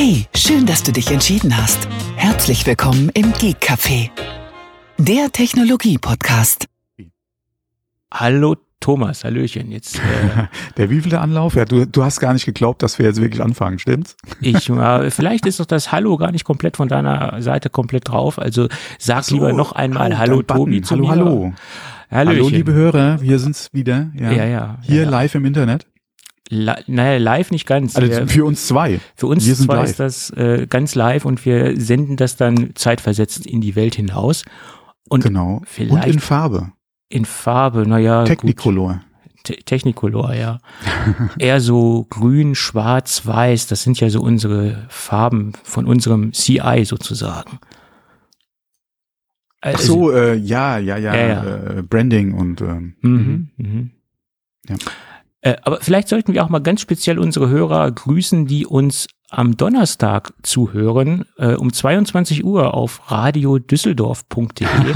[0.00, 1.88] Hey, schön, dass du dich entschieden hast.
[2.14, 4.10] Herzlich willkommen im Geek Café,
[4.96, 6.66] der Technologie-Podcast.
[8.14, 9.72] Hallo Thomas, Hallöchen.
[9.72, 10.46] Jetzt, äh,
[10.76, 11.56] Der wievielte Anlauf?
[11.56, 14.16] Ja, du, du hast gar nicht geglaubt, dass wir jetzt wirklich anfangen, stimmt's?
[14.40, 18.38] ich, äh, vielleicht ist doch das Hallo gar nicht komplett von deiner Seite komplett drauf.
[18.38, 18.68] Also
[19.00, 21.10] sag So, lieber noch einmal Hallo dein Tobi Hallo, mir.
[21.10, 21.52] hallo.
[22.08, 22.36] Hallöchen.
[22.44, 24.12] Hallo, liebe Hörer, wir sind's wieder.
[24.14, 24.78] Ja, Ja, ja.
[24.82, 25.10] Hier ja.
[25.10, 25.88] live im Internet.
[26.50, 27.96] Naja, live nicht ganz.
[27.96, 29.00] Also Wir- für uns zwei.
[29.16, 29.90] für uns wir zwar live.
[29.90, 34.44] ist das äh, ganz live und wir senden das dann zeitversetzt in die Welt hinaus.
[35.10, 35.62] Und Genau.
[35.66, 36.72] vielleicht Und in Farbe.
[37.10, 38.24] in Farbe, naja.
[38.24, 39.02] Technicolor.
[39.44, 40.58] Te Technicolor, ja.
[41.38, 47.58] Eher so grün, schwarz, weiß, das sind ja so unsere Farben von unserem CI sozusagen.
[49.60, 51.44] Ach Also- so, äh, ja, ja, ja, Ja, ja.
[51.78, 53.90] Äh, Branding und ähm, Mhm, mhm.
[54.68, 54.76] Ja.
[55.40, 59.56] Äh, aber vielleicht sollten wir auch mal ganz speziell unsere Hörer grüßen, die uns am
[59.56, 64.66] Donnerstag zuhören, äh, um 22 Uhr auf radiodüsseldorf.de.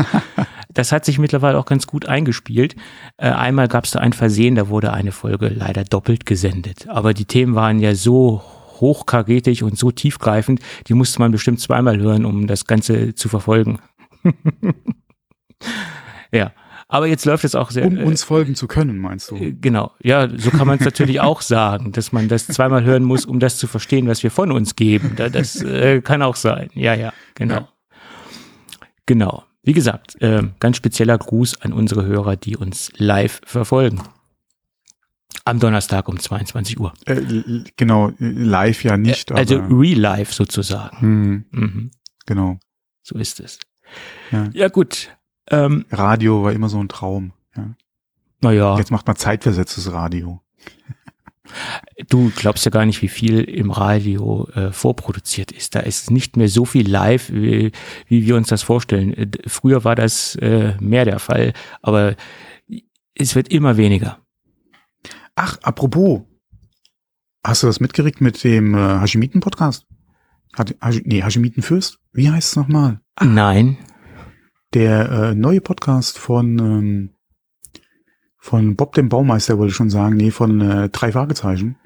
[0.71, 2.75] das hat sich mittlerweile auch ganz gut eingespielt.
[3.19, 6.89] Äh, einmal gab es da ein Versehen, da wurde eine Folge leider doppelt gesendet.
[6.89, 8.43] Aber die Themen waren ja so
[8.81, 13.79] hochkarätig und so tiefgreifend, die musste man bestimmt zweimal hören, um das Ganze zu verfolgen.
[16.33, 16.53] ja,
[16.93, 17.87] aber jetzt läuft es auch sehr.
[17.87, 19.37] um äh, uns folgen zu können, meinst du?
[19.37, 23.03] äh, Genau, ja, so kann man es natürlich auch sagen, dass man das zweimal hören
[23.03, 25.13] muss, um das zu verstehen, was wir von uns geben.
[25.17, 26.71] Da- Das äh, kann auch sein.
[26.75, 27.55] Ja, ja, genau.
[27.55, 27.69] Ja.
[29.07, 29.45] Genau.
[29.65, 34.03] Wie gesagt, äh, ganz spezieller Gruß an unsere Hörer, die uns live verfolgen.
[35.45, 36.93] Am Donnerstag um 22 Uhr.
[37.07, 37.23] Äh,
[37.77, 40.97] genau, live ja nicht, also real life sozusagen.
[41.01, 41.91] hm, Mhm,
[42.27, 42.59] genau.
[43.03, 43.59] so ist es.
[44.31, 44.49] Ja.
[44.53, 45.09] Ja, gut.
[45.51, 47.33] Ähm, Radio war immer so ein Traum.
[47.57, 47.75] Ja.
[48.41, 50.41] naja, Jetzt macht man zeitversetztes Radio.
[52.09, 55.75] Du glaubst ja gar nicht, wie viel im Radio äh, vorproduziert ist.
[55.75, 57.73] Da ist nicht mehr so viel live, wie,
[58.07, 59.13] wie wir uns das vorstellen.
[59.13, 61.53] Äh, Früher war das äh, mehr der Fall,
[61.83, 62.15] aber
[63.15, 64.19] es wird immer weniger.
[65.35, 66.23] Ach, apropos,
[67.45, 69.87] hast du das mitgekriegt mit dem äh, Hashimiten-Podcast?
[70.55, 71.99] Hat, Hasch, nee, Hashimiten-Fürst?
[72.13, 73.01] Wie heißt es nochmal?
[73.21, 73.79] Nein.
[74.75, 77.11] Der äh, neue Podcast von ähm,
[78.39, 81.77] von Bob dem Baumeister wollte ich schon sagen, nee, von äh, drei Fragezeichen.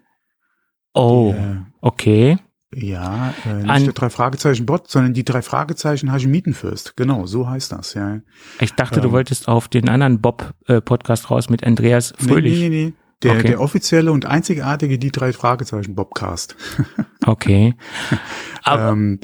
[0.95, 2.39] Oh, Äh, okay.
[2.75, 6.97] ja, äh, nicht An- der drei Fragezeichen Bot, sondern die drei Fragezeichen Hashimitenfürst.
[6.97, 8.21] Genau, so heißt das, ja.
[8.61, 12.59] Ich dachte, du ähm, wolltest auf den anderen Bob-Podcast raus mit Andreas Fröhlich.
[12.59, 12.93] Nee, nee, nee.
[13.23, 13.49] Der, Okay.
[13.49, 16.57] der offizielle und einzigartige die drei Fragezeichen Bobcast.
[17.27, 17.75] Okay.
[18.63, 19.19] Aber, Ähm,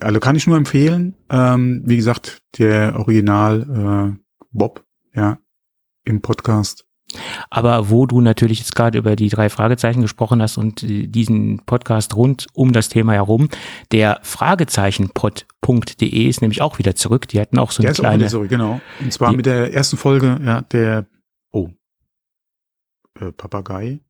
[0.00, 1.14] also kann ich nur empfehlen.
[1.30, 4.12] Ähm, wie gesagt, der Original äh,
[4.50, 4.84] Bob,
[5.14, 5.38] ja,
[6.04, 6.86] im Podcast.
[7.50, 12.16] Aber wo du natürlich jetzt gerade über die drei Fragezeichen gesprochen hast und diesen Podcast
[12.16, 13.48] rund um das Thema herum,
[13.90, 17.28] der Fragezeichenpod.de ist nämlich auch wieder zurück.
[17.28, 18.18] Die hatten auch so Der eine ist auch kleine.
[18.20, 18.80] wieder zurück, genau.
[19.00, 21.06] Und zwar mit der ersten Folge, ja, der,
[21.50, 21.70] oh,
[23.20, 24.00] äh, Papagei.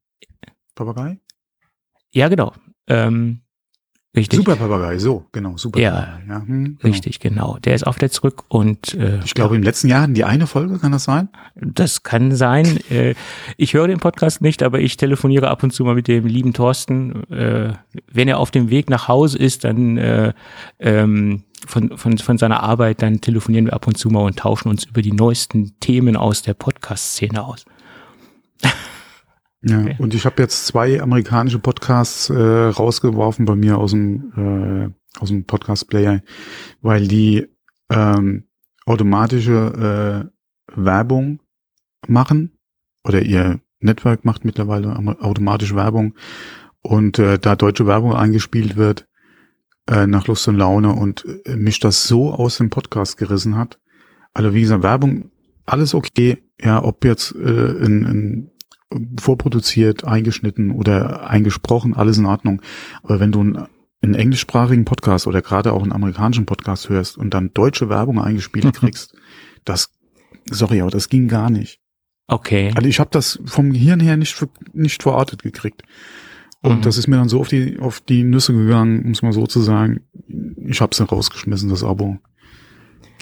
[0.74, 1.18] Papagei?
[2.12, 2.52] Ja, genau.
[2.86, 3.41] Ähm,
[4.16, 4.38] richtig.
[4.38, 5.90] Super Papagei, so, genau, super Ja.
[5.92, 6.22] Papagei.
[6.28, 6.78] Ja, hm, genau.
[6.82, 7.58] Richtig, genau.
[7.64, 10.46] Der ist auch wieder zurück und äh, Ich glaube, im letzten Jahr hatten die eine
[10.46, 11.28] Folge, kann das sein?
[11.54, 12.78] Das kann sein.
[12.90, 13.14] Äh,
[13.56, 16.52] ich höre den Podcast nicht, aber ich telefoniere ab und zu mal mit dem lieben
[16.52, 17.22] Thorsten.
[17.30, 17.72] Äh,
[18.10, 20.32] wenn er auf dem Weg nach Hause ist, dann äh,
[20.78, 24.68] ähm, von, von, von seiner Arbeit, dann telefonieren wir ab und zu mal und tauschen
[24.68, 27.64] uns über die neuesten Themen aus der Podcast-Szene aus.
[29.64, 29.96] Ja, Okay.
[29.98, 35.28] und ich habe jetzt zwei amerikanische Podcasts äh, rausgeworfen bei mir aus dem äh, aus
[35.28, 36.22] dem Podcast Player,
[36.80, 37.46] weil die
[37.90, 38.44] ähm,
[38.86, 40.30] automatische
[40.68, 41.40] äh, Werbung
[42.08, 42.58] machen
[43.04, 46.14] oder ihr Network macht mittlerweile automatisch Werbung
[46.82, 49.06] und äh, da deutsche Werbung eingespielt wird
[49.88, 53.78] äh, nach Lust und Laune und äh, mich das so aus dem Podcast gerissen hat.
[54.34, 55.30] Also wie gesagt, Werbung,
[55.66, 58.50] alles okay, ja, ob jetzt äh, in, in
[59.20, 62.62] vorproduziert, eingeschnitten oder eingesprochen, alles in Ordnung.
[63.02, 63.66] Aber wenn du einen,
[64.02, 68.64] einen englischsprachigen Podcast oder gerade auch einen amerikanischen Podcast hörst und dann deutsche Werbung eingespielt
[68.64, 68.72] Mhm.
[68.72, 69.14] kriegst,
[69.64, 69.90] das,
[70.50, 71.78] sorry, aber das ging gar nicht.
[72.28, 72.72] Okay.
[72.74, 75.82] Also ich habe das vom Gehirn her nicht, nicht verortet gekriegt.
[76.62, 76.82] Und Mhm.
[76.82, 79.46] das ist mir dann so auf die, auf die Nüsse gegangen, um es mal so
[79.46, 80.00] zu sagen.
[80.66, 82.18] Ich habe es dann rausgeschmissen, das Abo.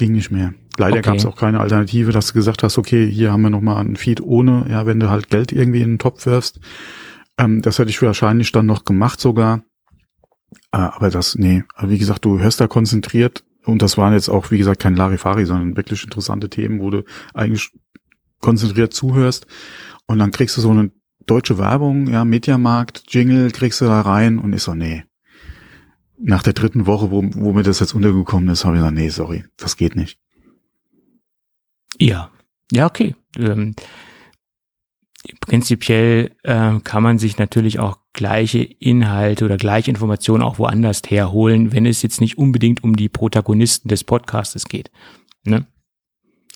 [0.01, 0.55] Ging nicht mehr.
[0.79, 1.03] Leider Okay.
[1.03, 3.97] gab es auch keine Alternative, dass du gesagt hast, okay, hier haben wir nochmal einen
[3.97, 6.59] Feed ohne, ja, wenn du halt Geld irgendwie in den Topf wirfst.
[7.37, 9.63] Ähm, das hätte ich wahrscheinlich dann noch gemacht sogar.
[10.73, 14.31] Äh, aber das, nee, aber wie gesagt, du hörst da konzentriert und das waren jetzt
[14.31, 17.05] auch, wie gesagt, kein Larifari, sondern wirklich interessante Themen, wo du
[17.35, 17.71] eigentlich
[18.41, 19.47] konzentriert zuhörst
[20.07, 20.93] und dann kriegst du so eine
[21.27, 25.05] deutsche Werbung, ja, Mediamarkt, Jingle kriegst du da rein und ist so, nee,
[26.23, 29.09] nach der dritten Woche, wo, wo mir das jetzt untergekommen ist, habe ich gesagt, nee,
[29.09, 30.19] sorry, das geht nicht.
[31.99, 32.31] Ja,
[32.71, 33.15] ja, okay.
[33.37, 33.75] Ähm,
[35.41, 41.73] prinzipiell äh, kann man sich natürlich auch gleiche Inhalte oder gleiche Informationen auch woanders herholen,
[41.73, 44.91] wenn es jetzt nicht unbedingt um die Protagonisten des Podcastes geht.
[45.45, 45.67] Ne?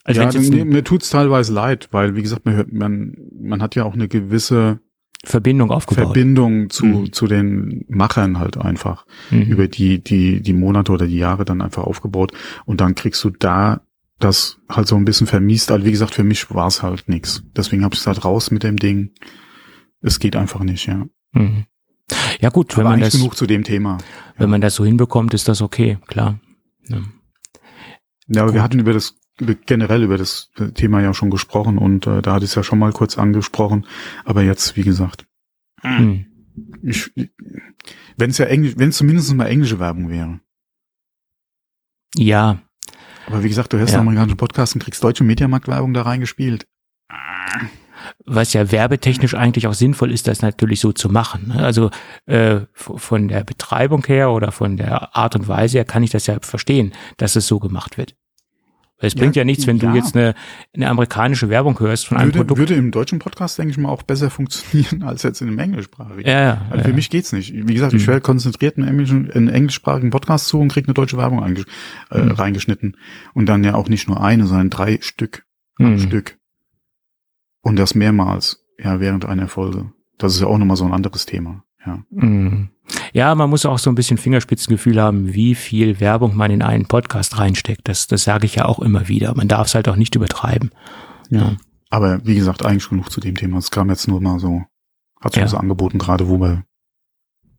[0.05, 3.75] Also ja, mir, mir tut's teilweise leid, weil wie gesagt, man, hört, man, man hat
[3.75, 4.81] ja auch eine gewisse
[5.25, 6.05] Verbindung aufgebaut.
[6.05, 7.13] Verbindung zu, mhm.
[7.13, 9.43] zu den Machern halt einfach mhm.
[9.43, 12.33] über die, die, die Monate oder die Jahre dann einfach aufgebaut.
[12.65, 13.83] Und dann kriegst du da
[14.19, 15.71] das halt so ein bisschen vermisst.
[15.71, 17.43] Also wie gesagt, für mich war es halt nix.
[17.57, 19.11] Deswegen habe ich es halt raus mit dem Ding.
[20.01, 21.07] Es geht einfach nicht, ja.
[21.33, 21.65] Mhm.
[22.41, 23.99] Ja gut, wenn Aber man das genug zu dem Thema.
[24.37, 24.51] Wenn ja.
[24.51, 26.39] man das so hinbekommt, ist das okay, klar.
[26.89, 26.99] Ja,
[28.29, 28.55] ja aber gut.
[28.55, 32.45] wir hatten über das generell über das Thema ja schon gesprochen und äh, da hatte
[32.45, 33.87] ich es ja schon mal kurz angesprochen.
[34.25, 35.27] Aber jetzt, wie gesagt,
[36.83, 37.11] ich,
[38.17, 40.41] wenn es ja Englisch, wenn es zumindest mal englische Werbung wäre.
[42.17, 42.61] Ja,
[43.27, 44.01] aber wie gesagt, du hörst ja.
[44.01, 46.67] amerikanischen Podcast und kriegst deutsche Mediamarktwerbung da reingespielt.
[48.27, 51.49] Was ja werbetechnisch eigentlich auch sinnvoll ist, das natürlich so zu machen.
[51.49, 51.65] Ne?
[51.65, 51.91] Also
[52.27, 56.27] äh, von der Betreibung her oder von der Art und Weise her kann ich das
[56.27, 58.15] ja verstehen, dass es so gemacht wird.
[59.07, 59.91] Es bringt ja, ja nichts, wenn ja.
[59.91, 60.35] du jetzt eine,
[60.75, 62.59] eine amerikanische Werbung hörst von einem würde, Produkt.
[62.59, 66.27] Würde im deutschen Podcast, denke ich mal, auch besser funktionieren als jetzt in einem englischsprachigen.
[66.27, 66.95] Ja, ja, also für ja.
[66.95, 67.53] mich geht's nicht.
[67.55, 71.17] Wie gesagt, ich höre konzentriert einen, englischen, einen englischsprachigen Podcast zu und krieg eine deutsche
[71.17, 72.31] Werbung äh, mhm.
[72.31, 72.97] reingeschnitten.
[73.35, 75.45] Und dann ja auch nicht nur eine, sondern drei Stück.
[75.79, 75.99] Mhm.
[75.99, 76.39] Stück.
[77.63, 79.93] Und das mehrmals, ja, während einer Folge.
[80.19, 81.64] Das ist ja auch nochmal so ein anderes Thema.
[81.87, 82.03] Ja.
[82.11, 82.71] Mhm.
[83.13, 86.87] ja, man muss auch so ein bisschen Fingerspitzengefühl haben, wie viel Werbung man in einen
[86.87, 87.89] Podcast reinsteckt.
[87.89, 89.35] Das, das sage ich ja auch immer wieder.
[89.35, 90.71] Man darf es halt auch nicht übertreiben.
[91.31, 91.41] Ja.
[91.41, 91.57] ja.
[91.91, 93.59] Aber wie gesagt, eigentlich genug zu dem Thema.
[93.59, 94.63] Es kam jetzt nur mal so,
[95.21, 95.49] hat sich ja.
[95.49, 96.65] so angeboten, gerade wo wir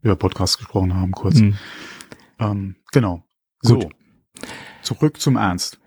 [0.02, 1.40] über Podcasts gesprochen haben, kurz.
[1.40, 1.56] Mhm.
[2.40, 3.24] Ähm, genau.
[3.64, 3.84] Gut.
[3.84, 3.90] So.
[4.82, 5.80] Zurück zum Ernst.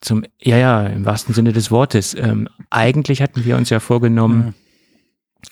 [0.00, 2.14] Zum, ja, ja, im wahrsten Sinne des Wortes.
[2.14, 4.69] Ähm, eigentlich hatten wir uns ja vorgenommen, ja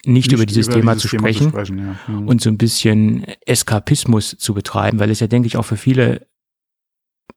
[0.05, 1.96] nicht, über dieses, über Thema, dieses zu Thema, zu sprechen, ja.
[2.06, 2.29] mhm.
[2.29, 6.26] und so ein bisschen Eskapismus zu betreiben, weil es ja, denke ich, auch für viele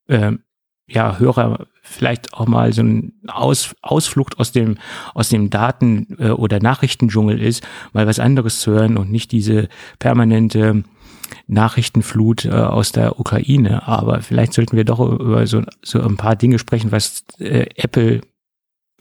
[0.08, 0.34] äh,
[0.88, 4.78] ja, Hörer vielleicht auch mal so ein Aus, Ausflucht aus dem,
[5.14, 9.68] aus dem Daten- äh, oder Nachrichtendschungel ist, mal was anderes zu hören und nicht diese
[10.00, 10.84] permanente
[11.48, 13.88] Nachrichtenflut äh, aus der Ukraine.
[13.88, 18.22] Aber vielleicht sollten wir doch über so, so ein paar Dinge sprechen, was äh, Apple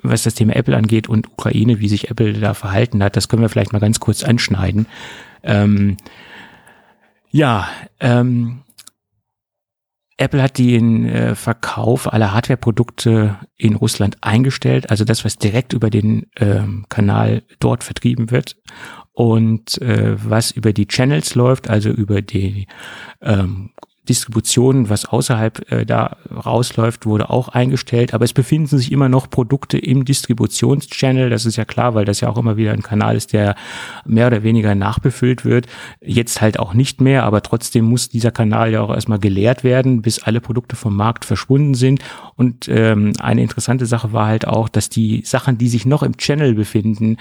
[0.03, 3.43] was das Thema Apple angeht und Ukraine, wie sich Apple da verhalten hat, das können
[3.43, 4.87] wir vielleicht mal ganz kurz anschneiden.
[5.43, 5.97] Ähm,
[7.31, 7.69] ja,
[8.01, 8.63] ähm,
[10.21, 15.89] Apple hat den äh, Verkauf aller Hardware-Produkte in Russland eingestellt, also das, was direkt über
[15.89, 18.57] den ähm, Kanal dort vertrieben wird
[19.13, 22.67] und äh, was über die Channels läuft, also über die
[23.23, 23.71] ähm,
[24.11, 28.13] Distribution, was außerhalb äh, da rausläuft, wurde auch eingestellt.
[28.13, 31.31] Aber es befinden sich immer noch Produkte im Distributionschannel.
[31.31, 33.55] Das ist ja klar, weil das ja auch immer wieder ein Kanal ist, der
[34.05, 35.67] mehr oder weniger nachbefüllt wird.
[36.01, 40.03] Jetzt halt auch nicht mehr, aber trotzdem muss dieser Kanal ja auch erstmal geleert werden,
[40.03, 42.01] bis alle Produkte vom Markt verschwunden sind.
[42.35, 46.17] Und ähm, eine interessante Sache war halt auch, dass die Sachen, die sich noch im
[46.17, 47.17] Channel befinden,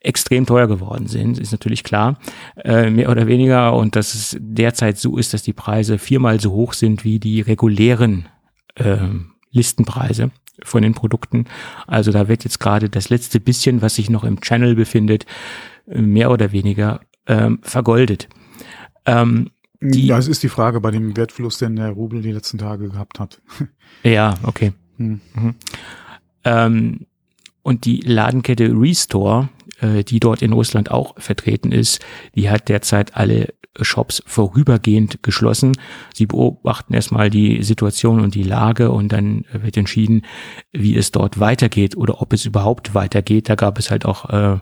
[0.00, 2.18] extrem teuer geworden sind, ist natürlich klar,
[2.56, 3.74] äh, mehr oder weniger.
[3.74, 7.40] Und dass es derzeit so ist, dass die Preise viermal so hoch sind wie die
[7.42, 8.28] regulären
[8.76, 8.96] äh,
[9.50, 10.30] Listenpreise
[10.62, 11.46] von den Produkten.
[11.86, 15.26] Also da wird jetzt gerade das letzte bisschen, was sich noch im Channel befindet,
[15.86, 18.28] mehr oder weniger ähm, vergoldet.
[19.06, 22.88] Ähm, die, das ist die Frage bei dem Wertverlust, den der Rubel die letzten Tage
[22.88, 23.40] gehabt hat.
[24.02, 24.72] Ja, okay.
[24.96, 25.20] Hm.
[25.34, 25.54] Mhm.
[26.44, 27.06] Ähm,
[27.70, 29.48] und die Ladenkette Restore,
[29.80, 32.00] äh, die dort in Russland auch vertreten ist,
[32.34, 35.76] die hat derzeit alle Shops vorübergehend geschlossen.
[36.12, 40.26] Sie beobachten erstmal die Situation und die Lage und dann wird entschieden,
[40.72, 43.48] wie es dort weitergeht oder ob es überhaupt weitergeht.
[43.48, 44.58] Da gab es halt auch äh,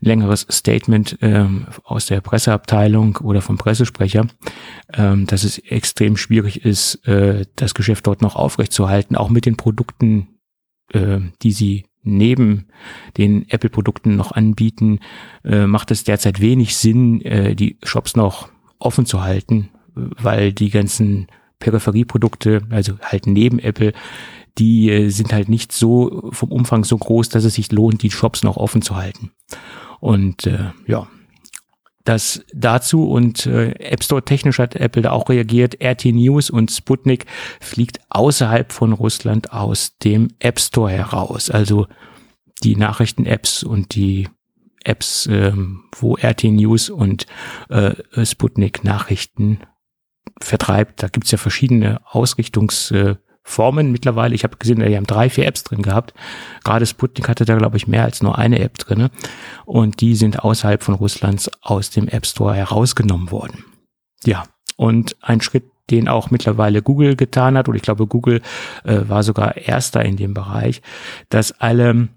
[0.00, 4.26] längeres Statement ähm, aus der Presseabteilung oder vom Pressesprecher,
[4.92, 9.56] ähm, dass es extrem schwierig ist, äh, das Geschäft dort noch aufrechtzuerhalten, auch mit den
[9.56, 10.28] Produkten,
[10.92, 12.66] äh, die sie neben
[13.16, 15.00] den Apple-Produkten noch anbieten,
[15.44, 20.70] äh, macht es derzeit wenig Sinn, äh, die Shops noch offen zu halten, weil die
[20.70, 21.26] ganzen
[21.58, 23.92] Peripherieprodukte, also halt neben Apple,
[24.58, 28.10] die äh, sind halt nicht so vom Umfang so groß, dass es sich lohnt, die
[28.10, 29.30] Shops noch offen zu halten.
[30.00, 31.06] Und äh, ja,
[32.10, 35.80] das dazu und äh, App Store technisch hat Apple da auch reagiert.
[35.80, 37.26] RT News und Sputnik
[37.60, 41.50] fliegt außerhalb von Russland aus dem App Store heraus.
[41.50, 41.86] Also
[42.64, 44.28] die Nachrichten-Apps und die
[44.82, 47.26] Apps, ähm, wo RT News und
[47.68, 47.94] äh,
[48.26, 49.60] Sputnik Nachrichten
[50.40, 51.04] vertreibt.
[51.04, 52.00] Da gibt's ja verschiedene
[53.50, 54.34] Ausrichtungsformen mittlerweile.
[54.34, 56.14] Ich habe gesehen, die haben drei, vier Apps drin gehabt.
[56.64, 59.10] Gerade Sputnik hatte da, glaube ich, mehr als nur eine App drinne
[59.64, 63.64] Und die sind außerhalb von Russlands aus dem App Store herausgenommen worden.
[64.24, 64.44] Ja,
[64.76, 68.42] und ein Schritt, den auch mittlerweile Google getan hat, und ich glaube, Google
[68.84, 70.82] äh, war sogar erster in dem Bereich,
[71.30, 72.08] dass alle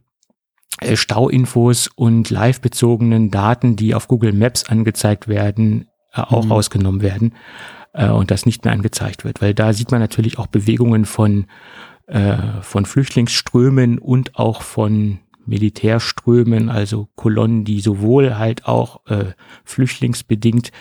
[0.80, 6.52] äh, Stauinfos und live bezogenen Daten, die auf Google Maps angezeigt werden, äh, auch mhm.
[6.52, 7.34] rausgenommen werden
[7.94, 11.46] äh, und das nicht mehr angezeigt wird, weil da sieht man natürlich auch Bewegungen von
[12.08, 19.34] äh, von Flüchtlingsströmen und auch von Militärströmen, also Kolonnen, die sowohl halt auch äh,
[19.64, 20.72] flüchtlingsbedingt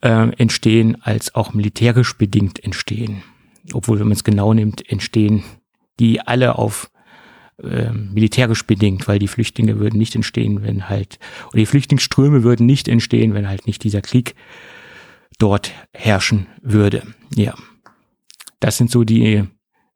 [0.00, 3.22] äh, entstehen, als auch militärisch bedingt entstehen.
[3.72, 5.44] Obwohl, wenn man es genau nimmt, entstehen
[6.00, 6.90] die alle auf
[7.62, 12.66] äh, militärisch bedingt, weil die Flüchtlinge würden nicht entstehen, wenn halt, oder die Flüchtlingsströme würden
[12.66, 14.34] nicht entstehen, wenn halt nicht dieser Krieg
[15.42, 17.02] dort herrschen würde.
[17.34, 17.54] Ja.
[18.60, 19.42] Das sind so die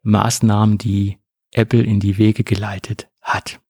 [0.02, 1.18] Maßnahmen, die
[1.52, 3.60] Apple in die Wege geleitet hat.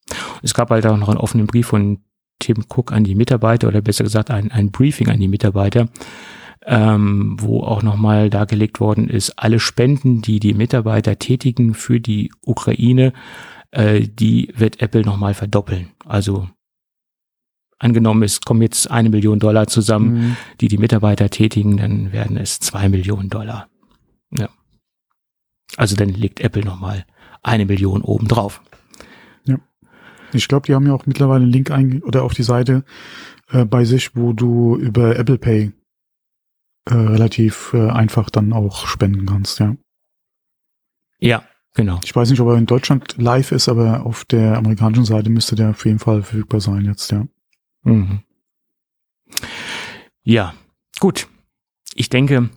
[0.42, 1.99] Es gab halt auch noch einen offenen Brief von
[2.38, 5.88] Tim Cook an die Mitarbeiter oder besser gesagt ein, ein Briefing an die Mitarbeiter,
[6.64, 12.33] ähm, wo auch nochmal dargelegt worden ist, alle Spenden, die die Mitarbeiter tätigen für die
[12.42, 13.12] Ukraine,
[13.71, 15.90] äh, die wird Apple nochmal verdoppeln.
[16.06, 16.49] Also
[17.78, 20.37] angenommen, es kommen jetzt eine Million Dollar zusammen, mhm.
[20.61, 23.68] die die Mitarbeiter tätigen, dann werden es zwei Millionen Dollar.
[24.37, 24.49] Ja.
[25.76, 27.04] Also dann legt Apple nochmal
[27.42, 28.62] eine Million oben drauf.
[29.45, 29.59] Ja.
[30.33, 32.85] Ich glaube, die haben ja auch mittlerweile einen Link ein oder auf die Seite
[33.50, 35.73] äh, bei sich, wo du über Apple Pay
[36.88, 39.76] äh, relativ äh, einfach dann auch spenden kannst, ja.
[41.18, 42.00] Ja, genau.
[42.04, 45.56] Ich weiß nicht, ob er in Deutschland live ist, aber auf der amerikanischen Seite müsste
[45.56, 47.26] der auf jeden Fall verfügbar sein jetzt, ja.
[47.87, 48.21] Mhm.
[50.23, 50.55] Ja,
[50.99, 51.28] gut.
[51.95, 52.50] Ich denke,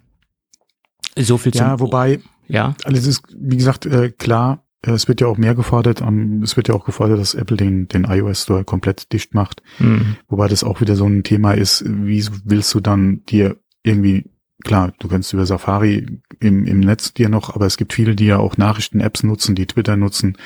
[1.18, 1.66] so viel zum.
[1.66, 2.76] Ja, wobei, ja.
[2.84, 6.68] Alles ist, wie gesagt, äh, klar, es wird ja auch mehr gefordert, um, es wird
[6.70, 9.62] ja auch gefordert, dass Apple den, den iOS Store komplett dicht macht.
[9.80, 10.16] Mhm.
[10.28, 14.30] Wobei das auch wieder so ein Thema ist, wie willst du dann dir irgendwie,
[14.64, 18.26] klar, du kannst über Safari im, im Netz dir noch, aber es gibt viele, die
[18.26, 20.38] ja auch Nachrichten-Apps nutzen, die Twitter nutzen,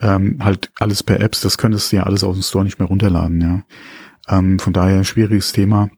[0.00, 2.88] ähm, halt alles per Apps, das könntest du ja alles aus dem Store nicht mehr
[2.88, 3.62] runterladen, ja.
[4.28, 5.90] Ähm, von daher schwieriges Thema.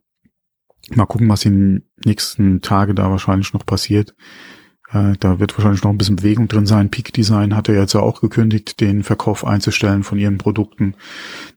[0.95, 4.15] Mal gucken, was in nächsten Tage da wahrscheinlich noch passiert.
[4.93, 6.91] Äh, da wird wahrscheinlich noch ein bisschen Bewegung drin sein.
[6.91, 10.95] Peak Design hatte ja jetzt auch gekündigt, den Verkauf einzustellen von ihren Produkten.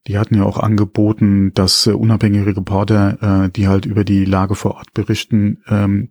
[0.08, 4.56] Die hatten ja auch angeboten, dass äh, unabhängige Reporter, äh, die halt über die Lage
[4.56, 6.10] vor Ort berichten, ähm,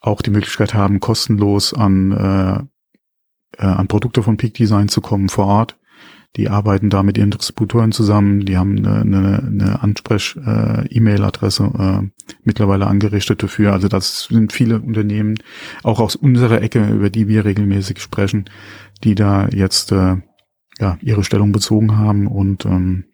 [0.00, 5.28] auch die Möglichkeit haben, kostenlos an, äh, äh, an Produkte von Peak Design zu kommen
[5.28, 5.78] vor Ort.
[6.36, 8.46] Die arbeiten da mit ihren Distributoren zusammen.
[8.46, 12.08] Die haben eine, eine, eine Ansprech-E-Mail-Adresse äh,
[12.42, 13.74] mittlerweile angerichtet dafür.
[13.74, 15.34] Also das sind viele Unternehmen,
[15.82, 18.48] auch aus unserer Ecke, über die wir regelmäßig sprechen,
[19.04, 20.16] die da jetzt äh,
[20.78, 23.04] ja ihre Stellung bezogen haben und ähm,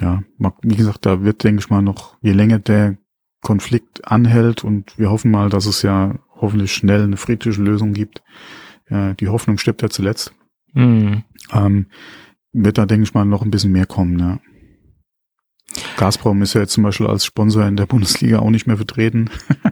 [0.00, 0.22] ja,
[0.62, 2.96] wie gesagt, da wird, denke ich mal, noch, je länger der
[3.42, 8.22] Konflikt anhält und wir hoffen mal, dass es ja hoffentlich schnell eine friedliche Lösung gibt.
[8.88, 10.34] Ja, die Hoffnung stirbt ja zuletzt.
[10.72, 11.24] Mhm.
[11.52, 11.86] Ähm,
[12.52, 14.40] wird da, denke ich mal, noch ein bisschen mehr kommen, ja.
[15.96, 19.30] Gazprom ist ja jetzt zum Beispiel als Sponsor in der Bundesliga auch nicht mehr vertreten.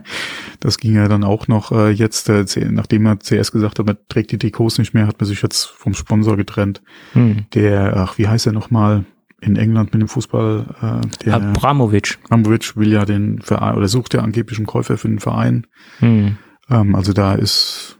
[0.59, 3.97] das ging ja dann auch noch äh, jetzt, äh, nachdem er CS gesagt hat, man
[4.09, 6.81] trägt die Trikots nicht mehr, hat man sich jetzt vom Sponsor getrennt.
[7.13, 7.45] Hm.
[7.53, 9.05] Der, ach, wie heißt er nochmal
[9.41, 11.01] in England mit dem Fußball?
[11.03, 12.19] Äh, der Abramovic.
[12.25, 15.67] Abramovic will ja den Verein oder sucht ja angeblich einen Käufer für den Verein.
[15.99, 16.37] Hm.
[16.69, 17.99] Ähm, also da ist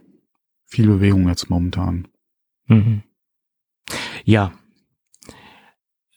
[0.66, 2.08] viel Bewegung jetzt momentan.
[2.66, 3.02] Mhm.
[4.24, 4.52] Ja.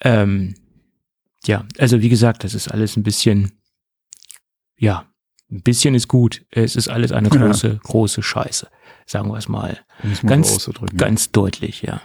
[0.01, 0.55] Ähm,
[1.45, 3.59] ja, also wie gesagt, das ist alles ein bisschen,
[4.77, 5.11] ja,
[5.51, 6.45] ein bisschen ist gut.
[6.49, 7.79] Es ist alles eine große, ja.
[7.81, 8.69] große Scheiße.
[9.05, 9.85] Sagen wir es mal.
[10.25, 12.01] Ganz, ganz deutlich, ja.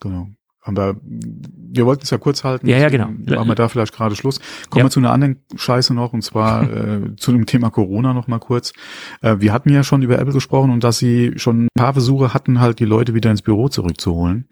[0.00, 0.28] Genau.
[0.68, 2.68] Aber wir wollten es ja kurz halten.
[2.68, 3.06] Ja, ja, genau.
[3.08, 4.40] Machen wir da vielleicht gerade Schluss.
[4.70, 4.84] Kommen ja.
[4.86, 8.38] wir zu einer anderen Scheiße noch, und zwar äh, zu dem Thema Corona noch mal
[8.38, 8.72] kurz.
[9.20, 12.34] Äh, wir hatten ja schon über Apple gesprochen und dass sie schon ein paar Versuche
[12.34, 14.48] hatten, halt die Leute wieder ins Büro zurückzuholen.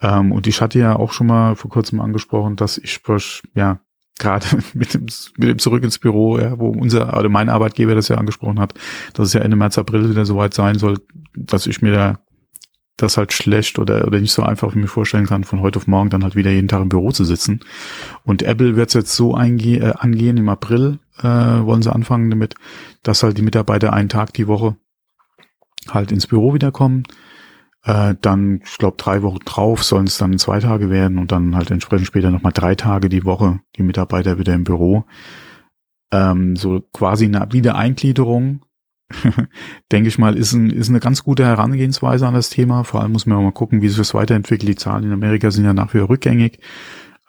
[0.00, 3.00] Ähm, und ich hatte ja auch schon mal vor kurzem angesprochen, dass ich
[3.54, 3.80] ja
[4.18, 5.06] gerade mit dem,
[5.38, 8.74] mit dem Zurück ins Büro, ja, wo unser, oder mein Arbeitgeber das ja angesprochen hat,
[9.14, 10.98] dass es ja Ende März, April wieder soweit sein soll,
[11.34, 12.18] dass ich mir da
[12.96, 16.10] das halt schlecht oder, oder nicht so einfach mir vorstellen kann, von heute auf morgen
[16.10, 17.60] dann halt wieder jeden Tag im Büro zu sitzen.
[18.24, 22.30] Und Apple wird es jetzt so einge äh, angehen, im April äh, wollen sie anfangen
[22.30, 22.54] damit,
[23.02, 24.76] dass halt die Mitarbeiter einen Tag die Woche
[25.88, 27.04] halt ins Büro wiederkommen.
[27.84, 31.56] Äh, dann, ich glaube, drei Wochen drauf sollen es dann zwei Tage werden und dann
[31.56, 35.04] halt entsprechend später nochmal drei Tage die Woche die Mitarbeiter wieder im Büro.
[36.12, 38.60] Ähm, so quasi eine Wiedereingliederung
[39.92, 42.84] denke ich mal, ist, ein, ist eine ganz gute Herangehensweise an das Thema.
[42.84, 44.68] Vor allem muss man auch mal gucken, wie sich das weiterentwickelt.
[44.68, 46.58] Die Zahlen in Amerika sind ja nach wie vor rückgängig.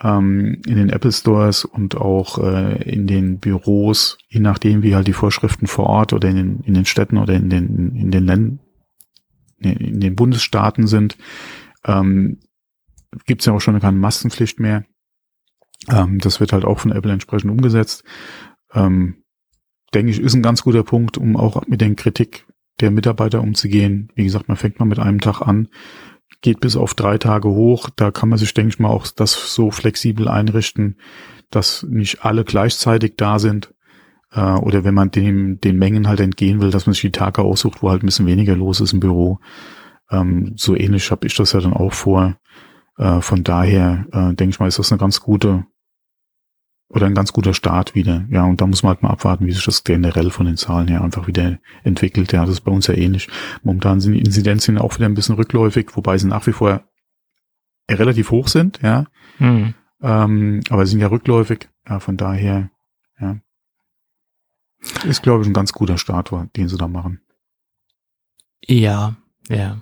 [0.01, 5.07] Ähm, in den Apple Stores und auch äh, in den Büros, je nachdem, wie halt
[5.07, 8.25] die Vorschriften vor Ort oder in den, in den Städten oder in den, in den
[8.25, 8.59] Ländern,
[9.59, 11.17] in den Bundesstaaten sind,
[11.85, 12.39] ähm,
[13.25, 14.85] gibt es ja auch schon keine Maskenpflicht mehr.
[15.89, 18.03] Ähm, das wird halt auch von Apple entsprechend umgesetzt.
[18.73, 19.22] Ähm,
[19.93, 22.45] denke ich, ist ein ganz guter Punkt, um auch mit den Kritik
[22.79, 24.11] der Mitarbeiter umzugehen.
[24.15, 25.69] Wie gesagt, man fängt mal mit einem Tag an,
[26.41, 27.89] geht bis auf drei Tage hoch.
[27.95, 30.97] Da kann man sich, denke ich mal, auch das so flexibel einrichten,
[31.49, 33.73] dass nicht alle gleichzeitig da sind.
[34.31, 37.41] Äh, oder wenn man dem, den Mengen halt entgehen will, dass man sich die Tage
[37.41, 39.39] aussucht, wo halt ein bisschen weniger los ist im Büro.
[40.11, 42.37] Ähm, so ähnlich habe ich das ja dann auch vor.
[42.97, 45.65] Äh, von daher äh, denke ich mal, ist das eine ganz gute
[46.93, 48.25] oder ein ganz guter Start wieder.
[48.29, 50.87] Ja, und da muss man halt mal abwarten, wie sich das generell von den Zahlen
[50.87, 52.31] her einfach wieder entwickelt.
[52.31, 53.29] Ja, das ist bei uns ja ähnlich.
[53.63, 56.83] Momentan sind die Inzidenzen auch wieder ein bisschen rückläufig, wobei sie nach wie vor
[57.89, 59.05] relativ hoch sind, ja.
[59.39, 59.73] Mhm.
[60.01, 61.67] Ähm, aber sie sind ja rückläufig.
[61.89, 62.69] Ja, von daher,
[63.19, 63.37] ja.
[65.05, 67.21] Ist, glaube ich, ein ganz guter Start, den sie da machen.
[68.65, 69.15] Ja,
[69.49, 69.81] ja.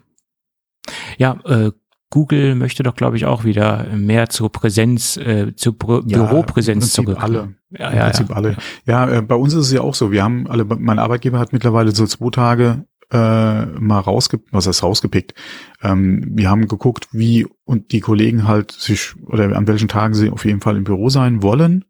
[1.18, 1.72] Ja, äh,
[2.12, 6.92] Google möchte doch, glaube ich, auch wieder mehr zur Präsenz, äh, zur Bü ja, Büropräsenz
[6.94, 7.18] zurück.
[7.20, 7.56] Alle.
[7.72, 8.36] Ja, Im ja, Prinzip ja.
[8.36, 8.58] alle.
[8.86, 10.12] Ja, äh, bei uns ist es ja auch so.
[10.12, 14.84] Wir haben alle, mein Arbeitgeber hat mittlerweile so zwei Tage äh, mal rausgepickt, was heißt
[14.84, 15.34] rausgepickt.
[15.82, 20.30] Ähm, wir haben geguckt, wie und die Kollegen halt sich oder an welchen Tagen sie
[20.30, 21.86] auf jeden Fall im Büro sein wollen,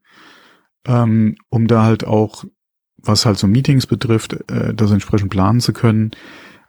[0.87, 2.45] ähm, um da halt auch,
[2.97, 6.11] was halt so Meetings betrifft, äh, das entsprechend planen zu können.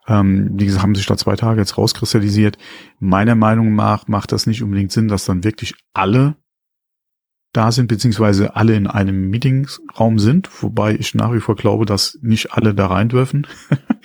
[0.08, 2.58] Ähm, wie gesagt, haben sich da zwei Tage jetzt rauskristallisiert.
[2.98, 6.36] Meiner Meinung nach macht das nicht unbedingt Sinn, dass dann wirklich alle
[7.52, 12.18] da sind, beziehungsweise alle in einem Meetingsraum sind, wobei ich nach wie vor glaube, dass
[12.22, 13.46] nicht alle da rein dürfen.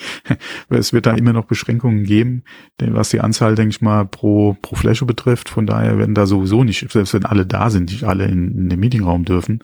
[0.70, 2.44] es wird da immer noch Beschränkungen geben,
[2.78, 5.48] was die Anzahl, denke ich mal, pro, pro Fläche betrifft.
[5.48, 8.70] Von daher werden da sowieso nicht, selbst wenn alle da sind, nicht alle in, in
[8.70, 9.64] den Meetingraum dürfen,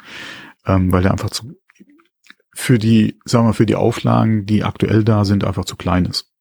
[0.65, 1.54] ähm, weil der einfach zu,
[2.56, 6.32] für die, sagen wir, für die Auflagen, die aktuell da sind, einfach zu klein ist.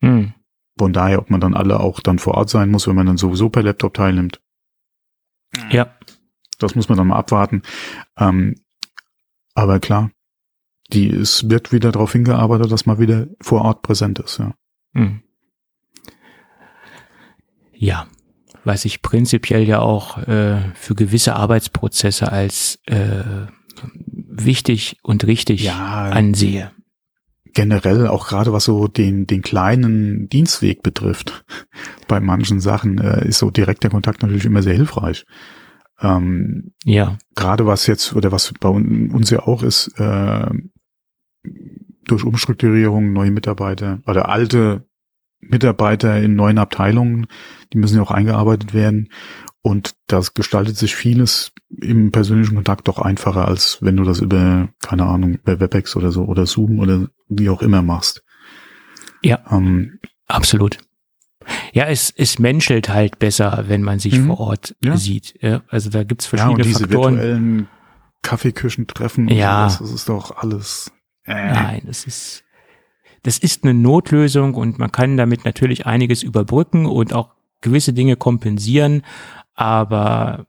[0.00, 0.34] Hm.
[0.78, 3.16] Von daher, ob man dann alle auch dann vor Ort sein muss, wenn man dann
[3.16, 4.40] sowieso per Laptop teilnimmt.
[5.70, 5.96] Ja.
[6.58, 7.62] Das muss man dann mal abwarten.
[8.18, 8.56] Ähm,
[9.54, 10.10] aber klar,
[10.92, 14.54] die, es wird wieder darauf hingearbeitet, dass man wieder vor Ort präsent ist, ja.
[14.94, 15.22] Hm.
[17.72, 18.06] Ja,
[18.64, 23.46] was ich prinzipiell ja auch äh, für gewisse Arbeitsprozesse als äh,
[24.34, 26.70] wichtig und richtig ja, ansehe.
[27.52, 31.44] Generell auch gerade was so den, den kleinen Dienstweg betrifft,
[32.08, 35.24] bei manchen Sachen äh, ist so direkter Kontakt natürlich immer sehr hilfreich.
[36.00, 37.18] Ähm, ja.
[37.36, 40.50] Gerade was jetzt, oder was bei uns ja auch ist, äh,
[42.04, 44.86] durch Umstrukturierung neue Mitarbeiter oder alte
[45.40, 47.26] Mitarbeiter in neuen Abteilungen,
[47.72, 49.10] die müssen ja auch eingearbeitet werden.
[49.66, 54.68] Und das gestaltet sich vieles im persönlichen Kontakt doch einfacher, als wenn du das über,
[54.82, 58.22] keine Ahnung, über WebEx oder so oder Zoom oder wie auch immer machst.
[59.22, 60.76] Ja, ähm, absolut.
[61.72, 64.26] Ja, es, es menschelt halt besser, wenn man sich mhm.
[64.26, 64.98] vor Ort ja.
[64.98, 65.34] sieht.
[65.40, 67.14] Ja, also da gibt's verschiedene ja, und diese Faktoren.
[67.14, 67.68] virtuellen
[68.20, 69.28] Kaffeeküchentreffen.
[69.28, 69.70] Ja.
[69.70, 70.92] So, das, das ist doch alles.
[71.24, 71.32] Äh.
[71.32, 72.44] Nein, das ist,
[73.22, 77.30] das ist eine Notlösung und man kann damit natürlich einiges überbrücken und auch
[77.62, 79.02] gewisse Dinge kompensieren,
[79.54, 80.46] aber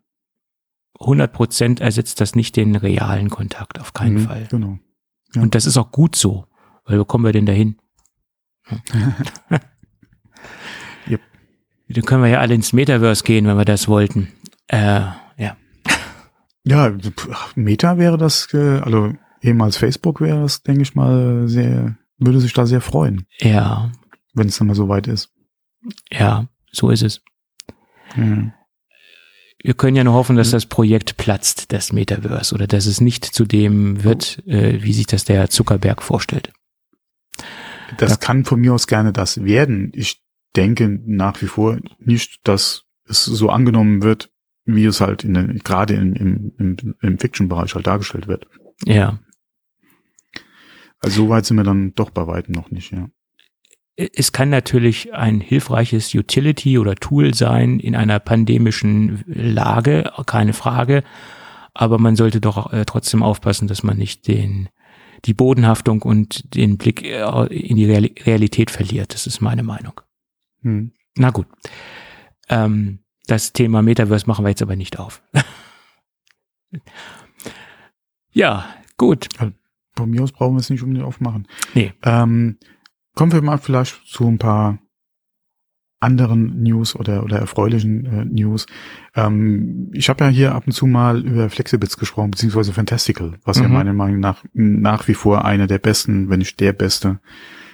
[1.00, 4.48] 100 Prozent ersetzt das nicht den realen Kontakt, auf keinen mhm, Fall.
[4.50, 4.80] Genau.
[5.34, 5.42] Ja.
[5.42, 6.46] Und das ist auch gut so,
[6.86, 7.78] weil wo kommen wir denn dahin?
[11.08, 11.22] yep.
[11.90, 14.32] Dann können wir ja alle ins Metaverse gehen, wenn wir das wollten.
[14.68, 15.02] Äh,
[15.38, 15.58] ja.
[16.64, 16.92] Ja,
[17.56, 22.54] Meta wäre das, äh, also ehemals Facebook wäre das, denke ich mal, sehr, würde sich
[22.54, 23.28] da sehr freuen.
[23.40, 23.92] Ja.
[24.34, 25.32] Wenn es dann mal so weit ist.
[26.12, 27.22] Ja, so ist es.
[28.16, 28.54] Mhm
[29.66, 30.54] wir können ja nur hoffen, dass mhm.
[30.54, 35.08] das Projekt platzt, das Metaverse, oder dass es nicht zu dem wird, äh, wie sich
[35.08, 36.54] das der Zuckerberg vorstellt.
[37.98, 38.18] Das ja.
[38.18, 39.92] kann von mir aus gerne das werden.
[39.96, 40.22] Ich
[40.56, 44.32] denke nach wie vor nicht, dass es so angenommen wird,
[44.66, 48.48] wie es halt in den, gerade im, im, im, im Fiction-Bereich halt dargestellt wird.
[48.86, 49.20] Ja.
[51.00, 53.10] Also so weit sind wir dann doch bei weitem noch nicht, ja
[53.98, 61.04] es kann natürlich ein hilfreiches Utility oder Tool sein in einer pandemischen Lage, keine Frage.
[61.74, 64.70] Aber man sollte doch äh, trotzdem aufpassen, dass man nicht den,
[65.26, 69.14] die Bodenhaftung und den Blick äh, in die Realität verliert.
[69.14, 70.02] Das ist meine Meinung.
[70.62, 70.92] Hm.
[71.18, 71.48] Na gut.
[72.50, 75.22] Ähm, das Thema Metaverse machen wir jetzt aber nicht auf.
[78.32, 78.66] ja,
[78.98, 79.30] gut.
[79.96, 81.48] von mir aus brauchen wir es nicht unbedingt aufmachen.
[81.74, 81.94] Nee.
[82.04, 82.58] Ähm,
[83.16, 84.80] kommen wir mal vielleicht zu ein paar
[86.00, 88.68] anderen News oder, oder erfreulichen äh, News.
[89.16, 93.58] Ähm, ich habe ja hier ab und zu mal über Flexibits gesprochen, beziehungsweise Fantastical, was
[93.58, 93.74] ja Mhm.
[93.74, 97.20] meiner Meinung nach nach wie vor einer der besten, wenn nicht der beste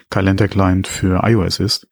[0.10, 1.88] Kalender-Client für iOS ist.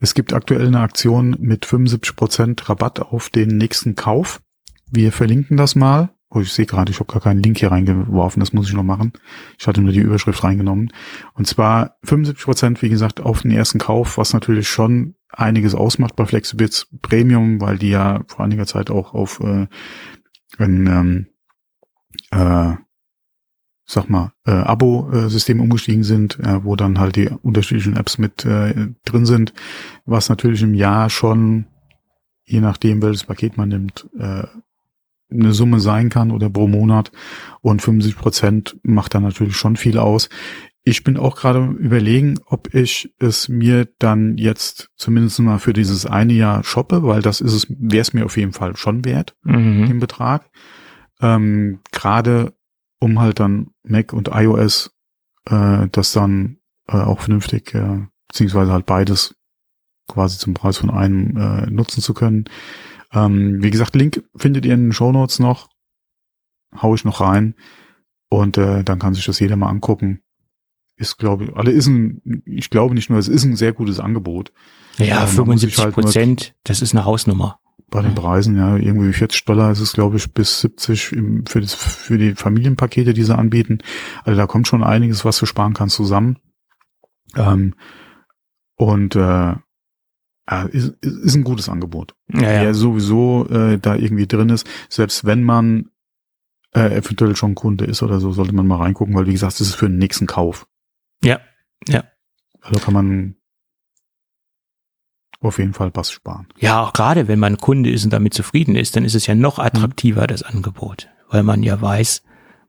[0.00, 4.42] Es gibt aktuell eine Aktion mit 75% Rabatt auf den nächsten Kauf.
[4.90, 6.10] Wir verlinken das mal.
[6.30, 8.84] Oh, ich sehe gerade, ich habe gar keinen Link hier reingeworfen, das muss ich noch
[8.84, 9.12] machen.
[9.58, 10.92] Ich hatte nur die Überschrift reingenommen.
[11.34, 16.14] Und zwar 75 Prozent, wie gesagt, auf den ersten Kauf, was natürlich schon einiges ausmacht
[16.14, 19.66] bei Flexibits Premium, weil die ja vor einiger Zeit auch auf äh,
[20.58, 21.26] ein ähm,
[22.30, 22.76] äh,
[23.90, 28.88] sag mal, äh, Abo-System umgestiegen sind, äh, wo dann halt die unterschiedlichen Apps mit äh,
[29.04, 29.52] drin sind,
[30.04, 31.66] was natürlich im Jahr schon,
[32.44, 34.44] je nachdem, welches Paket man nimmt, äh,
[35.30, 37.12] eine Summe sein kann oder pro Monat
[37.60, 40.28] und 50 Prozent macht dann natürlich schon viel aus.
[40.82, 46.06] Ich bin auch gerade überlegen, ob ich es mir dann jetzt zumindest mal für dieses
[46.06, 49.36] eine Jahr shoppe, weil das ist es, wäre es mir auf jeden Fall schon wert,
[49.42, 49.86] Mhm.
[49.86, 50.48] den Betrag.
[51.20, 52.54] Ähm, gerade
[52.98, 54.90] um halt dann Mac und iOS
[55.50, 59.34] äh, das dann äh, auch vernünftig, äh, beziehungsweise halt beides
[60.08, 62.44] quasi zum Preis von einem äh, nutzen zu können.
[63.12, 65.68] Ähm, wie gesagt, Link findet ihr in den Show Notes noch.
[66.80, 67.54] Hau ich noch rein.
[68.28, 70.20] Und äh, dann kann sich das jeder mal angucken.
[70.96, 73.98] Ist, glaube ich, alle ist ein, ich glaube nicht nur, es ist ein sehr gutes
[73.98, 74.52] Angebot.
[74.98, 77.58] Ja, sich 75 halt Prozent, das ist eine Hausnummer.
[77.88, 78.14] Bei den.
[78.14, 82.18] Preisen, ja, irgendwie 40 Dollar ist es, glaube ich, bis 70 im, für, das, für
[82.18, 83.78] die Familienpakete, die sie anbieten.
[84.22, 86.38] Also da kommt schon einiges, was du sparen kannst, zusammen.
[87.34, 87.74] Ähm,
[88.76, 89.54] und äh,
[90.50, 92.14] ja, ist, ist ist ein gutes Angebot.
[92.32, 92.74] Ja, der ja.
[92.74, 94.66] sowieso äh, da irgendwie drin ist.
[94.88, 95.90] Selbst wenn man
[96.74, 99.68] äh, eventuell schon Kunde ist oder so, sollte man mal reingucken, weil wie gesagt, das
[99.68, 100.66] ist für den nächsten Kauf.
[101.22, 101.40] Ja,
[101.88, 102.04] ja.
[102.60, 103.36] Also kann man
[105.40, 106.48] auf jeden Fall was sparen.
[106.58, 109.34] Ja, auch gerade wenn man Kunde ist und damit zufrieden ist, dann ist es ja
[109.34, 109.64] noch Mhm.
[109.64, 112.22] attraktiver, das Angebot, weil man ja weiß,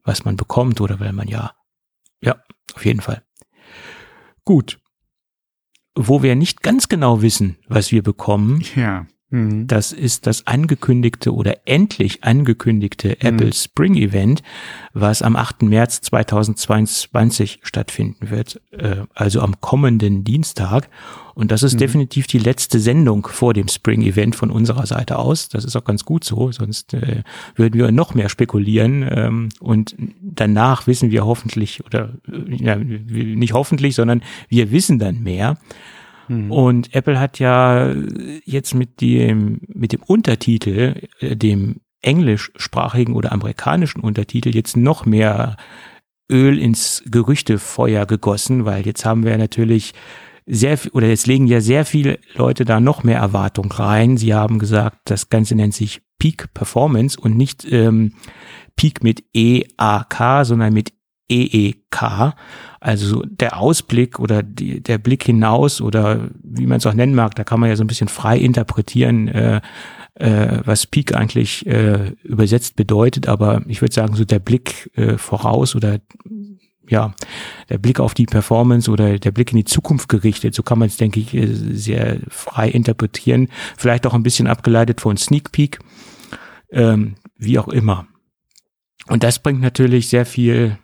[0.04, 1.52] was man bekommt oder weil man ja,
[2.20, 2.36] ja,
[2.74, 3.22] auf jeden Fall.
[4.44, 4.80] Gut.
[5.94, 9.06] Wo wir nicht ganz genau wissen, was wir bekommen, Ja.
[9.32, 9.66] Mhm.
[9.66, 13.28] das ist das angekündigte oder endlich angekündigte Mhm.
[13.28, 14.42] Apple Spring Event,
[14.92, 15.62] was am 8.
[15.62, 20.88] März 2022 stattfinden wird, äh, also am kommenden Dienstag.
[21.34, 21.78] Und das ist Mhm.
[21.78, 25.48] definitiv die letzte Sendung vor dem Spring Event von unserer Seite aus.
[25.48, 27.22] Das ist auch ganz gut so, sonst äh,
[27.56, 29.02] würden wir noch mehr spekulieren.
[29.10, 35.22] Ähm, und danach wissen wir hoffentlich, oder äh, ja, nicht hoffentlich, sondern wir wissen dann
[35.22, 35.56] mehr.
[36.32, 36.50] Mhm.
[36.50, 37.92] Und Apple hat ja
[38.44, 45.56] jetzt mit dem, mit dem Untertitel, äh, dem englischsprachigen oder amerikanischen Untertitel, jetzt noch mehr
[46.30, 49.92] Öl ins Gerüchtefeuer gegossen, weil jetzt haben wir natürlich
[50.46, 54.16] sehr oder jetzt legen ja sehr viele Leute da noch mehr Erwartung rein.
[54.16, 58.14] Sie haben gesagt, das Ganze nennt sich Peak Performance und nicht ähm,
[58.74, 60.92] Peak mit E-A-K, sondern mit
[61.30, 62.34] EEK.
[62.80, 67.14] Also so der Ausblick oder die, der Blick hinaus oder wie man es auch nennen
[67.14, 69.60] mag, da kann man ja so ein bisschen frei interpretieren, äh,
[70.14, 73.28] äh, was Peak eigentlich äh, übersetzt bedeutet.
[73.28, 76.00] Aber ich würde sagen, so der Blick äh, voraus oder
[76.88, 77.14] ja,
[77.68, 80.88] der Blick auf die Performance oder der Blick in die Zukunft gerichtet, so kann man
[80.88, 83.48] es, denke ich, äh, sehr frei interpretieren.
[83.76, 85.78] Vielleicht auch ein bisschen abgeleitet von Sneak Peek,
[86.70, 88.06] ähm, wie auch immer.
[89.08, 90.78] Und das bringt natürlich sehr viel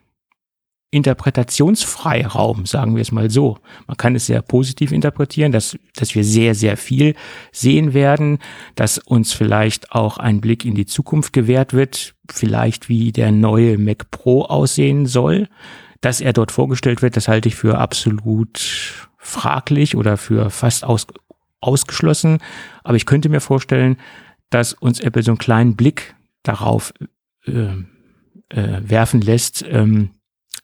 [0.91, 3.59] Interpretationsfreiraum, sagen wir es mal so.
[3.87, 7.15] Man kann es sehr positiv interpretieren, dass, dass wir sehr, sehr viel
[7.53, 8.39] sehen werden,
[8.75, 13.77] dass uns vielleicht auch ein Blick in die Zukunft gewährt wird, vielleicht wie der neue
[13.77, 15.49] Mac Pro aussehen soll.
[16.01, 18.61] Dass er dort vorgestellt wird, das halte ich für absolut
[19.19, 21.07] fraglich oder für fast aus,
[21.61, 22.39] ausgeschlossen.
[22.83, 23.99] Aber ich könnte mir vorstellen,
[24.49, 26.95] dass uns Apple so einen kleinen Blick darauf
[27.45, 27.73] äh,
[28.49, 30.11] äh, werfen lässt, ähm,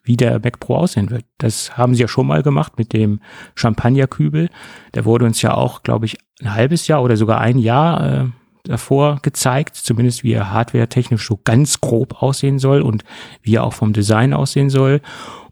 [0.05, 1.25] wie der Mac Pro aussehen wird.
[1.39, 3.21] Das haben sie ja schon mal gemacht mit dem
[3.57, 4.51] Champagnerkübel.
[4.93, 8.25] Der wurde uns ja auch, glaube ich, ein halbes Jahr oder sogar ein Jahr äh,
[8.65, 13.05] davor gezeigt, zumindest wie er hardware-technisch so ganz grob aussehen soll und
[13.43, 15.01] wie er auch vom Design aussehen soll.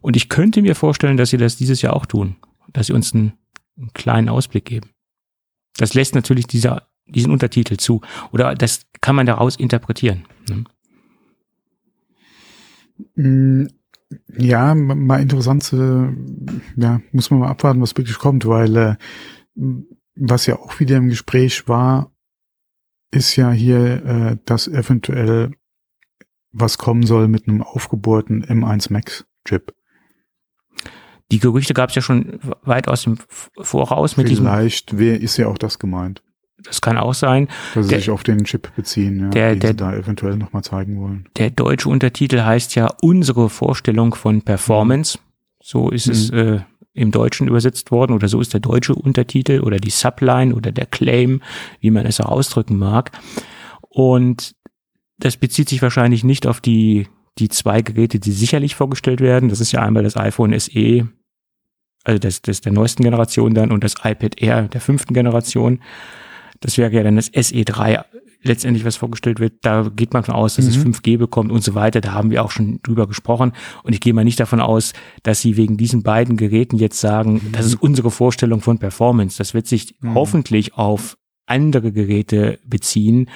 [0.01, 2.35] Und ich könnte mir vorstellen, dass sie das dieses Jahr auch tun,
[2.71, 3.33] dass sie uns einen,
[3.77, 4.89] einen kleinen Ausblick geben.
[5.77, 8.01] Das lässt natürlich dieser, diesen Untertitel zu.
[8.31, 10.25] Oder das kann man daraus interpretieren.
[10.49, 10.63] Ne?
[13.15, 13.67] Mm,
[14.37, 16.07] Ja, mal interessant, äh,
[16.75, 18.95] ja, muss man mal abwarten, was wirklich kommt, weil äh,
[20.15, 22.11] was ja auch wieder im Gespräch war,
[23.11, 25.51] ist ja hier, äh, dass eventuell
[26.51, 29.73] was kommen soll mit einem aufgebohrten M1 Max Chip.
[31.31, 33.17] die Gerüchte gab es ja schon weit aus dem
[33.59, 34.45] Voraus mit diesem.
[34.45, 36.23] Vielleicht wer ist ja auch das gemeint.
[36.65, 37.47] Das kann auch sein.
[37.75, 40.37] Dass sie Der- sich auf den Chip beziehen, ja, der- den der- sie da eventuell
[40.37, 41.27] nochmal zeigen wollen.
[41.37, 45.19] Der deutsche Untertitel heißt ja unsere Vorstellung von Performance.
[45.61, 46.59] So ist es äh,
[46.93, 50.85] im Deutschen übersetzt worden oder so ist der deutsche Untertitel oder die Subline oder der
[50.85, 51.41] Claim,
[51.79, 53.11] wie man es auch ausdrücken mag.
[53.89, 54.55] Und
[55.17, 57.07] das bezieht sich wahrscheinlich nicht auf die,
[57.39, 59.49] die zwei Geräte, die sicherlich vorgestellt werden.
[59.49, 61.07] Das ist ja einmal das iPhone SE,
[62.03, 65.79] also das, das der neuesten Generation dann und das iPad Air der fünften Generation.
[66.63, 68.03] Das wäre ja dann das SE3
[68.41, 69.53] letztendlich, was vorgestellt wird.
[69.61, 70.91] Da geht man von aus, dass es Mhm.
[70.93, 72.01] 5G bekommt und so weiter.
[72.01, 73.53] Da haben wir auch schon drüber gesprochen.
[73.83, 77.41] Und ich gehe mal nicht davon aus, dass sie wegen diesen beiden Geräten jetzt sagen,
[77.53, 79.37] das ist unsere Vorstellung von Performance.
[79.37, 80.15] Das wird sich Mhm.
[80.15, 83.29] hoffentlich auf andere Geräte beziehen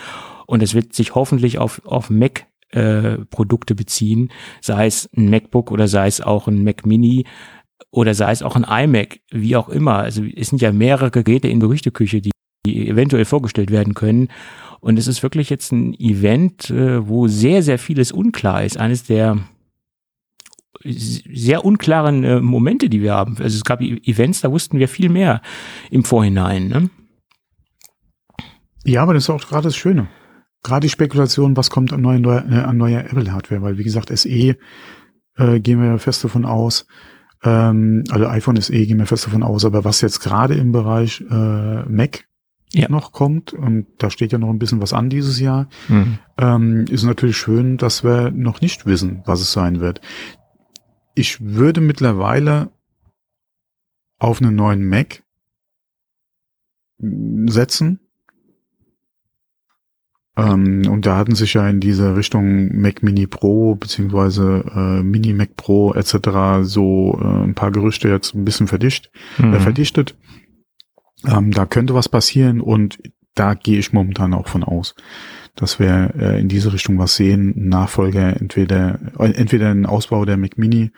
[0.46, 4.30] und es wird sich hoffentlich auf, auf Mac äh, Produkte beziehen,
[4.62, 7.26] sei es ein MacBook oder sei es auch ein Mac Mini
[7.92, 9.96] oder sei es auch ein iMac, wie auch immer.
[10.00, 12.32] Also es sind ja mehrere Geräte in Gerüchteküche, die,
[12.68, 14.30] die eventuell vorgestellt werden können.
[14.80, 18.78] Und es ist wirklich jetzt ein Event, äh, wo sehr, sehr vieles unklar ist.
[18.78, 19.40] Eines der
[20.84, 23.38] sehr unklaren äh, Momente, die wir haben.
[23.40, 25.42] Also es gab E- Events, da wussten wir viel mehr
[25.90, 26.68] im Vorhinein.
[26.68, 26.90] Ne?
[28.86, 30.08] Ja, aber das ist auch gerade das Schöne.
[30.64, 34.30] Gerade die Spekulation, was kommt an neuer, äh, an neuer Apple-Hardware, weil wie gesagt, SE
[34.30, 36.86] äh, gehen wir fest davon aus,
[37.44, 41.22] ähm, also iPhone SE gehen wir fest davon aus, aber was jetzt gerade im Bereich
[41.30, 42.27] äh, Mac
[42.74, 42.90] Ja.
[42.90, 46.20] noch kommt, und da steht ja noch ein bisschen was an dieses Jahr, Mhm.
[46.38, 50.02] ähm, ist natürlich schön, dass wir noch nicht wissen, was es sein wird.
[51.16, 52.70] Ich würde mittlerweile
[54.20, 55.24] auf einen neuen Mac
[57.00, 58.00] setzen.
[60.36, 65.34] Ähm, und da hatten sich ja in diese Richtung Mac Mini Pro beziehungsweise äh, Mini
[65.34, 66.62] Mac Pro etc.
[66.64, 69.60] so äh, ein paar Gerüchte jetzt ein bisschen verdicht, äh, Mhm.
[69.62, 70.16] verdichtet.
[71.28, 72.98] Ähm, da könnte was passieren und
[73.36, 74.96] da gehe ich momentan auch von aus,
[75.56, 77.54] dass wir äh, in diese Richtung was sehen.
[77.70, 80.92] Nachfolger, entweder äh, entweder ein Ausbau der Mac Mini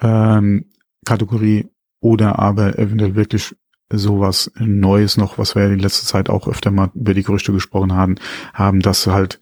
[0.00, 0.66] ähm,
[1.04, 1.68] Kategorie
[2.00, 3.54] oder aber eventuell wirklich
[3.90, 7.92] sowas Neues noch, was wir in letzter Zeit auch öfter mal über die Gerüchte gesprochen
[7.92, 8.16] haben,
[8.54, 9.38] haben, dass halt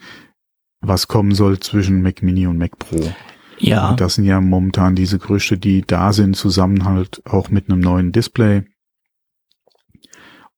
[0.81, 3.13] was kommen soll zwischen Mac Mini und Mac Pro.
[3.59, 7.69] Ja, Und das sind ja momentan diese Gerüchte, die da sind, zusammen halt auch mit
[7.69, 8.65] einem neuen Display.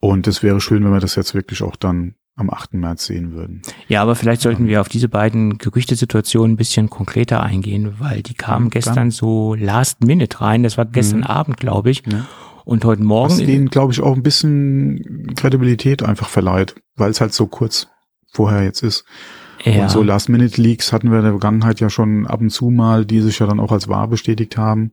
[0.04, 2.74] Und es wäre schön, wenn wir das jetzt wirklich auch dann am 8.
[2.74, 3.62] März sehen würden.
[3.88, 8.34] ja, aber vielleicht sollten wir auf diese beiden Gerüchtesituationen ein bisschen konkreter eingehen, weil die
[8.34, 10.62] kamen gestern so last minute rein.
[10.64, 11.26] Das war gestern Mhm.
[11.26, 12.02] Abend, glaube ich.
[12.10, 12.26] Ja.
[12.64, 13.38] Und heute Was Morgen.
[13.46, 17.86] denen, glaube ich, auch ein bisschen Kredibilität einfach verleiht, weil es halt so kurz
[18.32, 19.04] vorher jetzt ist.
[19.64, 19.82] ja.
[19.82, 23.20] Und so Last-Minute-Leaks hatten wir in der Vergangenheit ja schon ab und zu mal, die
[23.20, 24.92] sich ja dann auch als wahr bestätigt haben.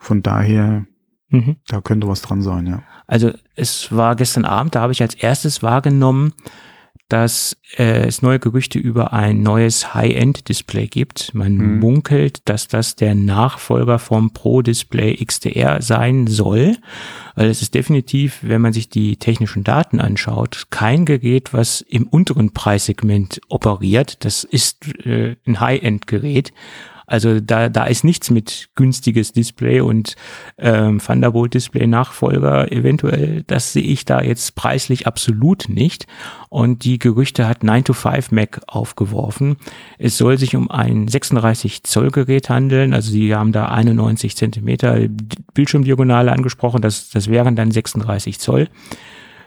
[0.00, 0.86] Von daher,
[1.28, 1.56] mhm.
[1.68, 2.82] da könnte was dran sein, ja.
[3.06, 6.34] Also es war gestern Abend, da habe ich als erstes wahrgenommen,
[7.08, 11.34] dass äh, es neue Gerüchte über ein neues High-End-Display gibt.
[11.34, 11.78] Man Mhm.
[11.80, 16.76] munkelt, dass das der Nachfolger vom Pro-Display XDR sein soll.
[17.34, 22.06] Weil es ist definitiv, wenn man sich die technischen Daten anschaut, kein Gerät, was im
[22.06, 24.22] unteren Preissegment operiert.
[24.26, 26.52] Das ist äh, ein High-End-Gerät.
[27.08, 30.14] Also da, da ist nichts mit günstiges Display und
[30.58, 33.44] ähm, Thunderbolt Display Nachfolger eventuell.
[33.46, 36.06] Das sehe ich da jetzt preislich absolut nicht.
[36.50, 39.56] Und die Gerüchte hat 9 to 5 Mac aufgeworfen.
[39.98, 42.92] Es soll sich um ein 36 Zoll Gerät handeln.
[42.92, 44.98] Also sie haben da 91 Zentimeter
[45.54, 46.82] Bildschirmdiagonale angesprochen.
[46.82, 48.68] Das, das wären dann 36 Zoll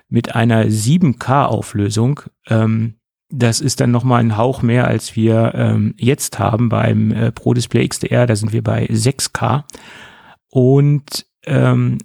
[0.10, 2.21] mit einer 7K Auflösung.
[2.50, 2.95] Ähm,
[3.31, 7.53] das ist dann nochmal ein Hauch mehr, als wir ähm, jetzt haben beim äh, Pro
[7.53, 8.27] Display XDR.
[8.27, 9.63] Da sind wir bei 6K.
[10.49, 11.97] Und ähm,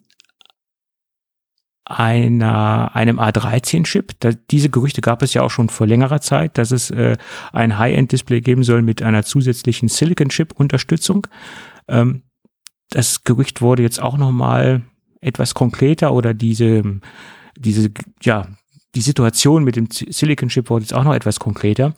[1.85, 4.15] einer, einem A13-Chip.
[4.21, 7.17] Da, diese Gerüchte gab es ja auch schon vor längerer Zeit, dass es äh,
[7.53, 11.27] ein High-End-Display geben soll mit einer zusätzlichen Silicon-Chip-Unterstützung.
[11.89, 12.23] Ähm,
[12.91, 14.83] das Gerücht wurde jetzt auch nochmal
[15.21, 17.01] etwas konkreter oder diese,
[17.57, 17.91] diese,
[18.23, 18.49] ja,
[18.97, 21.95] die Situation mit dem Silicon Chip wurde jetzt auch noch etwas konkreter.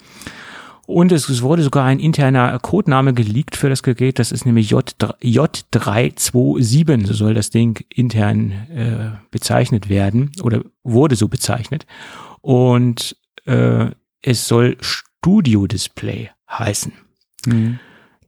[0.87, 4.19] Und es, wurde sogar ein interner Codename geleakt für das Gerät.
[4.19, 4.91] Das ist nämlich J,
[5.23, 7.07] J327.
[7.07, 11.87] So soll das Ding intern äh, bezeichnet werden oder wurde so bezeichnet.
[12.41, 13.91] Und äh,
[14.23, 16.93] es soll Studio Display heißen.
[17.45, 17.79] Mhm.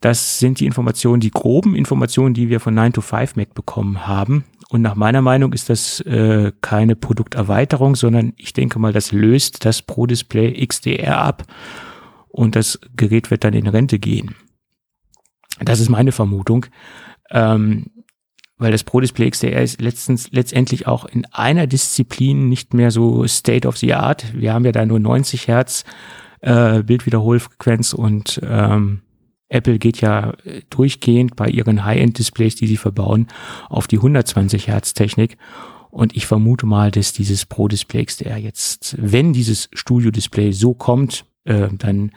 [0.02, 4.06] Das sind die Informationen, die groben Informationen, die wir von 9 to 5 Mac bekommen
[4.06, 4.44] haben.
[4.70, 9.64] Und nach meiner Meinung ist das äh, keine Produkterweiterung, sondern ich denke mal, das löst
[9.64, 11.42] das Pro Display XDR ab
[12.28, 14.36] und das Gerät wird dann in Rente gehen.
[15.60, 16.66] Das ist meine Vermutung.
[17.30, 17.90] Ähm,
[18.58, 23.26] weil das Pro Display XDR ist letztens, letztendlich auch in einer Disziplin nicht mehr so
[23.26, 24.26] State of the Art.
[24.34, 25.84] Wir haben ja da nur 90 Hertz
[26.42, 29.00] äh, Bildwiederholfrequenz und ähm,
[29.50, 30.32] Apple geht ja
[30.70, 33.26] durchgehend bei ihren High-End-Displays, die sie verbauen,
[33.68, 35.36] auf die 120 Hertz Technik.
[35.90, 40.72] Und ich vermute mal, dass dieses Pro Display XDR jetzt, wenn dieses Studio Display so
[40.72, 42.12] kommt, äh, dann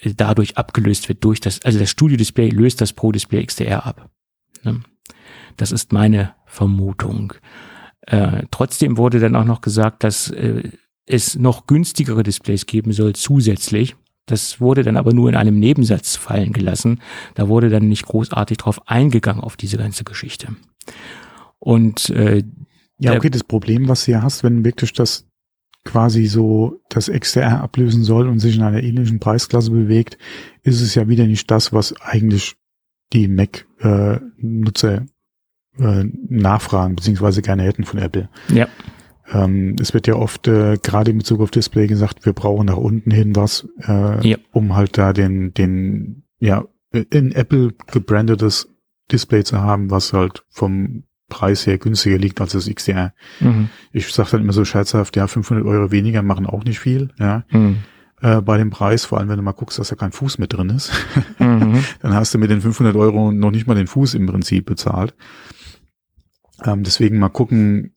[0.00, 3.86] äh, dadurch abgelöst wird durch das, also das Studio Display löst das Pro Display XDR
[3.86, 4.10] ab.
[4.64, 4.80] Ne?
[5.56, 7.34] Das ist meine Vermutung.
[8.02, 10.70] Äh, trotzdem wurde dann auch noch gesagt, dass äh,
[11.06, 13.94] es noch günstigere Displays geben soll zusätzlich.
[14.26, 17.00] Das wurde dann aber nur in einem Nebensatz fallen gelassen.
[17.34, 20.48] Da wurde dann nicht großartig drauf eingegangen auf diese ganze Geschichte.
[21.58, 22.42] Und äh,
[22.98, 25.26] ja, okay, das Problem, was du hier hast, wenn wirklich das
[25.84, 30.18] quasi so das XDR ablösen soll und sich in einer ähnlichen Preisklasse bewegt,
[30.62, 32.56] ist es ja wieder nicht das, was eigentlich
[33.12, 35.06] die Mac-Nutzer
[35.78, 38.28] äh, äh, nachfragen, beziehungsweise gerne hätten von Apple.
[38.48, 38.66] Ja.
[39.32, 42.76] Ähm, es wird ja oft äh, gerade in Bezug auf Display gesagt, wir brauchen nach
[42.76, 44.36] unten hin was, äh, ja.
[44.52, 48.68] um halt da den, den, ja, in Apple gebrandetes
[49.10, 53.12] Display zu haben, was halt vom Preis her günstiger liegt als das XDR.
[53.40, 53.68] Mhm.
[53.92, 57.44] Ich sage dann immer so scherzhaft, ja, 500 Euro weniger machen auch nicht viel, ja.
[57.50, 57.78] Mhm.
[58.22, 60.52] Äh, bei dem Preis, vor allem wenn du mal guckst, dass da kein Fuß mit
[60.52, 60.92] drin ist,
[61.38, 61.84] mhm.
[62.00, 65.14] dann hast du mit den 500 Euro noch nicht mal den Fuß im Prinzip bezahlt.
[66.64, 67.95] Ähm, deswegen mal gucken,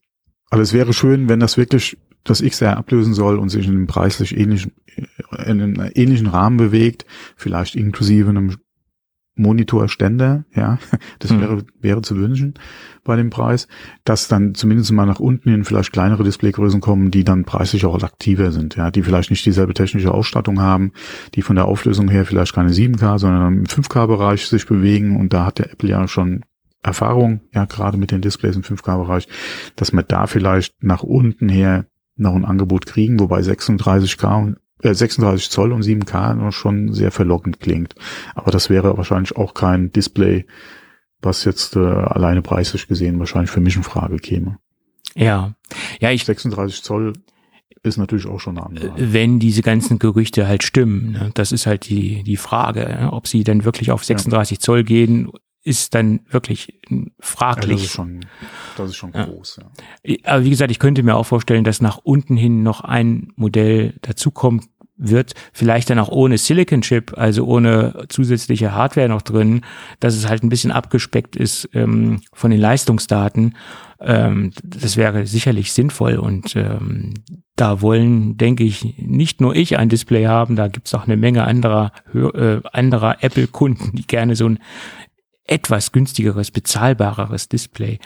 [0.50, 3.88] aber es wäre schön, wenn das wirklich das XR ablösen soll und sich in einem
[3.88, 4.74] preislich ähnlichen,
[5.46, 8.58] in einem ähnlichen Rahmen bewegt, vielleicht inklusive einem
[9.40, 10.80] Monitorständer, ja,
[11.20, 11.42] das mhm.
[11.42, 12.56] wäre, wäre zu wünschen
[13.04, 13.68] bei dem Preis,
[14.04, 18.04] dass dann zumindest mal nach unten hin vielleicht kleinere Displaygrößen kommen, die dann preislich auch
[18.04, 20.92] aktiver sind, ja, die vielleicht nicht dieselbe technische Ausstattung haben,
[21.36, 25.18] die von der Auflösung her vielleicht keine 7K, sondern im 5K-Bereich sich bewegen.
[25.18, 26.44] Und da hat der Apple ja schon
[26.82, 29.28] Erfahrung, ja, gerade mit den Displays im 5K-Bereich,
[29.76, 34.94] dass wir da vielleicht nach unten her noch ein Angebot kriegen, wobei 36K und äh,
[34.94, 37.96] 36 Zoll und 7K noch schon sehr verlockend klingt.
[38.36, 40.46] Aber das wäre wahrscheinlich auch kein Display,
[41.22, 44.58] was jetzt äh, alleine preislich gesehen wahrscheinlich für mich in Frage käme.
[45.16, 45.56] Ja,
[46.00, 47.14] ja, ich 36 Zoll
[47.84, 48.94] ist natürlich auch schon eine andere.
[48.98, 51.32] Wenn diese ganzen Gerüchte halt stimmen, ne?
[51.34, 53.14] das ist halt die die Frage, ne?
[53.14, 54.62] ob sie dann wirklich auf 36 ja.
[54.62, 55.30] Zoll gehen
[55.64, 56.80] ist dann wirklich
[57.20, 57.70] fraglich.
[57.70, 58.26] Ja, das ist schon,
[58.78, 59.60] das ist schon groß.
[60.04, 60.16] Ja.
[60.24, 63.96] Aber wie gesagt, ich könnte mir auch vorstellen, dass nach unten hin noch ein Modell
[64.02, 64.62] dazukommen
[65.00, 69.62] wird, vielleicht dann auch ohne Silicon Chip, also ohne zusätzliche Hardware noch drin,
[70.00, 73.56] dass es halt ein bisschen abgespeckt ist ähm, von den Leistungsdaten.
[74.02, 77.14] Ähm, das wäre sicherlich sinnvoll und ähm,
[77.56, 81.44] da wollen, denke ich, nicht nur ich ein Display haben, da gibt's auch eine Menge
[81.44, 84.60] anderer, äh, anderer Apple-Kunden, die gerne so ein
[85.50, 88.00] etwas günstigeres, bezahlbareres Display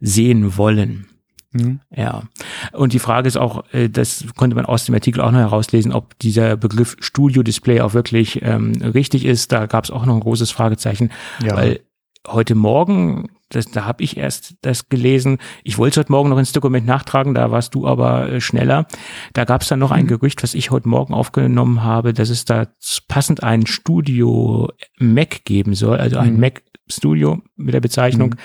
[0.00, 1.06] sehen wollen.
[1.52, 1.80] Mhm.
[1.94, 2.24] Ja.
[2.72, 5.92] Und die Frage ist auch, äh, das konnte man aus dem Artikel auch noch herauslesen,
[5.92, 9.52] ob dieser Begriff Studio Display auch wirklich ähm, richtig ist.
[9.52, 11.10] Da gab es auch noch ein großes Fragezeichen,
[11.42, 11.56] ja.
[11.56, 11.80] weil
[12.26, 16.38] heute Morgen, das, da habe ich erst das gelesen, ich wollte es heute Morgen noch
[16.38, 18.86] ins Dokument nachtragen, da warst du aber äh, schneller.
[19.34, 19.96] Da gab es dann noch mhm.
[19.96, 22.66] ein Gerücht, was ich heute Morgen aufgenommen habe, dass es da
[23.08, 26.40] passend ein Studio Mac geben soll, also ein mhm.
[26.40, 28.30] Mac Studio mit der Bezeichnung.
[28.30, 28.36] Mhm.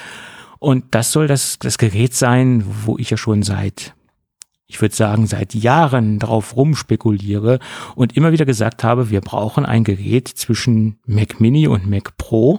[0.59, 3.95] Und das soll das, das Gerät sein, wo ich ja schon seit
[4.71, 7.59] ich würde sagen, seit Jahren drauf rumspekuliere
[7.93, 12.57] und immer wieder gesagt habe, wir brauchen ein Gerät zwischen Mac Mini und Mac Pro.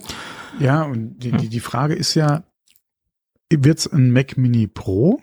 [0.63, 2.45] Ja, und die, die, die Frage ist ja,
[3.51, 5.21] wird es ein Mac Mini Pro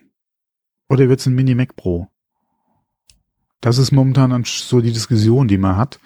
[0.87, 2.07] oder wird es ein Mini Mac Pro?
[3.61, 5.99] Das ist momentan so die Diskussion, die man hat,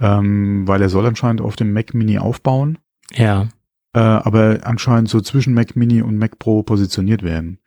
[0.00, 2.78] ähm, weil er soll anscheinend auf dem Mac Mini aufbauen.
[3.12, 3.48] Ja.
[3.92, 7.58] Äh, aber anscheinend so zwischen Mac Mini und Mac Pro positioniert werden.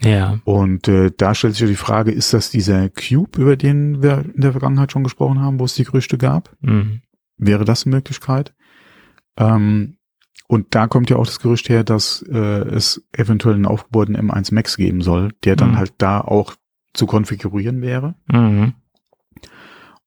[0.00, 0.40] Ja.
[0.44, 4.24] Und äh, da stellt sich ja die Frage, ist das dieser Cube, über den wir
[4.34, 6.54] in der Vergangenheit schon gesprochen haben, wo es die Gerüchte gab?
[6.60, 7.00] Mhm.
[7.38, 8.54] Wäre das eine Möglichkeit?
[9.38, 9.96] Ähm,
[10.48, 14.54] und da kommt ja auch das Gerücht her, dass äh, es eventuell einen aufgebauten M1
[14.54, 15.78] Max geben soll, der dann mhm.
[15.78, 16.54] halt da auch
[16.94, 18.14] zu konfigurieren wäre.
[18.30, 18.74] Mhm.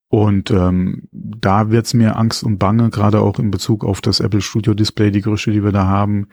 [0.07, 4.41] Und ähm, da wird's mir Angst und Bange, gerade auch in Bezug auf das Apple
[4.41, 6.29] Studio Display, die Gerüchte, die wir da haben.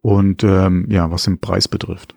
[0.00, 2.14] Und ähm, ja, was den Preis betrifft.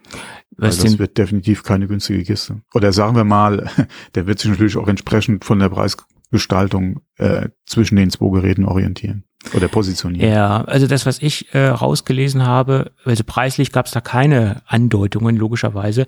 [0.58, 2.62] Was das wird definitiv keine günstige Kiste.
[2.74, 3.70] Oder sagen wir mal,
[4.16, 9.24] der wird sich natürlich auch entsprechend von der Preisgestaltung äh, zwischen den zwei Geräten orientieren.
[9.56, 10.32] Oder positionieren.
[10.32, 15.38] Ja, also das, was ich äh, rausgelesen habe, also preislich gab es da keine Andeutungen,
[15.38, 16.06] logischerweise.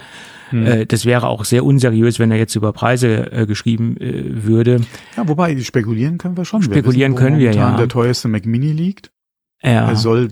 [0.49, 0.65] Hm.
[0.65, 4.81] Äh, das wäre auch sehr unseriös, wenn er jetzt über Preise äh, geschrieben äh, würde.
[5.17, 6.61] Ja, wobei, spekulieren können wir schon.
[6.61, 7.77] Spekulieren wir wissen, können wir, ja.
[7.77, 9.11] der teuerste Mac Mini liegt.
[9.61, 9.89] Ja.
[9.89, 10.29] Er soll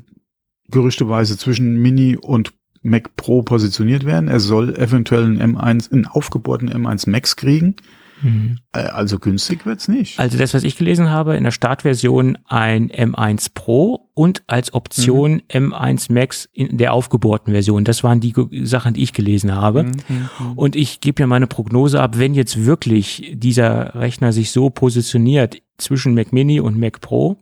[0.69, 4.29] gerüchteweise zwischen Mini und Mac Pro positioniert werden.
[4.29, 7.75] Er soll eventuell einen M1, einen aufgebohrten M1 Max kriegen.
[8.21, 8.57] Mhm.
[8.71, 10.19] Also günstig wird's nicht.
[10.19, 15.41] Also das, was ich gelesen habe, in der Startversion ein M1 Pro und als Option
[15.53, 15.73] mhm.
[15.73, 17.83] M1 Max in der aufgebohrten Version.
[17.83, 19.83] Das waren die Sachen, die ich gelesen habe.
[19.83, 19.91] Mhm.
[20.09, 20.51] mhm.
[20.55, 25.61] Und ich gebe ja meine Prognose ab, wenn jetzt wirklich dieser Rechner sich so positioniert
[25.77, 27.37] zwischen Mac Mini und Mac Pro,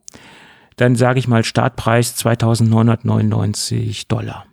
[0.76, 4.45] dann sage ich mal Startpreis 2999 Dollar.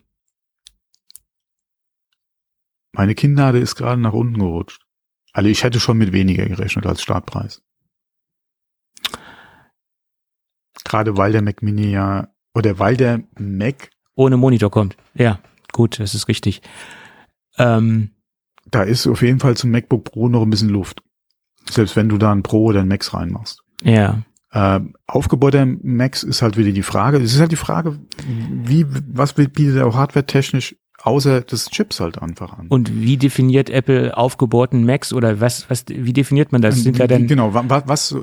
[2.93, 4.83] Meine Kinnlade ist gerade nach unten gerutscht.
[5.33, 7.63] Also ich hätte schon mit weniger gerechnet als Startpreis.
[10.85, 14.97] Gerade weil der Mac Mini ja, oder weil der Mac ohne Monitor kommt.
[15.15, 15.39] Ja,
[15.73, 16.61] gut, das ist richtig.
[17.57, 18.11] Ähm,
[18.67, 21.03] da ist auf jeden Fall zum MacBook Pro noch ein bisschen Luft.
[21.69, 23.63] Selbst wenn du da ein Pro oder ein Max reinmachst.
[23.83, 24.23] Ja.
[24.51, 27.19] Äh, aufgebauter Max ist halt wieder die Frage.
[27.19, 32.23] Es ist halt die Frage, wie, was bietet er auch hardware-technisch außer des Chips halt
[32.23, 32.69] einfach an.
[32.69, 36.83] Und wie definiert Apple aufgebohrten Macs oder was, was, wie definiert man das?
[36.83, 38.17] Sind ja dann genau, was, was,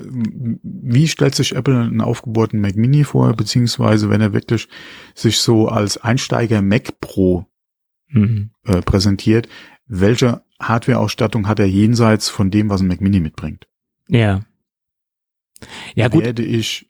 [0.64, 4.70] wie stellt sich Apple einen aufgebohrten Mac Mini vor, beziehungsweise wenn er wirklich
[5.14, 7.46] sich so als Einsteiger Mac Pro
[8.10, 8.52] mhm.
[8.66, 9.50] äh, präsentiert,
[9.86, 13.68] welche Hardware-Ausstattung hat er jenseits von dem, was ein Mac Mini mitbringt?
[14.08, 14.42] Ja.
[15.96, 16.24] Ja, gut.
[16.24, 16.89] Werde ich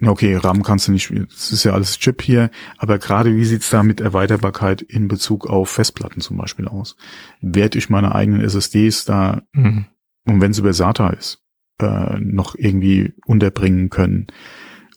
[0.00, 3.70] Okay, RAM kannst du nicht, das ist ja alles Chip hier, aber gerade wie sieht's
[3.70, 6.96] da mit Erweiterbarkeit in Bezug auf Festplatten zum Beispiel aus?
[7.40, 9.86] Werde ich meine eigenen SSDs da, mhm.
[10.24, 11.42] und wenn es über SATA ist,
[11.80, 14.28] äh, noch irgendwie unterbringen können?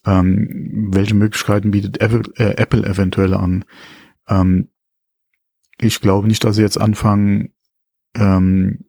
[0.05, 3.65] Ähm, welche Möglichkeiten bietet Apple, äh, Apple eventuell an?
[4.27, 4.69] Ähm,
[5.79, 7.53] ich glaube nicht, dass sie jetzt anfangen,
[8.15, 8.85] ähm,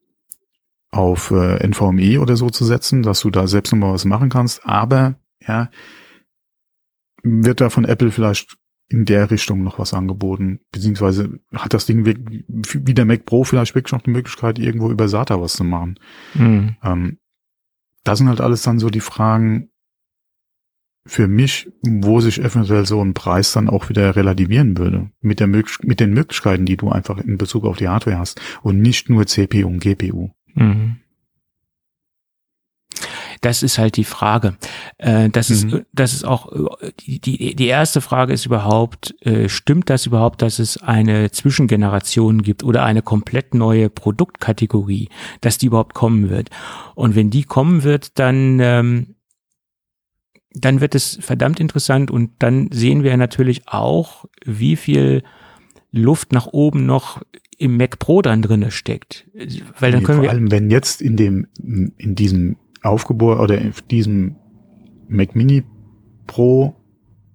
[0.90, 4.66] auf äh, NVMe oder so zu setzen, dass du da selbst nochmal was machen kannst,
[4.66, 5.70] aber ja,
[7.22, 8.56] wird da von Apple vielleicht
[8.88, 13.74] in der Richtung noch was angeboten, beziehungsweise hat das Ding wie der Mac Pro vielleicht
[13.74, 15.98] wirklich noch die Möglichkeit, irgendwo über SATA was zu machen.
[16.34, 16.76] Mhm.
[16.82, 17.18] Ähm,
[18.04, 19.70] das sind halt alles dann so die Fragen
[21.06, 25.10] für mich, wo sich eventuell so ein Preis dann auch wieder relativieren würde.
[25.20, 28.80] Mit, der mit den Möglichkeiten, die du einfach in Bezug auf die Hardware hast und
[28.80, 30.30] nicht nur CPU und GPU.
[30.54, 30.96] Mhm.
[33.42, 34.56] Das ist halt die Frage.
[34.96, 35.54] Äh, das mhm.
[35.54, 36.50] ist, das ist auch
[37.06, 42.42] die, die, die erste Frage ist überhaupt, äh, stimmt das überhaupt, dass es eine Zwischengeneration
[42.42, 45.10] gibt oder eine komplett neue Produktkategorie,
[45.42, 46.48] dass die überhaupt kommen wird?
[46.94, 49.14] Und wenn die kommen wird, dann ähm,
[50.54, 55.22] dann wird es verdammt interessant und dann sehen wir natürlich auch, wie viel
[55.90, 57.22] Luft nach oben noch
[57.58, 59.26] im Mac Pro dann drinne steckt.
[59.78, 63.58] Weil dann nee, können vor wir allem, wenn jetzt in dem, in diesem aufgebohrt oder
[63.58, 64.36] in diesem
[65.08, 65.64] Mac Mini
[66.26, 66.76] Pro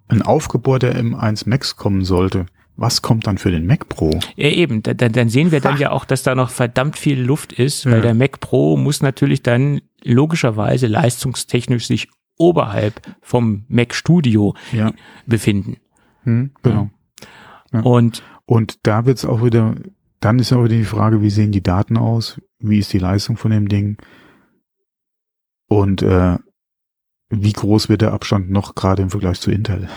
[0.07, 2.45] ein aufgebohrter M1 Max kommen sollte,
[2.77, 4.19] was kommt dann für den Mac Pro?
[4.35, 7.51] Ja, eben, dann, dann sehen wir dann ja auch, dass da noch verdammt viel Luft
[7.51, 8.01] ist, weil ja.
[8.01, 14.93] der Mac Pro muss natürlich dann logischerweise leistungstechnisch sich oberhalb vom Mac Studio ja.
[15.25, 15.77] befinden.
[16.23, 16.89] Hm, genau.
[17.73, 17.81] Ja.
[17.81, 19.75] Und, und da wird's auch wieder,
[20.19, 22.39] dann ist auch wieder die Frage, wie sehen die Daten aus?
[22.59, 23.97] Wie ist die Leistung von dem Ding?
[25.67, 26.37] Und äh,
[27.29, 29.89] wie groß wird der Abstand noch gerade im Vergleich zu Intel?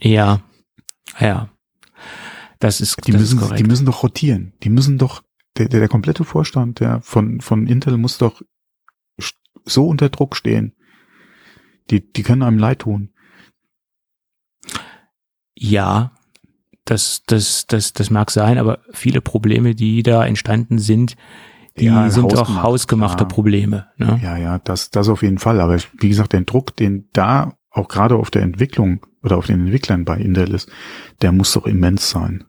[0.00, 0.42] Ja,
[1.18, 1.50] ja.
[2.58, 3.60] Das ist, die das müssen, ist korrekt.
[3.60, 4.52] die müssen doch rotieren.
[4.62, 5.22] Die müssen doch,
[5.56, 8.42] der, der, der komplette Vorstand der von, von Intel muss doch
[9.64, 10.74] so unter Druck stehen.
[11.90, 13.14] Die, die können einem leid tun.
[15.56, 16.12] Ja,
[16.84, 21.16] das, das, das, das mag sein, aber viele Probleme, die da entstanden sind,
[21.78, 23.28] die ja, sind auch hausgemachte ja.
[23.28, 23.86] Probleme.
[23.96, 24.20] Ne?
[24.22, 25.60] Ja, ja, das, das auf jeden Fall.
[25.60, 29.60] Aber wie gesagt, den Druck, den da auch gerade auf der Entwicklung oder auf den
[29.60, 30.70] Entwicklern bei Intel ist,
[31.22, 32.44] der muss doch immens sein.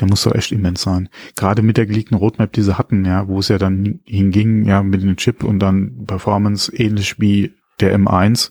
[0.00, 1.08] Der muss doch echt immens sein.
[1.36, 4.82] Gerade mit der geleakten Roadmap, die sie hatten, ja, wo es ja dann hinging, ja,
[4.82, 8.50] mit dem Chip und dann Performance ähnlich wie der M1.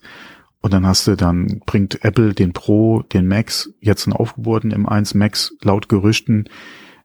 [0.62, 5.18] Und dann hast du, dann bringt Apple den Pro, den Max, jetzt einen aufgebohrten M1
[5.18, 6.48] Max laut Gerüchten.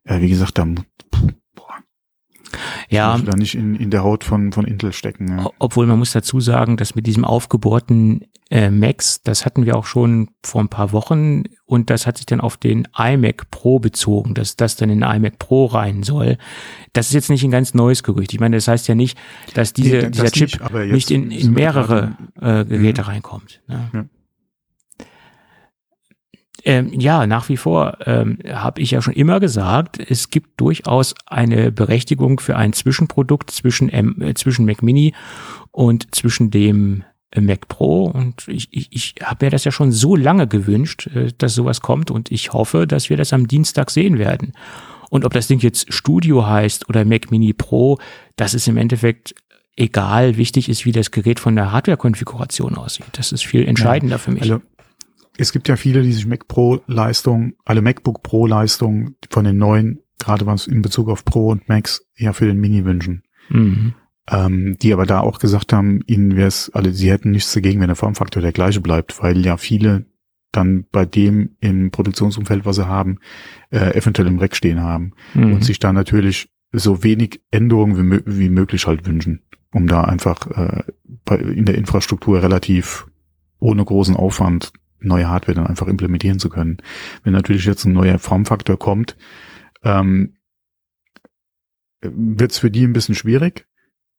[0.04, 0.66] Äh, wie gesagt, da,
[2.88, 3.18] ja.
[3.18, 5.38] Da nicht in, in der Haut von, von Intel stecken.
[5.38, 5.50] Ja.
[5.58, 9.86] Obwohl man muss dazu sagen, dass mit diesem aufgebohrten äh, Max, das hatten wir auch
[9.86, 14.34] schon vor ein paar Wochen und das hat sich dann auf den iMac Pro bezogen,
[14.34, 16.38] dass das dann in den iMac Pro rein soll.
[16.92, 18.32] Das ist jetzt nicht ein ganz neues Gerücht.
[18.32, 19.18] Ich meine, das heißt ja nicht,
[19.54, 23.08] dass diese, nee, dieser Chip nicht, nicht in, in mehrere äh, Geräte mhm.
[23.08, 23.60] reinkommt.
[23.66, 23.90] Ne?
[23.92, 24.04] Ja.
[26.66, 31.14] Ähm, ja, nach wie vor ähm, habe ich ja schon immer gesagt, es gibt durchaus
[31.24, 35.14] eine Berechtigung für ein Zwischenprodukt zwischen, M, äh, zwischen Mac Mini
[35.70, 37.04] und zwischen dem
[37.40, 41.32] Mac Pro und ich, ich, ich habe mir das ja schon so lange gewünscht, äh,
[41.38, 44.52] dass sowas kommt und ich hoffe, dass wir das am Dienstag sehen werden.
[45.08, 47.98] Und ob das Ding jetzt Studio heißt oder Mac Mini Pro,
[48.34, 49.36] das ist im Endeffekt
[49.76, 50.36] egal.
[50.36, 53.06] Wichtig ist, wie das Gerät von der Hardware-Konfiguration aussieht.
[53.12, 54.42] Das ist viel entscheidender ja, für mich.
[54.42, 54.62] Also
[55.38, 59.58] es gibt ja viele, die sich Mac Pro Leistung, alle MacBook Pro Leistung von den
[59.58, 63.22] neuen, gerade was in Bezug auf Pro und Macs, ja für den Mini wünschen.
[63.48, 63.94] Mhm.
[64.28, 67.80] Ähm, die aber da auch gesagt haben, ihnen wäre es, also sie hätten nichts dagegen,
[67.80, 70.06] wenn der Formfaktor der gleiche bleibt, weil ja viele
[70.50, 73.18] dann bei dem im Produktionsumfeld, was sie haben,
[73.70, 75.54] äh, eventuell im Rack stehen haben mhm.
[75.54, 80.46] und sich da natürlich so wenig Änderungen wie, wie möglich halt wünschen, um da einfach
[80.48, 80.82] äh,
[81.24, 83.06] bei, in der Infrastruktur relativ
[83.58, 84.72] ohne großen Aufwand
[85.06, 86.78] neue Hardware dann einfach implementieren zu können.
[87.22, 89.16] Wenn natürlich jetzt ein neuer Formfaktor kommt,
[89.82, 90.36] ähm,
[92.02, 93.66] wird es für die ein bisschen schwierig.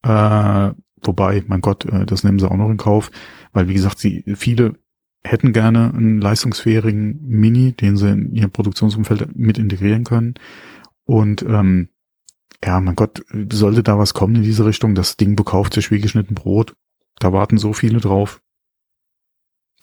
[0.03, 0.71] Äh,
[1.01, 3.11] wobei, mein Gott, äh, das nehmen sie auch noch in Kauf,
[3.53, 4.75] weil wie gesagt, sie viele
[5.23, 10.35] hätten gerne einen leistungsfähigen Mini, den sie in ihr Produktionsumfeld mit integrieren können.
[11.03, 11.89] Und ähm,
[12.63, 15.99] ja, mein Gott, sollte da was kommen in diese Richtung, das Ding bekauft sich wie
[15.99, 16.75] geschnitten Brot.
[17.19, 18.41] Da warten so viele drauf.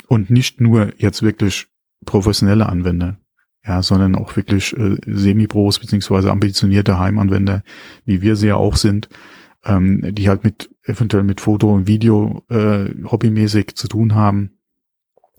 [0.08, 1.66] Und nicht nur jetzt wirklich
[2.04, 3.18] professionelle Anwender,
[3.66, 7.62] ja, sondern auch wirklich äh, Semi-Pros beziehungsweise ambitionierte Heimanwender,
[8.04, 9.08] wie wir sie ja auch sind,
[9.64, 14.58] ähm, die halt mit eventuell mit Foto und Video äh, hobbymäßig zu tun haben,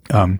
[0.09, 0.39] ähm,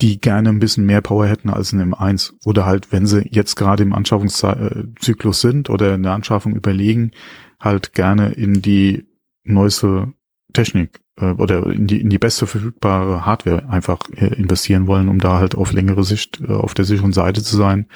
[0.00, 3.56] die gerne ein bisschen mehr Power hätten als ein M1 oder halt, wenn sie jetzt
[3.56, 7.12] gerade im Anschaffungszyklus sind oder in der Anschaffung überlegen,
[7.60, 9.06] halt gerne in die
[9.44, 10.12] neueste
[10.54, 15.18] Technik äh, oder in die, in die beste verfügbare Hardware einfach äh, investieren wollen, um
[15.18, 17.86] da halt auf längere Sicht äh, auf der sicheren Seite zu sein,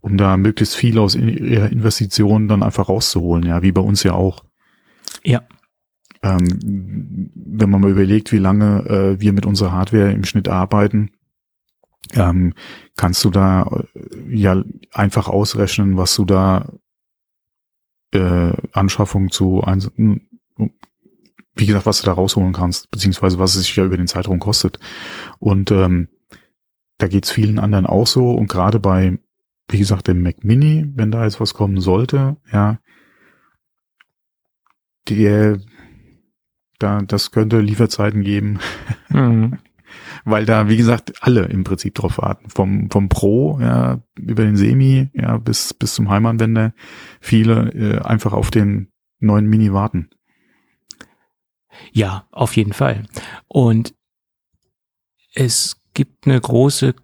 [0.00, 4.14] um da möglichst viel aus ihrer Investition dann einfach rauszuholen, ja, wie bei uns ja
[4.14, 4.44] auch.
[5.22, 5.42] Ja.
[6.22, 11.12] Ähm, wenn man mal überlegt, wie lange äh, wir mit unserer Hardware im Schnitt arbeiten,
[12.14, 12.54] ähm,
[12.96, 13.62] kannst du da
[13.94, 16.72] äh, ja einfach ausrechnen, was du da
[18.12, 20.26] äh, Anschaffung zu ein,
[21.60, 24.38] wie gesagt, was du da rausholen kannst, beziehungsweise was es sich ja über den Zeitraum
[24.40, 24.78] kostet.
[25.38, 26.08] Und ähm,
[26.98, 29.18] da geht's vielen anderen auch so und gerade bei,
[29.68, 32.78] wie gesagt, dem Mac Mini, wenn da jetzt was kommen sollte, ja,
[35.08, 35.60] der
[36.78, 38.58] da, das könnte Lieferzeiten geben.
[39.12, 39.58] Mhm.
[40.24, 42.48] Weil da, wie gesagt, alle im Prinzip drauf warten.
[42.48, 46.74] Vom, vom Pro, ja, über den Semi, ja, bis, bis zum Heimanwender.
[47.20, 50.10] Viele äh, einfach auf den neuen Mini warten.
[51.92, 53.06] Ja, auf jeden Fall.
[53.48, 53.94] Und
[55.34, 56.94] es gibt eine große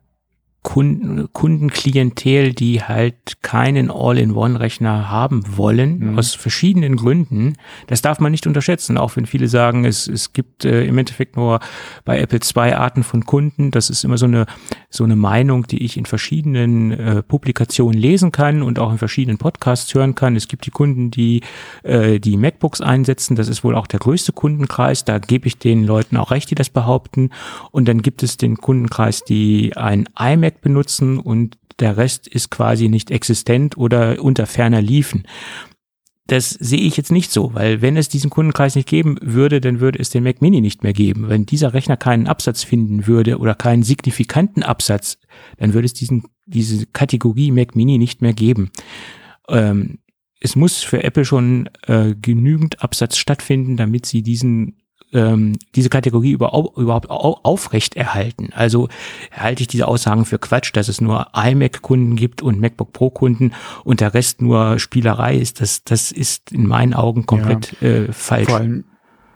[0.67, 6.19] Kunden, Kundenklientel, die halt keinen All-in-One-Rechner haben wollen, mhm.
[6.19, 7.53] aus verschiedenen Gründen.
[7.87, 11.37] Das darf man nicht unterschätzen, auch wenn viele sagen, es, es gibt äh, im Endeffekt
[11.37, 11.61] nur
[12.05, 13.71] bei Apple zwei Arten von Kunden.
[13.71, 14.47] Das ist immer so eine,
[14.91, 19.39] so eine Meinung, die ich in verschiedenen äh, Publikationen lesen kann und auch in verschiedenen
[19.39, 20.35] Podcasts hören kann.
[20.35, 21.43] Es gibt die Kunden, die
[21.85, 23.37] äh, die MacBooks einsetzen.
[23.37, 25.05] Das ist wohl auch der größte Kundenkreis.
[25.05, 27.31] Da gebe ich den Leuten auch recht, die das behaupten.
[27.71, 32.89] Und dann gibt es den Kundenkreis, die ein iMac benutzen und der Rest ist quasi
[32.89, 35.25] nicht existent oder unter ferner liefen.
[36.27, 39.79] Das sehe ich jetzt nicht so, weil wenn es diesen Kundenkreis nicht geben würde, dann
[39.79, 41.29] würde es den Mac Mini nicht mehr geben.
[41.29, 45.19] Wenn dieser Rechner keinen Absatz finden würde oder keinen signifikanten Absatz,
[45.59, 48.71] dann würde es diesen, diese Kategorie Mac Mini nicht mehr geben.
[49.49, 49.99] Ähm,
[50.41, 54.79] es muss für Apple schon äh, genügend Absatz stattfinden, damit sie diesen
[55.17, 58.51] ähm, diese Kategorie überhaupt, überhaupt aufrecht erhalten.
[58.55, 58.89] Also
[59.33, 63.53] halte ich diese Aussagen für Quatsch, dass es nur iMac-Kunden gibt und MacBook Pro-Kunden
[63.85, 65.61] und der Rest nur Spielerei ist.
[65.61, 68.49] Das, das ist in meinen Augen komplett ja, äh, falsch.
[68.49, 68.85] Vor allem,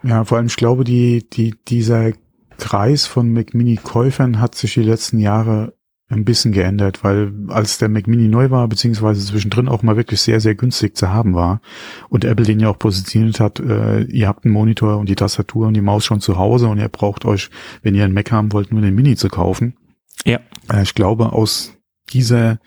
[0.03, 2.13] ja, vor allem, ich glaube, die, die, dieser
[2.59, 5.75] Kreis von Mac Mini-Käufern hat sich die letzten Jahre
[6.11, 10.21] ein bisschen geändert, weil als der Mac Mini neu war, beziehungsweise zwischendrin auch mal wirklich
[10.21, 11.61] sehr, sehr günstig zu haben war
[12.09, 15.69] und Apple den ja auch positioniert hat, äh, ihr habt einen Monitor und die Tastatur
[15.69, 17.49] und die Maus schon zu Hause und ihr braucht euch,
[17.83, 19.77] wenn ihr einen Mac haben wollt, nur den Mini zu kaufen.
[20.25, 20.41] Ja.
[20.71, 21.73] Äh, ich glaube, aus
[22.13, 22.59] dieser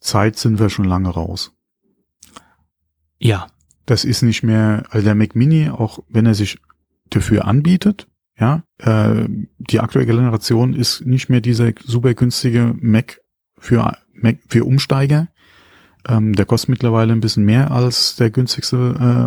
[0.00, 1.52] Zeit sind wir schon lange raus.
[3.18, 3.46] Ja.
[3.86, 6.58] Das ist nicht mehr, also der Mac Mini, auch wenn er sich
[7.08, 8.08] dafür anbietet,
[8.38, 9.26] ja, äh,
[9.58, 13.20] die aktuelle Generation ist nicht mehr dieser super günstige Mac
[13.58, 15.28] für Mac für Umsteiger.
[16.06, 18.76] Ähm, der kostet mittlerweile ein bisschen mehr als der günstigste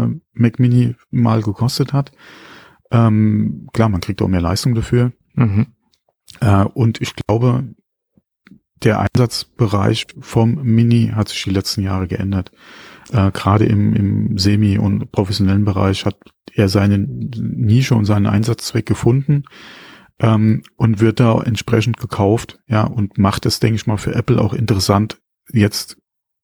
[0.09, 2.11] äh, Mac Mini mal gekostet hat.
[2.89, 5.11] Ähm, klar, man kriegt auch mehr Leistung dafür.
[5.35, 5.67] Mhm.
[6.39, 7.65] Äh, und ich glaube,
[8.83, 12.51] der Einsatzbereich vom Mini hat sich die letzten Jahre geändert.
[13.11, 16.17] Äh, Gerade im, im semi- und professionellen Bereich hat
[16.53, 19.43] er seine Nische und seinen Einsatzzweck gefunden
[20.19, 24.39] ähm, und wird da entsprechend gekauft, ja, und macht es, denke ich mal, für Apple
[24.39, 25.19] auch interessant,
[25.51, 25.97] jetzt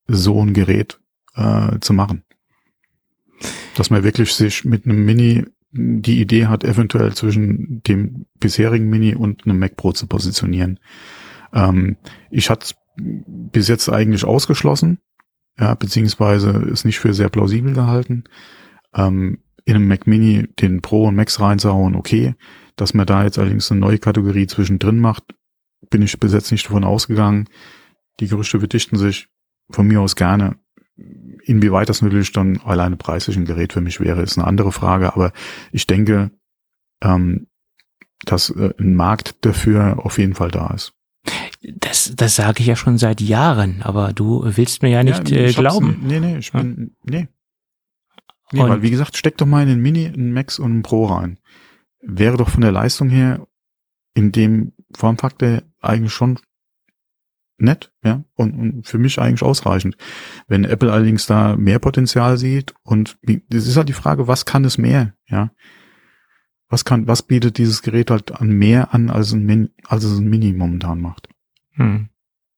[0.07, 0.99] so ein Gerät
[1.35, 2.23] äh, zu machen.
[3.75, 9.15] Dass man wirklich sich mit einem Mini die Idee hat, eventuell zwischen dem bisherigen Mini
[9.15, 10.79] und einem Mac Pro zu positionieren.
[11.53, 11.97] Ähm,
[12.31, 14.99] ich hatte bis jetzt eigentlich ausgeschlossen,
[15.59, 18.25] ja, beziehungsweise ist nicht für sehr plausibel gehalten.
[18.93, 22.35] Ähm, in einem Mac Mini den Pro und Max reinzuhauen, okay.
[22.75, 25.23] Dass man da jetzt allerdings eine neue Kategorie zwischendrin macht,
[25.89, 27.49] bin ich bis jetzt nicht davon ausgegangen.
[28.19, 29.27] Die Gerüchte verdichten sich
[29.69, 30.57] von mir aus gerne.
[31.43, 35.13] Inwieweit das natürlich dann alleine preislich ein Gerät für mich wäre, ist eine andere Frage.
[35.13, 35.33] Aber
[35.71, 36.31] ich denke,
[37.01, 37.47] ähm,
[38.25, 40.96] dass äh, ein Markt dafür auf jeden Fall da ist.
[41.61, 45.37] Das, das sage ich ja schon seit Jahren, aber du willst mir ja nicht ja,
[45.37, 46.01] äh, glauben.
[46.03, 47.27] Nee, nee, ich bin, nee.
[48.51, 51.05] Nee, weil wie gesagt, steck doch mal in den Mini, einen Max und einen Pro
[51.05, 51.39] rein.
[52.01, 53.45] Wäre doch von der Leistung her
[54.13, 56.39] in dem Formfaktor eigentlich schon
[57.57, 59.97] nett, ja, und, und für mich eigentlich ausreichend.
[60.47, 63.17] Wenn Apple allerdings da mehr Potenzial sieht und
[63.49, 65.51] das ist halt die Frage, was kann es mehr, ja?
[66.69, 70.19] Was kann, was bietet dieses Gerät halt an mehr an, als ein, Min, als es
[70.19, 71.26] ein Mini momentan macht?
[71.77, 72.09] Hm.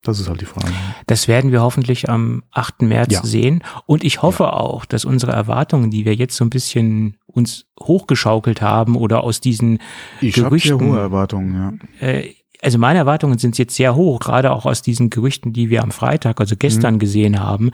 [0.03, 0.71] Das ist halt die Frage.
[1.07, 2.83] Das werden wir hoffentlich am 8.
[2.83, 3.23] März ja.
[3.23, 3.63] sehen.
[3.85, 4.53] Und ich hoffe ja.
[4.53, 9.41] auch, dass unsere Erwartungen, die wir jetzt so ein bisschen uns hochgeschaukelt haben oder aus
[9.41, 9.79] diesen
[10.21, 10.75] ich Gerüchten.
[10.75, 12.07] Ich habe hohe Erwartungen, ja.
[12.07, 15.81] Äh, also meine Erwartungen sind jetzt sehr hoch, gerade auch aus diesen Gerüchten, die wir
[15.81, 16.99] am Freitag, also gestern mhm.
[16.99, 17.71] gesehen haben,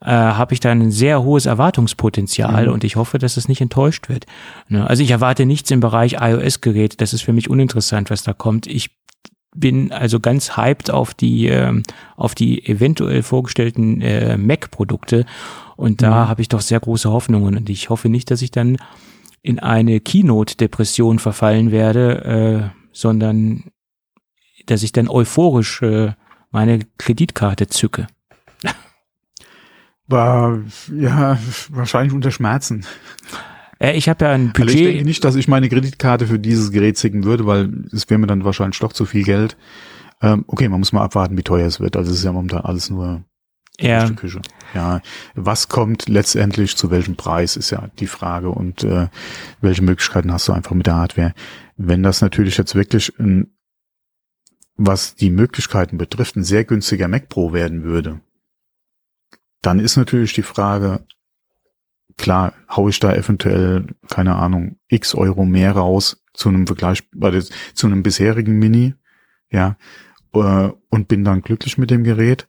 [0.00, 2.72] äh, habe ich da ein sehr hohes Erwartungspotenzial mhm.
[2.72, 4.26] und ich hoffe, dass es nicht enttäuscht wird.
[4.68, 4.86] Ne?
[4.86, 8.66] Also ich erwarte nichts im Bereich iOS-Gerät, das ist für mich uninteressant, was da kommt.
[8.66, 8.97] Ich
[9.60, 11.82] bin also ganz hyped auf die äh,
[12.16, 15.26] auf die eventuell vorgestellten äh, Mac-Produkte
[15.76, 16.28] und da mhm.
[16.28, 18.76] habe ich doch sehr große Hoffnungen und ich hoffe nicht, dass ich dann
[19.42, 23.64] in eine Keynote-Depression verfallen werde, äh, sondern
[24.66, 26.12] dass ich dann euphorisch äh,
[26.50, 28.06] meine Kreditkarte zücke.
[30.06, 30.60] War
[30.94, 31.38] ja
[31.68, 32.86] wahrscheinlich unter Schmerzen.
[33.78, 34.60] Äh, ich habe ja ein Budget.
[34.60, 38.08] Also ich denke nicht, dass ich meine Kreditkarte für dieses Gerät zicken würde, weil es
[38.08, 39.56] wäre mir dann wahrscheinlich doch zu viel Geld.
[40.20, 41.96] Ähm, okay, man muss mal abwarten, wie teuer es wird.
[41.96, 43.24] Also es ist ja momentan alles nur
[43.80, 44.10] ja.
[44.10, 44.42] Küche.
[44.74, 45.00] Ja,
[45.34, 49.08] was kommt letztendlich zu welchem Preis ist ja die Frage und äh,
[49.60, 51.34] welche Möglichkeiten hast du einfach mit der Hardware.
[51.76, 53.52] Wenn das natürlich jetzt wirklich ein,
[54.76, 58.20] was die Möglichkeiten betrifft, ein sehr günstiger Mac Pro werden würde,
[59.62, 61.04] dann ist natürlich die Frage,
[62.18, 67.02] klar, hau ich da eventuell, keine Ahnung, x Euro mehr raus zu einem Vergleich,
[67.74, 68.94] zu einem bisherigen Mini,
[69.50, 69.76] ja,
[70.34, 72.46] äh, und bin dann glücklich mit dem Gerät.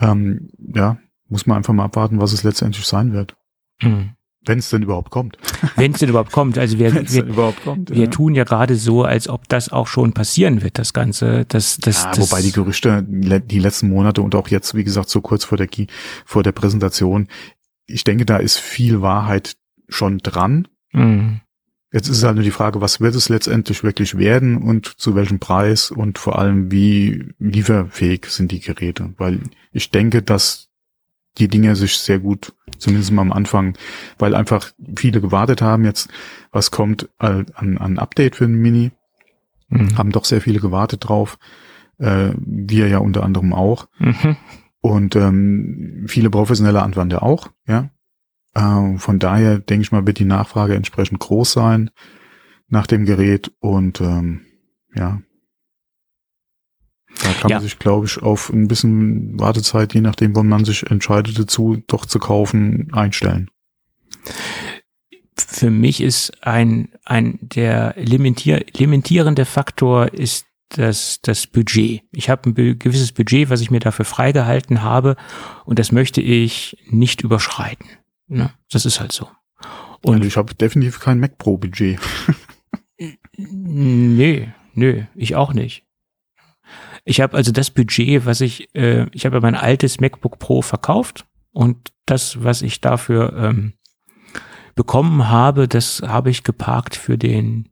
[0.00, 0.98] Ähm, ja,
[1.28, 3.36] muss man einfach mal abwarten, was es letztendlich sein wird.
[3.80, 4.10] Mhm.
[4.44, 5.38] Wenn es denn überhaupt kommt.
[5.76, 6.58] Wenn es denn überhaupt kommt.
[6.58, 8.10] Also wir, wir, kommt, wir ja.
[8.10, 11.44] tun ja gerade so, als ob das auch schon passieren wird, das Ganze.
[11.46, 15.10] Das, das, ja, das wobei die Gerüchte die letzten Monate und auch jetzt, wie gesagt,
[15.10, 15.68] so kurz vor der,
[16.24, 17.28] vor der Präsentation,
[17.86, 19.56] ich denke, da ist viel Wahrheit
[19.88, 20.68] schon dran.
[20.92, 21.40] Mhm.
[21.92, 25.38] Jetzt ist halt nur die Frage, was wird es letztendlich wirklich werden und zu welchem
[25.38, 29.12] Preis und vor allem wie lieferfähig sind die Geräte.
[29.18, 29.40] Weil
[29.72, 30.70] ich denke, dass
[31.38, 33.76] die Dinge sich sehr gut, zumindest mal am Anfang,
[34.18, 36.08] weil einfach viele gewartet haben jetzt,
[36.50, 38.90] was kommt an, an Update für ein Mini.
[39.68, 39.96] Mhm.
[39.96, 41.38] Haben doch sehr viele gewartet drauf.
[41.98, 43.86] Äh, wir ja unter anderem auch.
[43.98, 44.36] Mhm.
[44.82, 47.90] Und ähm, viele professionelle Anwender auch, ja.
[48.54, 51.90] Äh, von daher denke ich mal, wird die Nachfrage entsprechend groß sein
[52.68, 54.42] nach dem Gerät und ähm,
[54.94, 55.22] ja.
[57.22, 57.56] Da kann ja.
[57.56, 61.82] man sich, glaube ich, auf ein bisschen Wartezeit, je nachdem, wann man sich entscheidet dazu,
[61.86, 63.50] doch zu kaufen, einstellen.
[65.36, 70.46] Für mich ist ein, ein der limitier, limitierende Faktor ist
[70.78, 72.02] das, das Budget.
[72.12, 75.16] Ich habe ein gewisses Budget, was ich mir dafür freigehalten habe
[75.64, 77.86] und das möchte ich nicht überschreiten.
[78.26, 78.52] Ne?
[78.70, 79.28] Das ist halt so.
[80.02, 82.00] Und also ich habe definitiv kein Mac Pro Budget.
[83.36, 85.84] nö, nö, ich auch nicht.
[87.04, 91.26] Ich habe also das Budget, was ich, äh, ich habe mein altes MacBook Pro verkauft
[91.52, 93.74] und das, was ich dafür ähm,
[94.74, 97.68] bekommen habe, das habe ich geparkt für den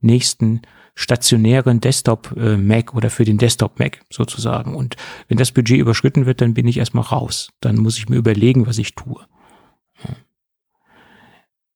[0.00, 0.62] nächsten
[0.94, 4.74] stationären Desktop-Mac äh, oder für den Desktop-Mac sozusagen.
[4.74, 4.96] Und
[5.28, 7.48] wenn das Budget überschritten wird, dann bin ich erstmal raus.
[7.60, 9.20] Dann muss ich mir überlegen, was ich tue.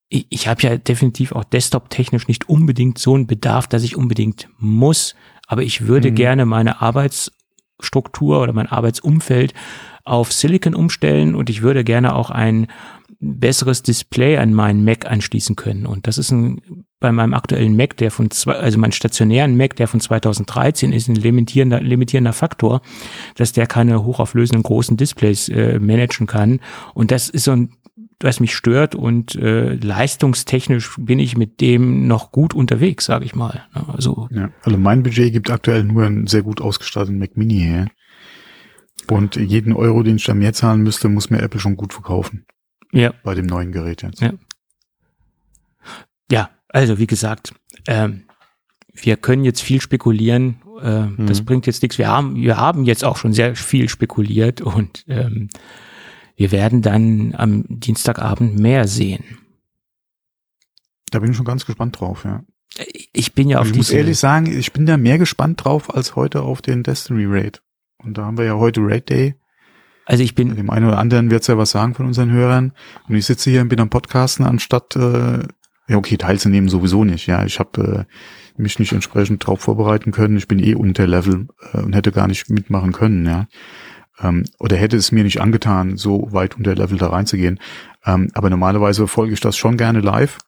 [0.09, 4.49] Ich, ich habe ja definitiv auch desktop-technisch nicht unbedingt so einen Bedarf, dass ich unbedingt
[4.59, 5.15] muss,
[5.47, 6.15] aber ich würde mhm.
[6.15, 7.33] gerne meine Arbeits-
[7.79, 9.55] Arbeitsstruktur oder mein Arbeitsumfeld
[10.05, 12.67] auf Silicon umstellen und ich würde gerne auch ein
[13.21, 15.87] besseres Display an meinen Mac anschließen können.
[15.87, 19.77] Und das ist ein, bei meinem aktuellen Mac, der von zwei, also meinen stationären Mac,
[19.77, 22.81] der von 2013 ist, ein limitierender, limitierender Faktor,
[23.35, 26.61] dass der keine hochauflösenden großen Displays äh, managen kann.
[26.95, 27.73] Und das ist so ein
[28.21, 33.37] was mich stört und äh, leistungstechnisch bin ich mit dem noch gut unterwegs, sage ich
[33.37, 33.67] mal.
[33.87, 37.87] Also, ja, also mein Budget gibt aktuell nur einen sehr gut ausgestatteten Mac Mini her.
[39.09, 42.45] Und jeden Euro, den ich da mehr zahlen müsste, muss mir Apple schon gut verkaufen.
[42.93, 43.13] Ja.
[43.23, 44.21] Bei dem neuen Gerät jetzt.
[44.21, 44.33] Ja,
[46.31, 47.55] ja also wie gesagt,
[47.87, 48.25] ähm,
[48.93, 50.63] wir können jetzt viel spekulieren.
[50.81, 51.27] Äh, mhm.
[51.27, 51.99] Das bringt jetzt nichts.
[51.99, 55.49] Wir haben, wir haben jetzt auch schon sehr viel spekuliert und ähm,
[56.37, 59.25] wir werden dann am Dienstagabend mehr sehen.
[61.11, 62.45] Da bin ich schon ganz gespannt drauf, ja.
[63.13, 66.17] Ich bin ja auf Ich muss ehrlich sagen, ich bin da mehr gespannt drauf als
[66.17, 67.63] heute auf den Destiny Raid.
[67.97, 69.35] Und da haben wir ja heute Raid Day.
[70.09, 70.57] Also ich bin.
[70.57, 72.73] Dem einen oder anderen wird's ja was sagen von unseren Hörern.
[73.09, 75.41] Und ich sitze hier und bin am Podcasten, anstatt äh,
[75.87, 77.27] ja okay, teilzunehmen sowieso nicht.
[77.27, 80.39] Ja, ich habe äh, mich nicht entsprechend drauf vorbereiten können.
[80.39, 83.49] Ich bin eh unter Level äh, und hätte gar nicht mitmachen können, ja.
[84.19, 87.61] Ähm, oder hätte es mir nicht angetan, so weit unter Level da reinzugehen.
[88.07, 90.39] Ähm, aber normalerweise folge ich das schon gerne live.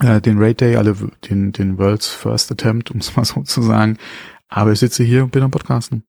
[0.00, 0.96] Äh, den Raid Day, alle
[1.30, 3.98] den, den World's First Attempt, um es mal so zu sagen.
[4.48, 6.02] Aber ich sitze hier und bin am Podcasten.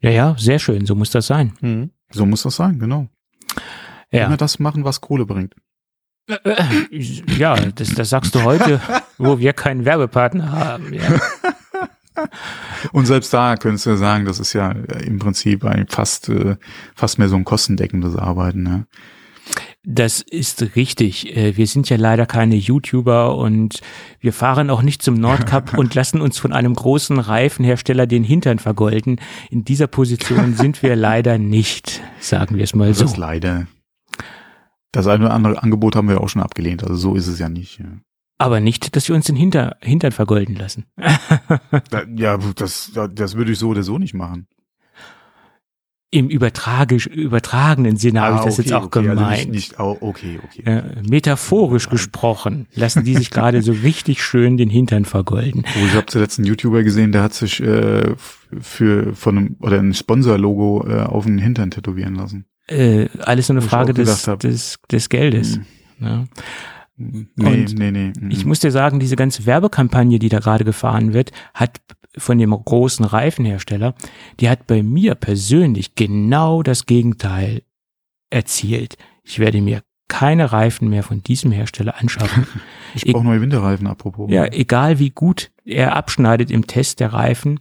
[0.00, 0.86] Ja, ja, sehr schön.
[0.86, 1.52] So muss das sein.
[1.60, 1.90] Mhm.
[2.10, 3.08] So muss das sein, genau.
[4.10, 4.26] Ja.
[4.26, 5.54] Immer das machen, was Kohle bringt.
[7.38, 8.80] Ja, das, das sagst du heute,
[9.18, 10.92] wo wir keinen Werbepartner haben.
[10.92, 11.20] Ja.
[12.92, 16.56] Und selbst da könntest du sagen, das ist ja im Prinzip ein fast, äh,
[16.94, 18.62] fast mehr so ein kostendeckendes Arbeiten.
[18.62, 18.86] Ne?
[19.82, 21.34] Das ist richtig.
[21.34, 23.80] Äh, wir sind ja leider keine YouTuber und
[24.20, 28.58] wir fahren auch nicht zum Nordcup und lassen uns von einem großen Reifenhersteller den Hintern
[28.58, 29.20] vergolden.
[29.48, 33.04] In dieser Position sind wir leider nicht, sagen wir es mal so.
[33.04, 33.66] Das ist leider.
[34.92, 37.48] Das eine oder andere Angebot haben wir auch schon abgelehnt, also so ist es ja
[37.48, 37.78] nicht.
[37.78, 37.86] Ja.
[38.38, 40.86] Aber nicht, dass wir uns den Hinter, Hintern vergolden lassen.
[42.16, 44.46] ja, das, das würde ich so oder so nicht machen.
[46.12, 49.20] Im übertragisch, übertragenen Sinne ah, habe ich das okay, jetzt auch okay, gemeint.
[49.20, 50.62] Also nicht, nicht, oh, okay, okay.
[50.64, 51.92] Äh, metaphorisch Nein.
[51.92, 55.64] gesprochen lassen die sich gerade so richtig schön den Hintern vergolden.
[55.66, 58.14] Oh, ich habe zuletzt einen YouTuber gesehen, der hat sich äh,
[58.60, 62.44] für von einem oder ein Sponsor-Logo äh, auf den Hintern tätowieren lassen.
[62.66, 65.56] Äh, alles so eine Frage des, des, des Geldes.
[65.56, 65.66] Hm.
[66.00, 66.24] Ja.
[66.96, 68.12] Nee, und nee, nee.
[68.28, 71.80] Ich muss dir sagen, diese ganze Werbekampagne, die da gerade gefahren wird, hat
[72.16, 73.94] von dem großen Reifenhersteller,
[74.40, 77.62] die hat bei mir persönlich genau das Gegenteil
[78.30, 78.96] erzielt.
[79.22, 82.46] Ich werde mir keine Reifen mehr von diesem Hersteller anschaffen.
[82.92, 84.28] Ich brauche neue Winterreifen, apropos.
[84.32, 87.60] Ja, egal wie gut er abschneidet im Test der Reifen.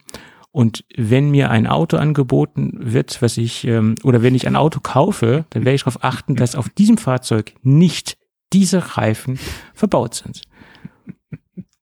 [0.50, 4.80] Und wenn mir ein Auto angeboten wird, was ich, ähm, oder wenn ich ein Auto
[4.80, 8.18] kaufe, dann werde ich darauf achten, dass auf diesem Fahrzeug nicht
[8.52, 9.38] diese Reifen
[9.76, 10.42] verbaut sind.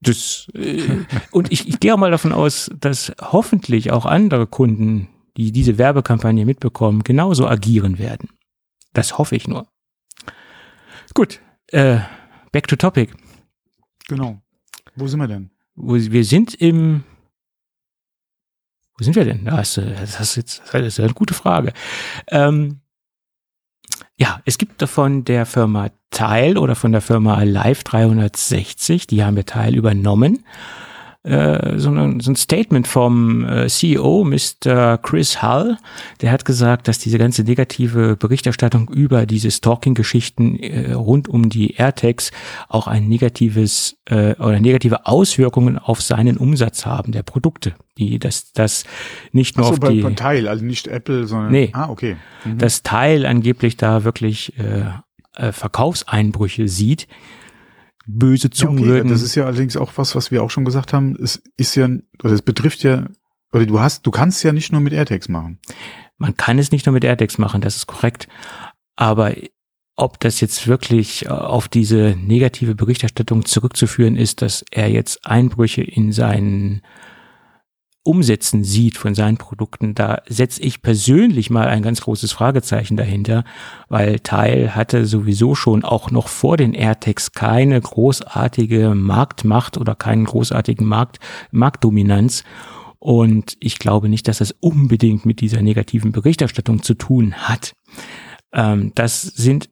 [0.02, 5.08] Das, äh, und ich, ich gehe auch mal davon aus, dass hoffentlich auch andere Kunden,
[5.38, 8.30] die diese Werbekampagne mitbekommen, genauso agieren werden.
[8.93, 9.68] Das hoffe ich nur.
[11.14, 12.00] Gut, äh,
[12.52, 13.14] back to topic.
[14.08, 14.41] Genau.
[14.95, 15.52] Wo sind wir denn?
[15.76, 17.04] Wir sind im
[18.98, 19.45] wo sind wir denn?
[19.45, 21.72] Das, das, ist jetzt, das ist eine gute Frage.
[22.28, 22.82] Ähm,
[24.18, 29.36] ja, es gibt von der Firma Teil oder von der Firma Live 360, die haben
[29.36, 30.43] wir Teil übernommen,
[31.28, 34.97] äh, so, ein, so ein Statement vom äh, CEO, Mr.
[34.97, 35.78] Chris Hull,
[36.21, 41.75] der hat gesagt, dass diese ganze negative Berichterstattung über diese Stalking-Geschichten äh, rund um die
[41.75, 42.32] AirTags
[42.69, 47.73] auch ein negatives äh, oder negative Auswirkungen auf seinen Umsatz haben der Produkte.
[47.97, 48.86] Die, dass das
[49.32, 51.89] nicht nur Ach so, auf bei, die bei Teil, also nicht Apple, sondern nee, ah
[51.89, 52.15] okay,
[52.45, 52.57] mhm.
[52.59, 54.86] das Teil angeblich da wirklich äh,
[55.36, 57.07] äh, Verkaufseinbrüche sieht
[58.08, 58.89] böse Zungen ja, okay.
[58.89, 59.10] würden.
[59.10, 61.16] Das ist ja allerdings auch was, was wir auch schon gesagt haben.
[61.22, 61.89] Es ist ja,
[62.24, 63.08] oder es betrifft ja,
[63.51, 65.60] oder du hast, du kannst ja nicht nur mit AirTags machen.
[66.18, 68.28] Man kann es nicht nur mit AirTags machen, das ist korrekt.
[68.95, 69.34] Aber
[69.95, 75.84] ob das jetzt wirklich äh, auf diese negative Berichterstattung zurückzuführen ist, dass er jetzt Einbrüche
[75.84, 76.82] in seinen
[78.08, 83.43] Umsetzen sieht von seinen Produkten, da setze ich persönlich mal ein ganz großes Fragezeichen dahinter,
[83.89, 90.26] weil Teil hatte sowieso schon auch noch vor den AirTags keine großartige Marktmacht oder keinen
[90.26, 91.20] großartigen Markt,
[91.51, 92.43] Marktdominanz.
[92.99, 97.74] Und ich glaube nicht, dass das unbedingt mit dieser negativen Berichterstattung zu tun hat.
[98.53, 99.70] Ähm, das sind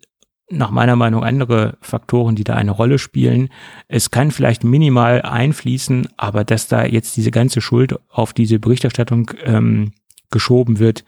[0.49, 3.49] nach meiner Meinung andere Faktoren, die da eine Rolle spielen.
[3.87, 9.31] Es kann vielleicht minimal einfließen, aber dass da jetzt diese ganze Schuld auf diese Berichterstattung
[9.43, 9.93] ähm,
[10.29, 11.03] geschoben wird,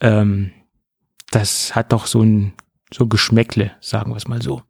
[0.00, 0.52] ähm,
[1.30, 2.52] das hat doch so ein
[2.92, 4.62] so Geschmäckle, sagen wir es mal so.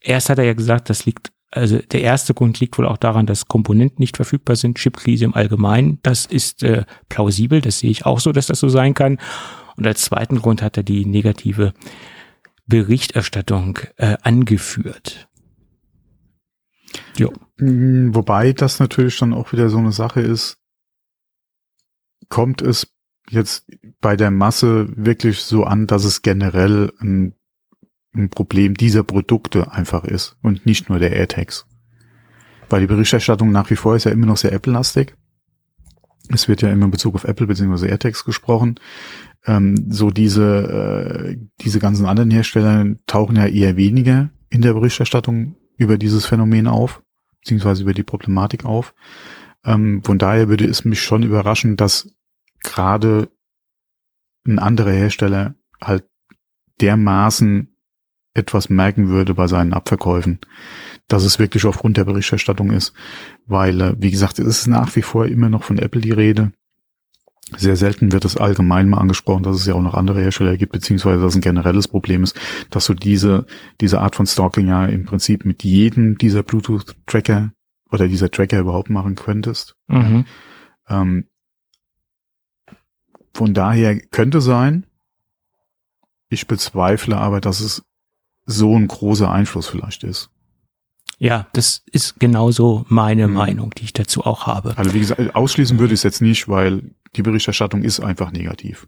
[0.00, 3.26] Erst hat er ja gesagt, das liegt, also der erste Grund liegt wohl auch daran,
[3.26, 5.98] dass Komponenten nicht verfügbar sind, Chipkrise im Allgemeinen.
[6.02, 9.18] Das ist äh, plausibel, das sehe ich auch so, dass das so sein kann.
[9.76, 11.74] Und als zweiten Grund hat er die negative
[12.66, 15.28] Berichterstattung äh, angeführt.
[17.16, 17.32] Jo.
[17.58, 20.58] Mm, wobei das natürlich dann auch wieder so eine Sache ist,
[22.28, 22.92] kommt es
[23.30, 23.66] jetzt
[24.00, 27.34] bei der Masse wirklich so an, dass es generell ein,
[28.14, 31.66] ein Problem dieser Produkte einfach ist und nicht nur der AirTags.
[32.68, 35.16] Weil die Berichterstattung nach wie vor ist ja immer noch sehr Apple-lastig.
[36.32, 37.88] Es wird ja immer in Bezug auf Apple bzw.
[37.88, 38.80] AirTags gesprochen
[39.46, 45.56] ähm, so diese, äh, diese ganzen anderen Hersteller tauchen ja eher weniger in der Berichterstattung
[45.76, 47.02] über dieses Phänomen auf,
[47.40, 48.94] beziehungsweise über die Problematik auf.
[49.64, 52.10] Ähm, von daher würde es mich schon überraschen, dass
[52.62, 53.28] gerade
[54.46, 56.04] ein anderer Hersteller halt
[56.80, 57.76] dermaßen
[58.34, 60.40] etwas merken würde bei seinen Abverkäufen,
[61.08, 62.92] dass es wirklich aufgrund der Berichterstattung ist,
[63.46, 66.52] weil, äh, wie gesagt, es ist nach wie vor immer noch von Apple die Rede.
[67.56, 70.72] Sehr selten wird es allgemein mal angesprochen, dass es ja auch noch andere Hersteller gibt,
[70.72, 72.36] beziehungsweise dass ein generelles Problem ist,
[72.70, 73.46] dass du diese,
[73.80, 77.52] diese Art von Stalking ja im Prinzip mit jedem dieser Bluetooth-Tracker
[77.92, 79.76] oder dieser Tracker überhaupt machen könntest.
[79.86, 80.24] Mhm.
[80.88, 81.28] Ähm,
[83.32, 84.86] von daher könnte sein,
[86.28, 87.84] ich bezweifle aber, dass es
[88.44, 90.30] so ein großer Einfluss vielleicht ist.
[91.18, 93.34] Ja, das ist genauso meine mhm.
[93.34, 94.76] Meinung, die ich dazu auch habe.
[94.76, 96.82] Also wie gesagt, ausschließen würde ich es jetzt nicht, weil
[97.16, 98.86] die Berichterstattung ist einfach negativ.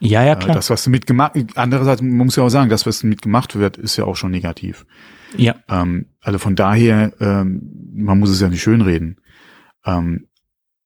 [0.00, 0.56] Ja, ja, klar.
[0.56, 4.04] Das, was mitgemacht, andererseits man muss ja auch sagen, das, was mitgemacht wird, ist ja
[4.04, 4.84] auch schon negativ.
[5.36, 5.54] Ja.
[5.68, 9.20] Ähm, also von daher, ähm, man muss es ja nicht schönreden.
[9.84, 10.26] Ähm,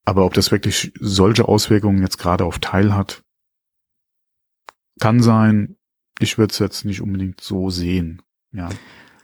[0.04, 3.22] aber ob das wirklich solche Auswirkungen jetzt gerade auf Teil hat,
[5.00, 5.76] kann sein.
[6.18, 8.22] Ich würde es jetzt nicht unbedingt so sehen.
[8.52, 8.68] Ja.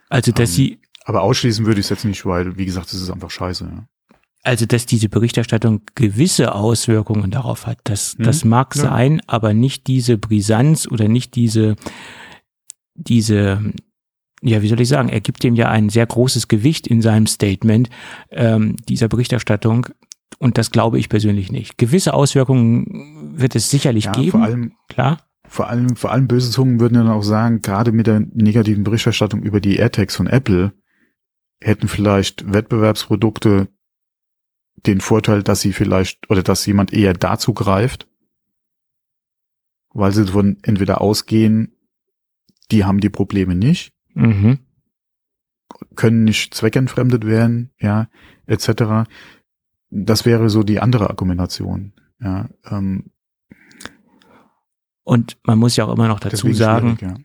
[0.09, 3.01] Also, dass ähm, sie aber ausschließen würde ich es jetzt nicht, weil, wie gesagt, es
[3.01, 3.65] ist einfach scheiße.
[3.65, 3.87] Ja.
[4.45, 8.25] Also, dass diese Berichterstattung gewisse Auswirkungen darauf hat, das, mhm.
[8.25, 8.83] das mag ja.
[8.83, 11.77] sein, aber nicht diese Brisanz oder nicht diese,
[12.95, 13.73] diese,
[14.43, 17.29] ja, wie soll ich sagen, er gibt dem ja ein sehr großes Gewicht in seinem
[17.29, 17.89] Statement
[18.31, 19.87] ähm, dieser Berichterstattung.
[20.39, 21.79] Und das glaube ich persönlich nicht.
[21.79, 24.31] Gewisse Auswirkungen wird es sicherlich ja, geben.
[24.33, 25.19] Vor allem, klar.
[25.47, 29.43] Vor allem, vor allem böse Zungen würden dann auch sagen, gerade mit der negativen Berichterstattung
[29.43, 30.73] über die AirTags von Apple,
[31.63, 33.69] hätten vielleicht Wettbewerbsprodukte
[34.87, 38.09] den Vorteil, dass sie vielleicht oder dass jemand eher dazu greift,
[39.91, 41.77] weil sie davon entweder ausgehen,
[42.71, 44.59] die haben die Probleme nicht, mhm.
[45.95, 48.09] können nicht zweckentfremdet werden, ja,
[48.47, 49.09] etc.
[49.91, 52.49] Das wäre so die andere Argumentation, ja.
[52.65, 53.11] Ähm,
[55.05, 57.17] und man muss ja auch immer noch dazu sagen, ja.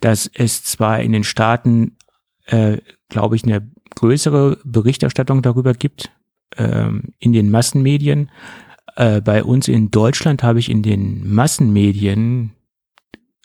[0.00, 1.98] dass es zwar in den Staaten
[2.46, 2.78] äh,
[3.14, 6.10] glaube ich, eine größere Berichterstattung darüber gibt
[6.56, 8.28] ähm, in den Massenmedien.
[8.96, 12.50] Äh, bei uns in Deutschland habe ich in den Massenmedien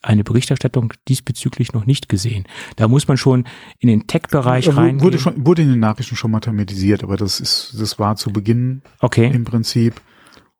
[0.02, 2.46] eine Berichterstattung diesbezüglich noch nicht gesehen.
[2.78, 3.46] Da muss man schon
[3.78, 5.02] in den Tech-Bereich rein.
[5.02, 8.34] Wurde, schon, wurde in den Nachrichten schon mal thematisiert, aber das ist, das war zu
[8.34, 9.30] Beginn okay.
[9.32, 10.02] im Prinzip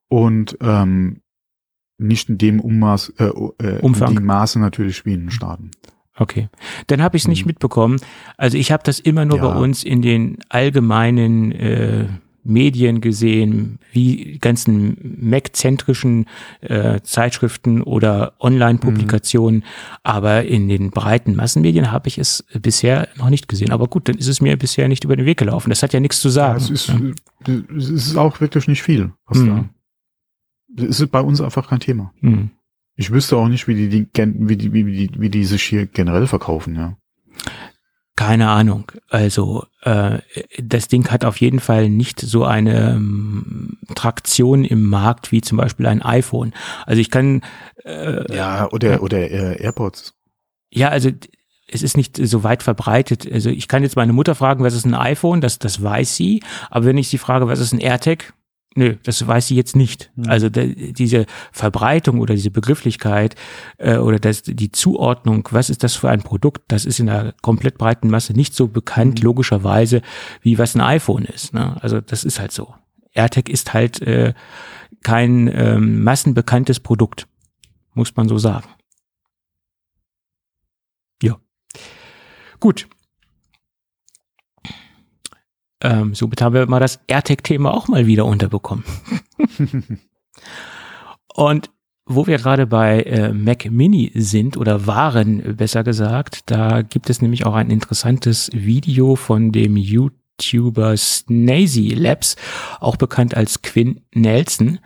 [0.08, 1.22] und ähm,
[1.98, 4.10] nicht in dem Ummaß, äh, äh, Umfang.
[4.10, 5.72] in dem Maße natürlich wie in den Staaten.
[6.20, 6.50] Okay,
[6.88, 7.50] dann habe ich es nicht mhm.
[7.50, 8.00] mitbekommen.
[8.38, 9.48] Also ich habe das immer nur ja.
[9.48, 12.06] bei uns in den allgemeinen äh,
[12.44, 16.26] Medien gesehen, wie ganzen Mac-zentrischen
[16.62, 19.64] äh, Zeitschriften oder Online-Publikationen, mhm.
[20.04, 23.72] aber in den breiten Massenmedien habe ich es bisher noch nicht gesehen.
[23.72, 25.70] Aber gut, dann ist es mir bisher nicht über den Weg gelaufen.
[25.70, 26.60] Das hat ja nichts zu sagen.
[26.60, 27.54] Ja, es, ist, ja.
[27.78, 29.48] es ist auch wirklich nicht viel, was mhm.
[29.48, 30.86] da.
[30.86, 32.14] Es ist bei uns einfach kein Thema.
[32.22, 32.52] Mhm.
[33.00, 35.86] Ich wüsste auch nicht, wie die, die, wie die, wie die, wie die sich hier
[35.86, 36.98] generell verkaufen, ja.
[38.18, 38.92] Keine Ahnung.
[39.08, 40.18] Also äh,
[40.62, 45.58] das Ding hat auf jeden Fall nicht so eine ähm, Traktion im Markt wie zum
[45.58, 46.52] Beispiel ein iPhone.
[46.86, 47.42] Also ich kann
[47.86, 50.16] äh, ja oder oder äh, AirPods.
[50.70, 51.10] Ja, also
[51.70, 53.32] es ist nicht so weit verbreitet.
[53.32, 55.40] Also ich kann jetzt meine Mutter fragen, was ist ein iPhone?
[55.40, 56.44] Das das weiß sie.
[56.70, 58.34] Aber wenn ich sie frage, was ist ein AirTag?
[58.76, 60.12] Nö, das weiß sie jetzt nicht.
[60.16, 60.30] Hm.
[60.30, 63.36] Also de, diese Verbreitung oder diese Begrifflichkeit
[63.78, 67.34] äh, oder das, die Zuordnung, was ist das für ein Produkt, das ist in einer
[67.42, 69.26] komplett breiten Masse nicht so bekannt, mhm.
[69.26, 70.02] logischerweise,
[70.42, 71.54] wie was ein iPhone ist.
[71.54, 71.82] Ne?
[71.82, 72.74] Also das ist halt so.
[73.14, 74.34] AirTag ist halt äh,
[75.02, 77.28] kein ähm, massenbekanntes Produkt,
[77.96, 78.70] muss man so sagen.
[81.24, 81.40] Ja.
[82.60, 82.88] Gut,
[85.82, 88.84] ähm, somit haben wir mal das AirTag-Thema auch mal wieder unterbekommen.
[91.34, 91.70] Und
[92.06, 97.22] wo wir gerade bei äh, Mac Mini sind oder waren, besser gesagt, da gibt es
[97.22, 102.36] nämlich auch ein interessantes Video von dem YouTuber Snazy Labs,
[102.80, 104.80] auch bekannt als Quinn Nelson.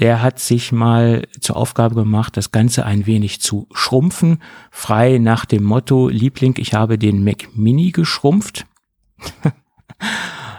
[0.00, 4.42] Der hat sich mal zur Aufgabe gemacht, das Ganze ein wenig zu schrumpfen,
[4.72, 8.66] frei nach dem Motto, Liebling, ich habe den Mac Mini geschrumpft.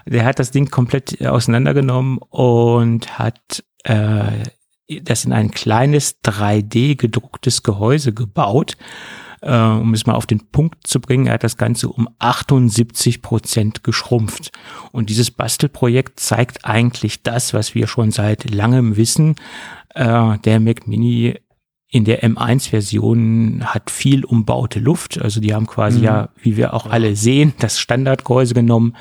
[0.06, 4.44] Der hat das Ding komplett auseinandergenommen und hat äh,
[5.02, 8.78] das in ein kleines 3D gedrucktes Gehäuse gebaut.
[9.42, 13.22] Äh, um es mal auf den Punkt zu bringen, er hat das Ganze um 78
[13.22, 14.52] Prozent geschrumpft.
[14.92, 19.36] Und dieses Bastelprojekt zeigt eigentlich das, was wir schon seit langem wissen.
[19.96, 21.40] Äh, der Mac Mini
[21.94, 25.22] in der M1-Version hat viel umbaute Luft.
[25.22, 26.04] Also die haben quasi mhm.
[26.06, 28.96] ja, wie wir auch alle sehen, das Standardgehäuse genommen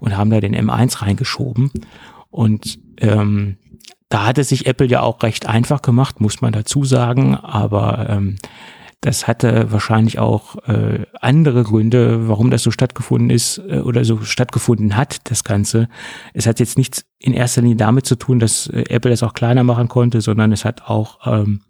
[0.00, 1.70] und haben da den M1 reingeschoben.
[2.30, 3.58] Und ähm,
[4.08, 8.38] da hatte sich Apple ja auch recht einfach gemacht, muss man dazu sagen, aber ähm,
[9.00, 14.20] das hatte wahrscheinlich auch äh, andere Gründe, warum das so stattgefunden ist äh, oder so
[14.22, 15.88] stattgefunden hat, das Ganze.
[16.34, 19.34] Es hat jetzt nichts in erster Linie damit zu tun, dass äh, Apple das auch
[19.34, 21.62] kleiner machen konnte, sondern es hat auch ähm,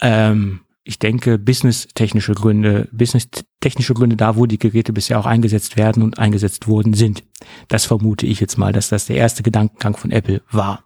[0.00, 6.02] ähm, ich denke, businesstechnische Gründe, businesstechnische Gründe da, wo die Geräte bisher auch eingesetzt werden
[6.02, 7.22] und eingesetzt worden sind.
[7.68, 10.84] Das vermute ich jetzt mal, dass das der erste Gedankengang von Apple war.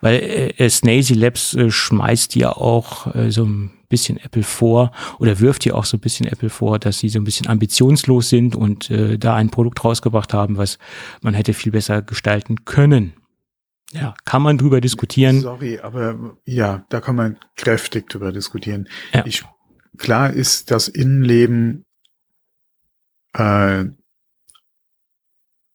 [0.00, 5.38] Weil äh, Snazy Labs äh, schmeißt ja auch äh, so ein bisschen Apple vor oder
[5.40, 8.56] wirft ja auch so ein bisschen Apple vor, dass sie so ein bisschen ambitionslos sind
[8.56, 10.78] und äh, da ein Produkt rausgebracht haben, was
[11.20, 13.12] man hätte viel besser gestalten können.
[13.92, 15.40] Ja, kann man drüber diskutieren.
[15.40, 18.88] Sorry, aber ja, da kann man kräftig drüber diskutieren.
[19.12, 19.24] Ja.
[19.26, 19.44] Ich,
[19.98, 21.84] klar ist das Innenleben
[23.32, 23.86] äh,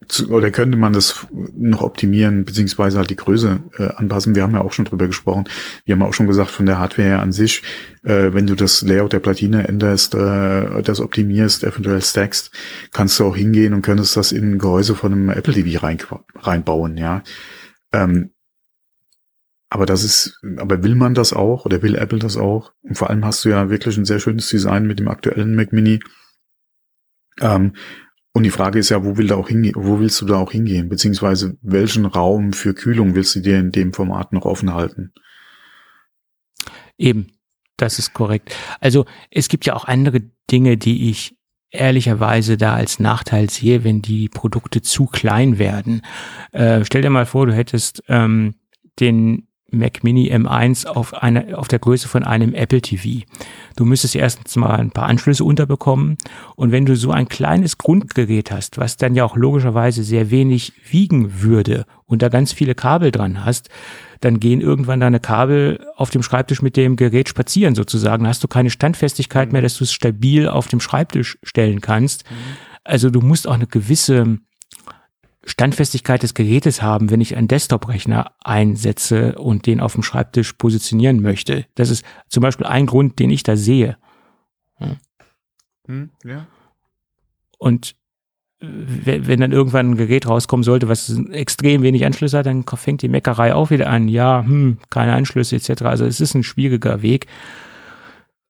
[0.07, 4.35] zu, oder könnte man das noch optimieren, beziehungsweise halt die Größe äh, anpassen.
[4.35, 5.45] Wir haben ja auch schon drüber gesprochen.
[5.85, 7.63] Wir haben auch schon gesagt, von der Hardware her an sich,
[8.03, 12.51] äh, wenn du das Layout der Platine änderst, äh, das optimierst, eventuell stackst,
[12.91, 15.97] kannst du auch hingehen und könntest das in ein Gehäuse von einem Apple TV rein,
[16.35, 17.23] reinbauen, ja.
[17.95, 18.31] Ähm,
[19.69, 22.73] aber das ist, aber will man das auch oder will Apple das auch?
[22.81, 25.73] Und vor allem hast du ja wirklich ein sehr schönes Design mit dem aktuellen Mac
[25.73, 25.99] Mini.
[27.41, 27.73] Ähm,
[28.33, 30.89] und die Frage ist ja, wo will da auch wo willst du da auch hingehen?
[30.89, 35.13] Beziehungsweise welchen Raum für Kühlung willst du dir in dem Format noch offen halten?
[36.97, 37.27] Eben,
[37.77, 38.55] das ist korrekt.
[38.81, 40.21] Also es gibt ja auch andere
[40.51, 41.37] Dinge, die ich
[41.75, 46.01] ehrlicherweise da als Nachteil sehe, wenn die Produkte zu klein werden.
[46.51, 48.55] Äh, stell dir mal vor, du hättest ähm,
[48.99, 49.47] den
[49.77, 53.25] Mac Mini M1 auf, eine, auf der Größe von einem Apple TV.
[53.75, 56.17] Du müsstest erstens mal ein paar Anschlüsse unterbekommen
[56.55, 60.73] und wenn du so ein kleines Grundgerät hast, was dann ja auch logischerweise sehr wenig
[60.89, 63.69] wiegen würde und da ganz viele Kabel dran hast,
[64.21, 68.23] dann gehen irgendwann deine Kabel auf dem Schreibtisch mit dem Gerät spazieren sozusagen.
[68.23, 69.53] Da hast du keine Standfestigkeit mhm.
[69.53, 72.23] mehr, dass du es stabil auf dem Schreibtisch stellen kannst.
[72.29, 72.35] Mhm.
[72.83, 74.39] Also du musst auch eine gewisse
[75.45, 81.21] Standfestigkeit des Gerätes haben, wenn ich einen Desktop-Rechner einsetze und den auf dem Schreibtisch positionieren
[81.21, 81.65] möchte.
[81.75, 83.97] Das ist zum Beispiel ein Grund, den ich da sehe.
[84.79, 84.95] Ja.
[85.87, 86.47] Hm, ja.
[87.59, 87.95] Und
[88.59, 93.09] wenn dann irgendwann ein Gerät rauskommen sollte, was extrem wenig Anschlüsse hat, dann fängt die
[93.09, 94.07] Meckerei auch wieder an.
[94.07, 95.83] Ja, hm, keine Anschlüsse etc.
[95.83, 97.27] Also es ist ein schwieriger Weg.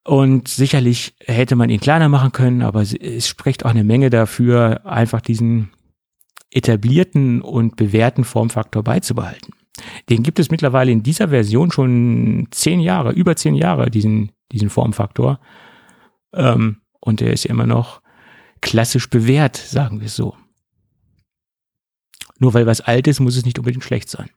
[0.06, 4.86] Und sicherlich hätte man ihn kleiner machen können, aber es spricht auch eine Menge dafür,
[4.86, 5.72] einfach diesen
[6.52, 9.54] etablierten und bewährten Formfaktor beizubehalten.
[10.10, 14.70] Den gibt es mittlerweile in dieser Version schon zehn Jahre, über zehn Jahre, diesen, diesen
[14.70, 15.40] Formfaktor.
[16.34, 18.02] Ähm, und der ist ja immer noch
[18.62, 20.36] klassisch bewährt, sagen wir es so.
[22.40, 24.30] Nur weil was alt ist, muss es nicht unbedingt schlecht sein.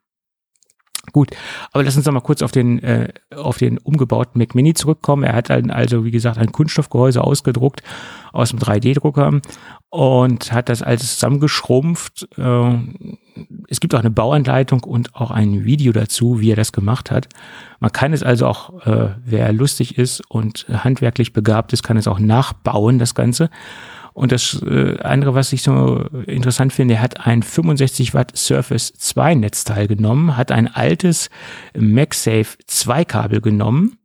[1.13, 1.31] Gut,
[1.73, 5.25] aber lass uns noch mal kurz auf den, äh, auf den umgebauten Mac Mini zurückkommen.
[5.25, 7.83] Er hat dann also, wie gesagt, ein Kunststoffgehäuse ausgedruckt
[8.33, 9.41] aus dem 3D-Drucker
[9.91, 12.29] und hat das alles zusammengeschrumpft.
[12.37, 12.79] Äh,
[13.69, 17.29] es gibt auch eine Bauanleitung und auch ein Video dazu, wie er das gemacht hat.
[17.81, 22.09] Man kann es also auch, äh, wer lustig ist und handwerklich begabt ist, kann es
[22.09, 23.51] auch nachbauen, das Ganze.
[24.19, 28.93] Und das äh, andere, was ich so interessant finde, er hat ein 65 Watt Surface
[28.95, 31.31] 2 Netzteil genommen, hat ein altes
[31.79, 33.97] MagSafe 2 Kabel genommen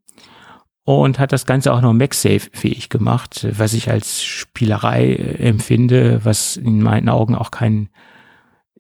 [0.83, 6.19] und hat das Ganze auch noch MagSafe fähig gemacht, was ich als Spielerei äh, empfinde,
[6.23, 7.89] was in meinen Augen auch keinen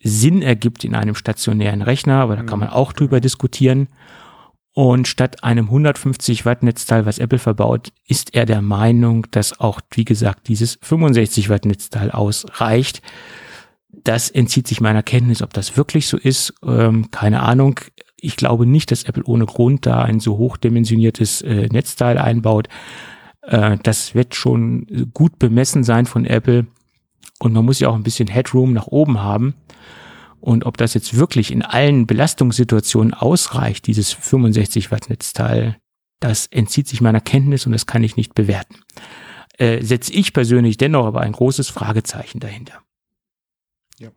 [0.03, 3.87] Sinn ergibt in einem stationären Rechner, aber da kann man auch drüber diskutieren.
[4.73, 9.79] Und statt einem 150 Watt Netzteil, was Apple verbaut, ist er der Meinung, dass auch,
[9.91, 13.03] wie gesagt, dieses 65 Watt Netzteil ausreicht.
[13.91, 16.55] Das entzieht sich meiner Kenntnis, ob das wirklich so ist.
[16.65, 17.79] Ähm, keine Ahnung.
[18.17, 22.67] Ich glaube nicht, dass Apple ohne Grund da ein so hochdimensioniertes äh, Netzteil einbaut.
[23.43, 26.65] Äh, das wird schon gut bemessen sein von Apple.
[27.37, 29.53] Und man muss ja auch ein bisschen Headroom nach oben haben.
[30.43, 35.77] Und ob das jetzt wirklich in allen Belastungssituationen ausreicht, dieses 65 Watt Netzteil,
[36.19, 38.81] das entzieht sich meiner Kenntnis und das kann ich nicht bewerten.
[39.57, 42.81] Äh, setze ich persönlich dennoch aber ein großes Fragezeichen dahinter.
[43.99, 44.09] Ja.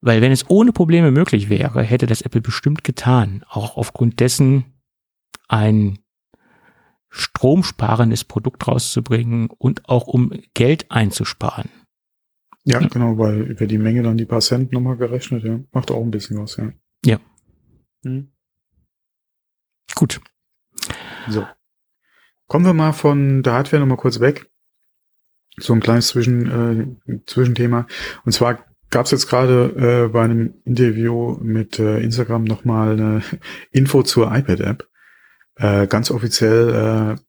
[0.00, 4.64] Weil wenn es ohne Probleme möglich wäre, hätte das Apple bestimmt getan, auch aufgrund dessen
[5.46, 6.00] ein
[7.10, 11.70] stromsparendes Produkt rauszubringen und auch um Geld einzusparen.
[12.64, 15.60] Ja, ja, genau, weil über die Menge dann die paar Cent nochmal gerechnet, ja.
[15.72, 16.72] Macht auch ein bisschen was, ja.
[17.04, 17.20] Ja.
[18.04, 18.32] Hm.
[19.94, 20.20] Gut.
[21.28, 21.46] So.
[22.46, 24.50] Kommen wir mal von der Hardware nochmal kurz weg.
[25.56, 27.86] So ein kleines Zwischen, äh, Zwischenthema.
[28.24, 33.22] Und zwar gab es jetzt gerade äh, bei einem Interview mit äh, Instagram nochmal eine
[33.70, 34.88] Info zur iPad-App.
[35.56, 37.22] Äh, ganz offiziell, äh,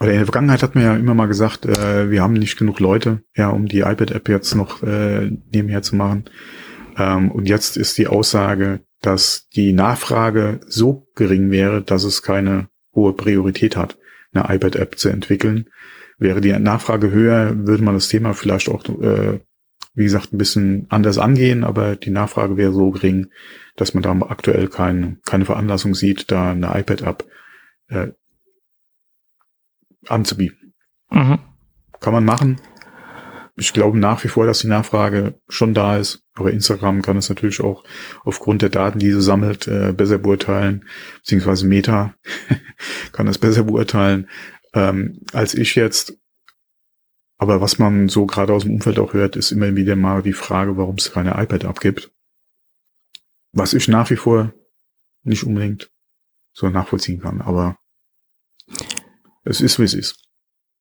[0.00, 2.78] oder in der Vergangenheit hat man ja immer mal gesagt, äh, wir haben nicht genug
[2.78, 6.24] Leute, ja, um die iPad-App jetzt noch äh, nebenher zu machen.
[6.96, 12.68] Ähm, und jetzt ist die Aussage, dass die Nachfrage so gering wäre, dass es keine
[12.94, 13.98] hohe Priorität hat,
[14.32, 15.68] eine iPad-App zu entwickeln.
[16.18, 19.40] Wäre die Nachfrage höher, würde man das Thema vielleicht auch, äh,
[19.94, 23.28] wie gesagt, ein bisschen anders angehen, aber die Nachfrage wäre so gering,
[23.76, 27.24] dass man da aktuell keine, keine Veranlassung sieht, da eine iPad-App
[27.88, 28.08] äh,
[30.06, 30.74] anzubieten.
[31.10, 31.38] Mhm.
[32.00, 32.60] Kann man machen.
[33.56, 36.22] Ich glaube nach wie vor, dass die Nachfrage schon da ist.
[36.34, 37.82] Aber Instagram kann es natürlich auch
[38.22, 40.84] aufgrund der Daten, die sie sammelt, äh, besser beurteilen,
[41.16, 42.14] beziehungsweise Meta
[43.12, 44.28] kann das besser beurteilen
[44.74, 46.18] ähm, als ich jetzt.
[47.38, 50.32] Aber was man so gerade aus dem Umfeld auch hört, ist immer wieder mal die
[50.32, 52.12] Frage, warum es keine iPad abgibt.
[53.52, 54.52] Was ich nach wie vor
[55.22, 55.90] nicht unbedingt
[56.52, 57.40] so nachvollziehen kann.
[57.40, 57.78] Aber
[59.48, 60.16] es ist, wie es ist.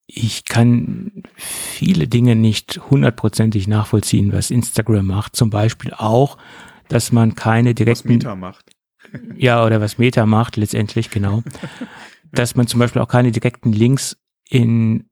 [0.07, 5.35] Ich kann viele Dinge nicht hundertprozentig nachvollziehen, was Instagram macht.
[5.35, 6.37] Zum Beispiel auch,
[6.87, 8.09] dass man keine direkten.
[8.09, 8.71] Was Meta macht.
[9.37, 11.41] Ja, oder was Meta macht, letztendlich, genau.
[12.33, 14.17] dass man zum Beispiel auch keine direkten Links
[14.49, 15.09] in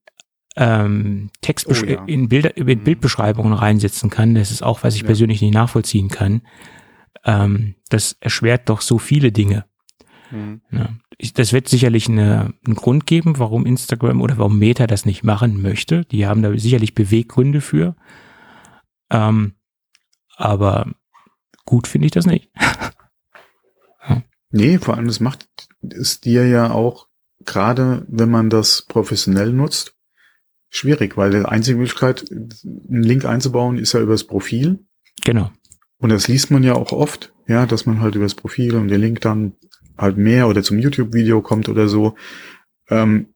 [0.58, 2.04] ähm, Text oh, ja.
[2.04, 2.84] in Bilder, in mhm.
[2.84, 4.36] Bildbeschreibungen reinsetzen kann.
[4.36, 5.06] Das ist auch, was ich ja.
[5.06, 6.42] persönlich nicht nachvollziehen kann.
[7.24, 9.66] Ähm, das erschwert doch so viele Dinge.
[10.32, 10.62] Mhm.
[10.72, 10.90] Ja
[11.36, 15.62] das wird sicherlich eine, einen Grund geben, warum Instagram oder warum Meta das nicht machen
[15.62, 16.06] möchte.
[16.06, 17.96] Die haben da sicherlich Beweggründe für.
[19.10, 19.54] Ähm,
[20.36, 20.92] aber
[21.66, 22.50] gut finde ich das nicht.
[24.10, 24.24] ja.
[24.52, 25.48] Nee, vor allem, das macht
[25.82, 27.08] es dir ja auch,
[27.46, 29.96] gerade wenn man das professionell nutzt,
[30.70, 34.86] schwierig, weil die einzige Möglichkeit, einen Link einzubauen, ist ja übers Profil.
[35.24, 35.52] Genau.
[35.98, 39.00] Und das liest man ja auch oft, ja, dass man halt übers Profil und den
[39.00, 39.54] Link dann
[39.98, 42.16] halt mehr oder zum YouTube-Video kommt oder so.
[42.90, 43.34] Ähm,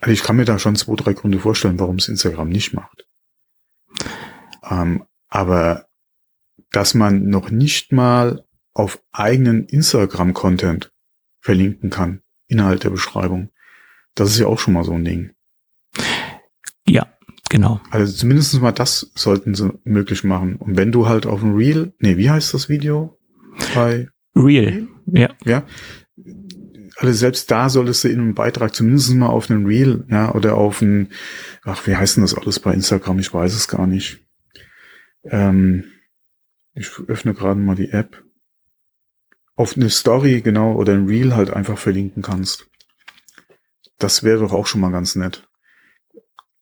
[0.00, 3.06] also ich kann mir da schon zwei, drei Gründe vorstellen, warum es Instagram nicht macht.
[4.68, 5.86] Ähm, aber
[6.70, 10.92] dass man noch nicht mal auf eigenen Instagram-Content
[11.40, 13.50] verlinken kann, Inhalt der Beschreibung,
[14.14, 15.34] das ist ja auch schon mal so ein Ding.
[16.86, 17.06] Ja,
[17.48, 17.80] genau.
[17.90, 20.56] Also zumindest mal das sollten sie möglich machen.
[20.56, 23.18] Und wenn du halt auf ein Reel, nee, wie heißt das Video?
[23.74, 25.30] Bei Real, ja.
[25.44, 25.66] Ja.
[26.96, 30.56] Also selbst da solltest du in einem Beitrag zumindest mal auf einen Reel, ja, oder
[30.56, 31.08] auf ein,
[31.62, 33.18] ach, wie heißt denn das alles bei Instagram?
[33.18, 34.20] Ich weiß es gar nicht.
[35.24, 35.84] Ähm,
[36.74, 38.22] ich öffne gerade mal die App.
[39.56, 42.68] Auf eine Story, genau, oder ein Reel halt einfach verlinken kannst.
[43.98, 45.48] Das wäre doch auch schon mal ganz nett.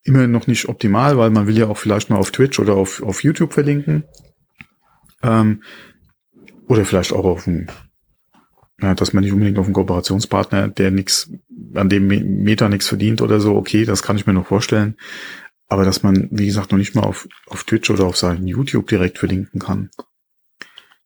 [0.03, 3.03] Immer noch nicht optimal, weil man will ja auch vielleicht mal auf Twitch oder auf,
[3.03, 4.05] auf YouTube verlinken.
[5.23, 5.63] Ähm,
[6.69, 7.67] oder vielleicht auch auf einen,
[8.81, 11.31] ja, dass man nicht unbedingt auf einen Kooperationspartner, der nichts,
[11.75, 14.97] an dem Meta nichts verdient oder so, okay, das kann ich mir noch vorstellen.
[15.69, 18.87] Aber dass man, wie gesagt, noch nicht mal auf, auf Twitch oder auf seinen YouTube
[18.87, 19.91] direkt verlinken kann.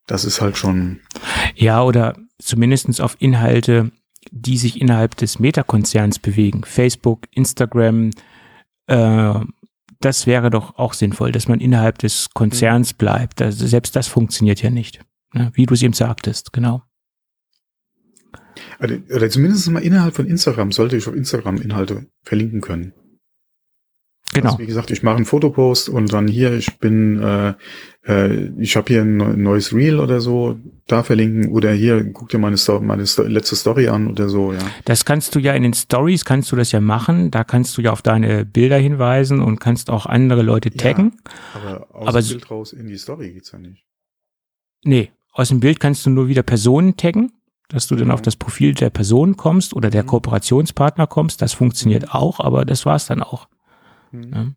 [0.06, 1.00] Das ist halt schon.
[1.54, 3.90] Ja, oder zumindestens auf Inhalte,
[4.30, 6.64] die sich innerhalb des Meta-Konzerns bewegen.
[6.64, 8.10] Facebook, Instagram,
[8.86, 9.34] äh,
[10.00, 13.40] das wäre doch auch sinnvoll, dass man innerhalb des Konzerns bleibt.
[13.40, 15.00] Also selbst das funktioniert ja nicht.
[15.32, 16.82] Wie du es eben sagtest, genau.
[18.78, 22.92] Also, oder zumindest mal innerhalb von Instagram sollte ich auf Instagram Inhalte verlinken können.
[24.34, 24.46] Genau.
[24.46, 27.52] Also wie gesagt, ich mache einen Fotopost und dann hier, ich bin, äh,
[28.06, 32.38] äh, ich habe hier ein neues Reel oder so, da verlinken oder hier, guck dir
[32.38, 34.60] meine, Sto meine Sto letzte Story an oder so, ja.
[34.86, 37.30] Das kannst du ja in den Stories, kannst du das ja machen.
[37.30, 41.18] Da kannst du ja auf deine Bilder hinweisen und kannst auch andere Leute taggen.
[41.54, 43.84] Ja, aber aus Aber dem Bild raus in die Story geht's ja nicht.
[44.82, 47.32] Nee, aus dem Bild kannst du nur wieder Personen taggen,
[47.68, 50.08] dass du dann auf das Profil der Person kommst oder der Mhm.
[50.08, 51.40] Kooperationspartner kommst.
[51.40, 53.48] Das funktioniert auch, aber das war's dann auch.
[54.10, 54.30] Hm.
[54.30, 54.54] Ne?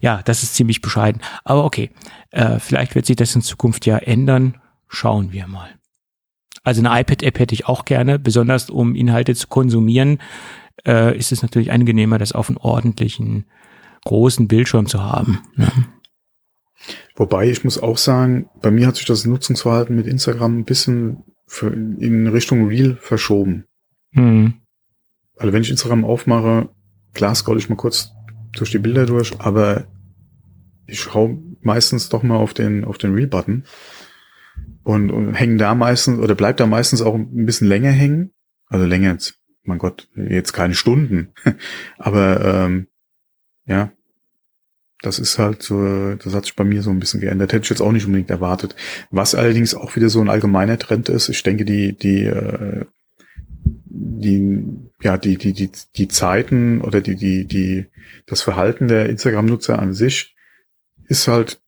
[0.00, 1.22] Ja, das ist ziemlich bescheiden.
[1.44, 1.90] Aber okay,
[2.30, 4.60] äh, vielleicht wird sich das in Zukunft ja ändern.
[4.88, 5.70] Schauen wir mal.
[6.64, 10.18] Also eine iPad-App hätte ich auch gerne, besonders um Inhalte zu konsumieren,
[10.86, 13.46] äh, ist es natürlich angenehmer, das auf einem ordentlichen,
[14.04, 15.40] großen Bildschirm zu haben.
[15.56, 15.70] Ne?
[17.14, 21.24] Wobei ich muss auch sagen, bei mir hat sich das Nutzungsverhalten mit Instagram ein bisschen
[21.62, 23.64] in Richtung Reel verschoben.
[24.12, 24.54] Hm.
[25.36, 26.68] Also wenn ich Instagram aufmache,
[27.12, 28.12] klar scroll ich mal kurz
[28.52, 29.86] durch die Bilder durch, aber
[30.86, 33.64] ich schaue meistens doch mal auf den, auf den Reel-Button
[34.82, 38.32] und, und hängen da meistens oder bleibt da meistens auch ein bisschen länger hängen.
[38.66, 41.32] Also länger, jetzt, mein Gott, jetzt keine Stunden.
[41.98, 42.86] aber ähm,
[43.66, 43.92] ja,
[45.02, 47.52] das ist halt so, das hat sich bei mir so ein bisschen geändert.
[47.52, 48.76] Hätte ich jetzt auch nicht unbedingt erwartet.
[49.10, 52.84] Was allerdings auch wieder so ein allgemeiner Trend ist, ich denke, die, die, äh,
[53.64, 54.64] die,
[55.02, 57.86] ja, die, die, die, die Zeiten oder die, die, die,
[58.26, 60.36] das Verhalten der Instagram-Nutzer an sich
[61.08, 61.60] ist halt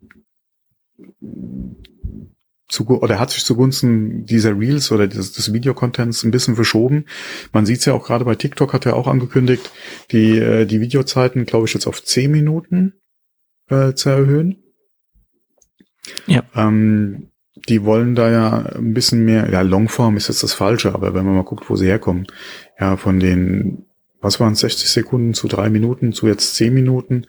[2.69, 7.07] zu, oder hat sich zugunsten dieser Reels oder des, des Videocontents ein bisschen verschoben.
[7.53, 9.71] Man sieht es ja auch gerade bei TikTok hat er auch angekündigt,
[10.11, 12.95] die, äh, die Videozeiten, glaube ich, jetzt auf 10 Minuten
[13.73, 14.63] äh, zu erhöhen.
[16.27, 16.43] Ja.
[16.55, 17.29] Ähm,
[17.69, 21.25] die wollen da ja ein bisschen mehr, ja, Longform ist jetzt das Falsche, aber wenn
[21.25, 22.27] man mal guckt, wo sie herkommen,
[22.79, 23.87] ja, von den,
[24.21, 27.27] was waren es, 60 Sekunden zu drei Minuten zu jetzt 10 Minuten,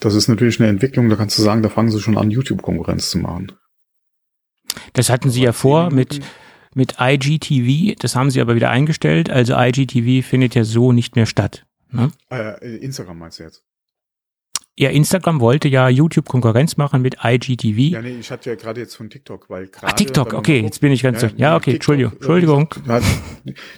[0.00, 3.10] das ist natürlich eine Entwicklung, da kannst du sagen, da fangen sie schon an, YouTube-Konkurrenz
[3.10, 3.52] zu machen.
[4.92, 6.20] Das hatten sie ja Aber 10 vor mit,
[6.74, 9.30] mit IGTV, das haben sie aber wieder eingestellt.
[9.30, 11.64] Also IGTV findet ja so nicht mehr statt.
[11.90, 12.10] Ne?
[12.30, 13.62] Äh, Instagram meinst du jetzt?
[14.78, 17.78] Ja, Instagram wollte ja YouTube Konkurrenz machen mit IGTV.
[17.94, 19.86] Ja, nee, ich hatte ja gerade jetzt von TikTok, weil gerade.
[19.86, 22.68] ah, TikTok, okay, guckt- jetzt bin ich ganz, ja, okay, TikTok, Entschuldigung, äh, Entschuldigung.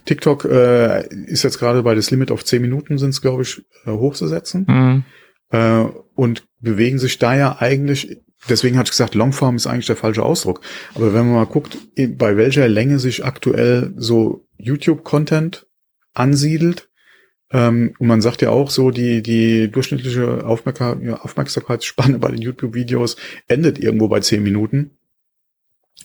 [0.07, 3.63] TikTok äh, ist jetzt gerade bei das Limit auf 10 Minuten sind es, glaube ich,
[3.87, 4.67] äh, hochzusetzen.
[4.67, 5.05] Hm,
[5.51, 5.85] Äh,
[6.15, 8.19] und bewegen sich da ja eigentlich,
[8.51, 10.61] deswegen hatte ich gesagt, Longform ist eigentlich der falsche Ausdruck.
[10.95, 15.67] Aber wenn man mal guckt, bei welcher Länge sich aktuell so YouTube-Content
[16.13, 16.88] ansiedelt,
[17.51, 23.17] ähm, und man sagt ja auch so, die, die durchschnittliche Aufmerksamkeitsspanne bei den YouTube-Videos
[23.47, 24.91] endet irgendwo bei 10 Minuten.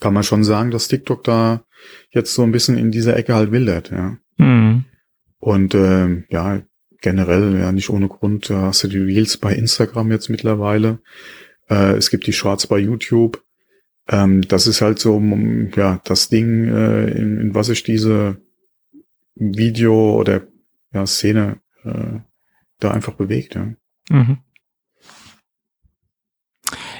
[0.00, 1.64] Kann man schon sagen, dass TikTok da
[2.10, 4.16] jetzt so ein bisschen in dieser Ecke halt wildert, ja.
[4.38, 4.84] hm.
[5.38, 6.62] Und ähm, ja,
[7.02, 11.00] generell, ja, nicht ohne Grund, da hast du die Reels bei Instagram jetzt mittlerweile.
[11.68, 13.44] Äh, es gibt die Shorts bei YouTube.
[14.08, 15.22] Ähm, das ist halt so,
[15.76, 18.38] ja, das Ding, äh, in, in was sich diese
[19.34, 20.46] Video oder
[20.94, 22.20] ja, Szene äh,
[22.78, 23.74] da einfach bewegt, ja.
[24.08, 24.38] Mhm.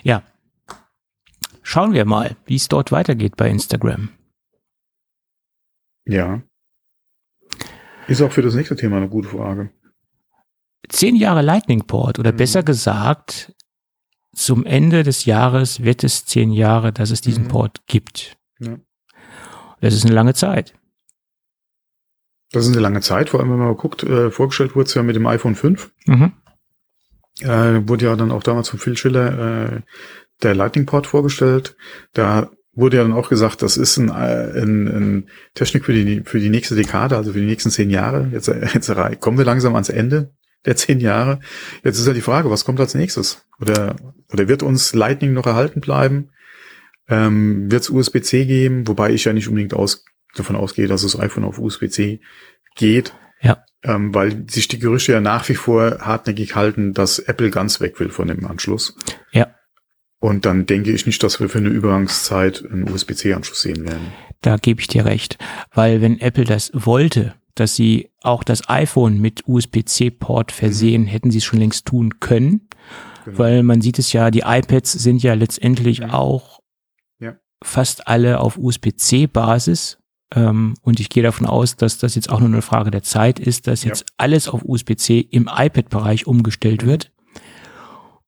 [0.02, 0.22] Ja.
[1.62, 4.10] Schauen wir mal, wie es dort weitergeht bei Instagram.
[6.06, 6.42] Ja.
[8.06, 9.70] Ist auch für das nächste Thema eine gute Frage.
[10.88, 12.36] Zehn Jahre Lightning Port oder Mhm.
[12.36, 13.54] besser gesagt,
[14.34, 17.48] zum Ende des Jahres wird es zehn Jahre, dass es diesen Mhm.
[17.48, 18.36] Port gibt.
[18.58, 18.76] Ja.
[19.80, 20.74] Das ist eine lange Zeit.
[22.54, 24.94] Das ist eine lange Zeit, vor allem wenn man mal guckt, äh, vorgestellt wurde es
[24.94, 25.90] ja mit dem iPhone 5.
[26.06, 26.32] Mhm.
[27.40, 29.80] äh, wurde ja dann auch damals von Phil Schiller äh,
[30.42, 31.76] der Lightning Port vorgestellt.
[32.12, 36.22] Da wurde ja dann auch gesagt, das ist ein, äh, ein, ein Technik für die
[36.24, 38.28] für die nächste Dekade, also für die nächsten zehn Jahre.
[38.32, 40.32] Jetzt, äh, jetzt kommen wir langsam ans Ende
[40.64, 41.40] der zehn Jahre.
[41.82, 43.46] Jetzt ist ja die Frage, was kommt als nächstes?
[43.60, 43.96] Oder
[44.32, 46.30] oder wird uns Lightning noch erhalten bleiben?
[47.08, 48.86] Ähm, wird es USB-C geben?
[48.86, 50.04] Wobei ich ja nicht unbedingt aus,
[50.36, 52.20] davon ausgehe, dass das iPhone auf USB-C
[52.76, 53.12] geht.
[53.40, 53.64] Ja.
[53.82, 58.00] Ähm, weil sich die Gerüchte ja nach wie vor hartnäckig halten, dass Apple ganz weg
[58.00, 58.96] will von dem Anschluss.
[59.32, 59.54] Ja.
[60.20, 64.12] Und dann denke ich nicht, dass wir für eine Übergangszeit einen USB-C-Anschluss sehen werden.
[64.40, 65.36] Da gebe ich dir recht.
[65.72, 71.38] Weil wenn Apple das wollte, dass sie auch das iPhone mit USB-C-Port versehen, hätten sie
[71.38, 72.68] es schon längst tun können.
[73.26, 73.38] Genau.
[73.38, 76.10] Weil man sieht es ja, die iPads sind ja letztendlich Mhm.
[76.10, 76.60] auch
[77.20, 77.36] Ja.
[77.62, 79.98] fast alle auf USB-C-Basis.
[80.34, 83.38] Ähm, und ich gehe davon aus, dass das jetzt auch nur eine Frage der Zeit
[83.38, 83.88] ist, dass Ja.
[83.90, 86.86] jetzt alles auf USB-C im iPad-Bereich umgestellt Mhm.
[86.86, 87.12] wird.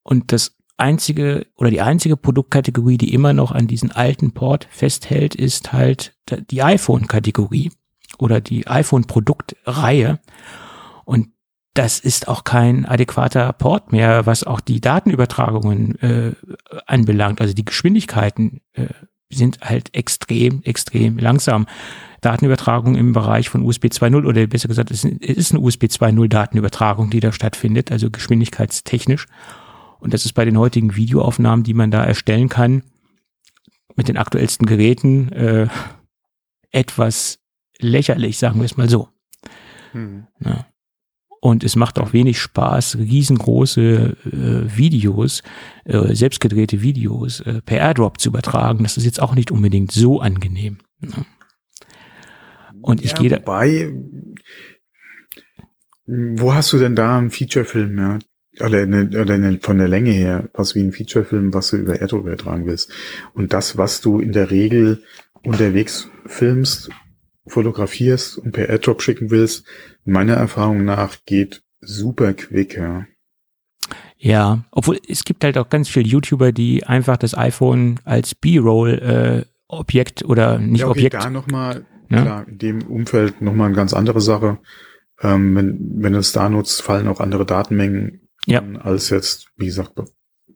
[0.03, 5.35] Und das einzige oder die einzige Produktkategorie, die immer noch an diesen alten Port festhält,
[5.35, 6.15] ist halt
[6.51, 7.73] die iPhone-Kategorie
[8.19, 10.21] oder die iPhone-Produktreihe.
[11.05, 11.31] Und
[11.75, 16.33] das ist auch kein adäquater Port mehr, was auch die Datenübertragungen äh,
[16.87, 17.41] anbelangt.
[17.41, 18.87] Also die Geschwindigkeiten äh,
[19.31, 21.67] sind halt extrem, extrem langsam.
[22.21, 27.11] Datenübertragung im Bereich von USB 2.0 oder besser gesagt, es ist eine USB 2.0 Datenübertragung,
[27.11, 29.27] die da stattfindet, also geschwindigkeitstechnisch.
[30.01, 32.83] Und das ist bei den heutigen Videoaufnahmen, die man da erstellen kann,
[33.97, 35.69] mit den aktuellsten Geräten äh,
[36.71, 37.39] etwas
[37.79, 39.09] lächerlich, sagen wir es mal so.
[39.93, 40.27] Hm.
[40.41, 40.67] Ja.
[41.47, 45.45] Und es macht auch wenig Spaß, riesengroße äh, Videos,
[45.85, 48.83] äh, selbstgedrehte Videos äh, per AirDrop zu übertragen.
[48.83, 50.79] Das ist jetzt auch nicht unbedingt so angenehm.
[50.99, 51.25] Ne?
[52.81, 53.37] Und ich ja, gehe da.
[53.37, 53.95] Wobei,
[56.07, 58.19] wo hast du denn da einen Featurefilm, ja?
[58.59, 62.01] Oder, eine, oder eine, von der Länge her, was wie ein Featurefilm, was du über
[62.01, 62.91] AirDrop übertragen willst.
[63.35, 65.05] Und das, was du in der Regel
[65.45, 66.91] unterwegs filmst,
[67.47, 69.65] fotografierst und per AirDrop schicken willst,
[70.05, 73.07] meiner Erfahrung nach geht super quick, ja.
[74.19, 79.45] Ja, obwohl es gibt halt auch ganz viele YouTuber, die einfach das iPhone als B-Roll
[79.47, 81.15] äh, Objekt oder nicht ja, okay, Objekt.
[81.15, 82.23] Da nochmal, ja?
[82.23, 84.59] klar, in dem Umfeld nochmal eine ganz andere Sache.
[85.21, 88.63] Ähm, wenn, wenn du es da nutzt, fallen auch andere Datenmengen ja.
[88.81, 89.93] als jetzt, wie gesagt,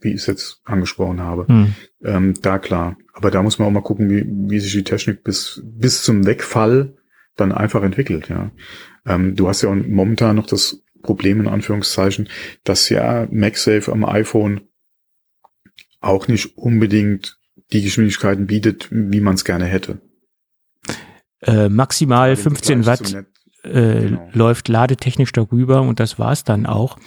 [0.01, 1.47] wie ich es jetzt angesprochen habe.
[1.47, 1.75] Hm.
[2.03, 2.97] Ähm, da klar.
[3.13, 6.27] Aber da muss man auch mal gucken, wie, wie sich die Technik bis, bis zum
[6.27, 6.95] Wegfall
[7.37, 8.51] dann einfach entwickelt, ja.
[9.07, 12.29] Ähm, du hast ja momentan noch das Problem in Anführungszeichen,
[12.65, 14.63] dass ja MagSafe am iPhone
[16.01, 17.39] auch nicht unbedingt
[17.73, 20.01] die Geschwindigkeiten bietet, wie man es gerne hätte.
[21.43, 23.15] Äh, maximal 15 Watt
[23.63, 24.29] äh, genau.
[24.33, 26.99] läuft ladetechnisch darüber und das war's dann auch.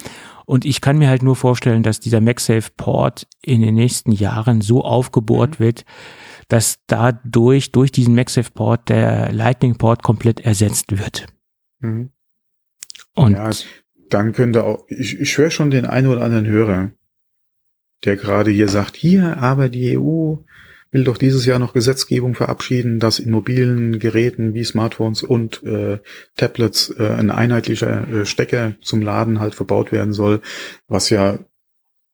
[0.46, 4.84] Und ich kann mir halt nur vorstellen, dass dieser MagSafe-Port in den nächsten Jahren so
[4.84, 5.64] aufgebohrt mhm.
[5.64, 5.86] wird,
[6.48, 11.28] dass dadurch, durch diesen MagSafe-Port, der Lightning-Port komplett ersetzt wird.
[11.80, 12.12] Mhm.
[13.16, 13.50] Und ja,
[14.10, 16.92] dann könnte auch, ich, ich höre schon den einen oder anderen Hörer,
[18.04, 20.36] der gerade hier sagt, hier, aber die EU
[20.94, 26.00] will doch dieses Jahr noch Gesetzgebung verabschieden, dass in mobilen Geräten wie Smartphones und äh,
[26.38, 30.42] Tablets äh, ein einheitlicher äh, Stecker zum Laden halt verbaut werden soll,
[30.88, 31.40] was ja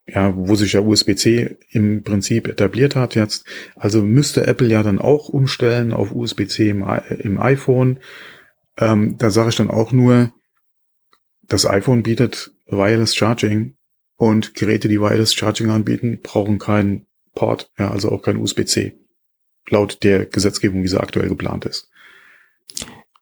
[0.08, 3.46] ja, wo sich ja USB-C im Prinzip etabliert hat jetzt.
[3.76, 6.84] Also müsste Apple ja dann auch umstellen auf USB-C im,
[7.20, 8.00] im iPhone.
[8.78, 10.34] Ähm, da sage ich dann auch nur,
[11.48, 13.76] das iPhone bietet Wireless Charging
[14.16, 17.06] und Geräte, die Wireless Charging anbieten, brauchen keinen
[17.40, 19.00] Port, ja, also auch kein USB-C.
[19.70, 21.90] Laut der Gesetzgebung, wie sie aktuell geplant ist.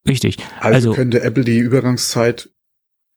[0.07, 0.38] Richtig.
[0.60, 2.49] Also, also könnte Apple die Übergangszeit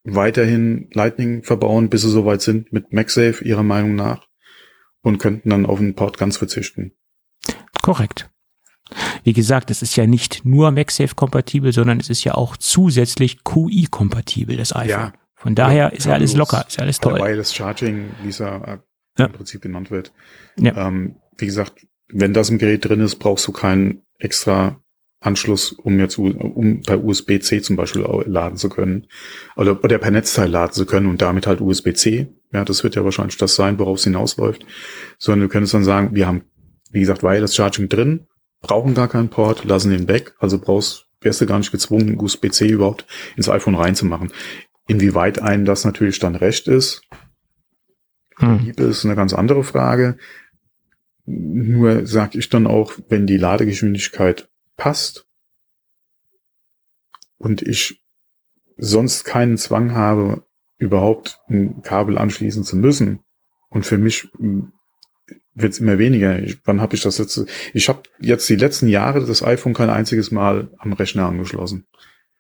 [0.05, 4.29] weiterhin Lightning verbauen, bis sie soweit sind mit MagSafe ihrer Meinung nach
[5.01, 6.93] und könnten dann auf den Port ganz verzichten.
[7.81, 8.29] Korrekt.
[9.25, 14.59] Wie gesagt, es ist ja nicht nur MagSafe-kompatibel, sondern es ist ja auch zusätzlich QI-kompatibel,
[14.59, 14.89] das iPhone.
[14.89, 17.21] Ja, Von daher ja, ist ja alles locker, ist ja alles toll.
[17.21, 18.43] Wireless Charging, wie es
[19.21, 20.13] ja im Prinzip genannt wird.
[20.59, 20.89] Ja.
[20.89, 24.81] Ähm, wie gesagt, wenn das im Gerät drin ist, brauchst du keinen extra
[25.21, 29.07] Anschluss, um jetzt um bei USB-C zum Beispiel laden zu können
[29.55, 32.29] oder, oder per Netzteil laden zu können und damit halt USB-C.
[32.53, 34.65] Ja, das wird ja wahrscheinlich das sein, worauf es hinausläuft.
[35.19, 36.43] Sondern du könntest dann sagen, wir haben,
[36.91, 38.27] wie gesagt, Wireless Charging drin,
[38.63, 42.69] brauchen gar keinen Port, lassen den weg, also brauchst, wärst du gar nicht gezwungen, USB-C
[42.69, 43.07] überhaupt
[43.37, 44.33] ins iPhone reinzumachen.
[44.89, 47.03] Inwieweit einem das natürlich dann recht ist,
[48.41, 48.59] hm.
[48.65, 50.17] Liebe ist eine ganz andere Frage.
[51.27, 55.27] Nur sag ich dann auch, wenn die Ladegeschwindigkeit passt
[57.39, 58.03] und ich
[58.77, 60.45] sonst keinen Zwang habe,
[60.79, 63.21] überhaupt ein Kabel anschließen zu müssen
[63.69, 64.29] und für mich
[65.55, 66.43] wird es immer weniger.
[66.43, 67.45] Ich, wann habe ich das jetzt?
[67.75, 71.87] Ich habe jetzt die letzten Jahre das iPhone kein einziges Mal am Rechner angeschlossen.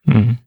[0.04, 0.38] Mhm.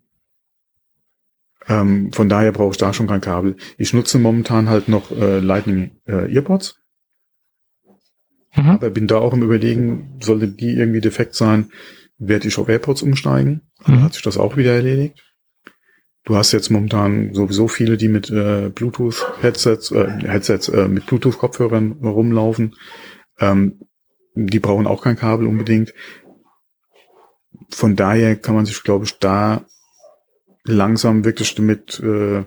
[1.68, 3.56] Ähm, von daher brauche ich da schon kein Kabel.
[3.78, 6.80] Ich nutze momentan halt noch äh, Lightning äh, Earpods.
[8.56, 8.70] Mhm.
[8.70, 11.72] Aber bin da auch im Überlegen, sollte die irgendwie defekt sein,
[12.18, 13.62] werde ich auf AirPods umsteigen.
[13.86, 13.94] Mhm.
[13.94, 15.24] Dann hat sich das auch wieder erledigt.
[16.26, 21.94] Du hast jetzt momentan sowieso viele, die mit äh, Bluetooth-Headsets, äh, Headsets äh, mit Bluetooth-Kopfhörern
[22.02, 22.76] rumlaufen.
[23.40, 23.82] Ähm,
[24.36, 25.94] die brauchen auch kein Kabel unbedingt.
[27.70, 29.66] Von daher kann man sich, glaube ich, da
[30.66, 32.46] langsam wirklich damit äh,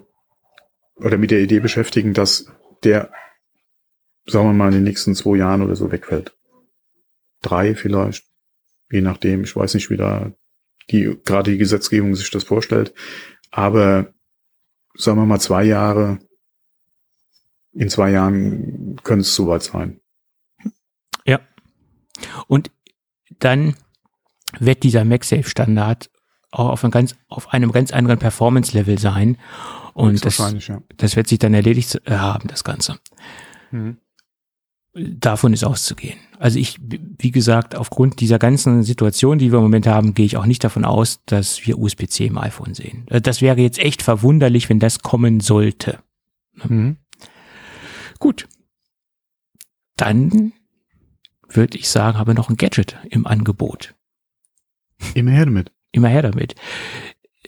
[0.96, 2.46] oder mit der Idee beschäftigen, dass
[2.82, 3.12] der,
[4.26, 6.34] sagen wir mal, in den nächsten zwei Jahren oder so wegfällt.
[7.42, 8.24] Drei vielleicht,
[8.90, 9.44] je nachdem.
[9.44, 10.32] Ich weiß nicht, wie da
[10.90, 12.94] die gerade die Gesetzgebung sich das vorstellt.
[13.50, 14.14] Aber
[14.94, 16.18] sagen wir mal zwei Jahre,
[17.72, 20.00] in zwei Jahren könnte es soweit sein.
[21.24, 21.40] Ja.
[22.46, 22.70] Und
[23.38, 23.76] dann
[24.58, 26.10] wird dieser MagSafe-Standard
[26.58, 29.38] auf, einem ganz, auf einem ganz anderen Performance-Level sein.
[29.94, 30.82] Und das, ja.
[30.96, 32.98] das wird sich dann erledigt haben, das Ganze.
[33.70, 33.98] Mhm.
[34.94, 36.18] Davon ist auszugehen.
[36.38, 40.36] Also ich, wie gesagt, aufgrund dieser ganzen Situation, die wir im Moment haben, gehe ich
[40.36, 43.06] auch nicht davon aus, dass wir USB-C im iPhone sehen.
[43.08, 45.98] Äh, das wäre jetzt echt verwunderlich, wenn das kommen sollte.
[46.64, 46.96] Mhm.
[48.18, 48.48] Gut.
[49.96, 50.52] Dann
[51.48, 53.94] würde ich sagen, habe noch ein Gadget im Angebot.
[55.14, 55.72] Immer her damit.
[55.96, 56.54] Immer her damit.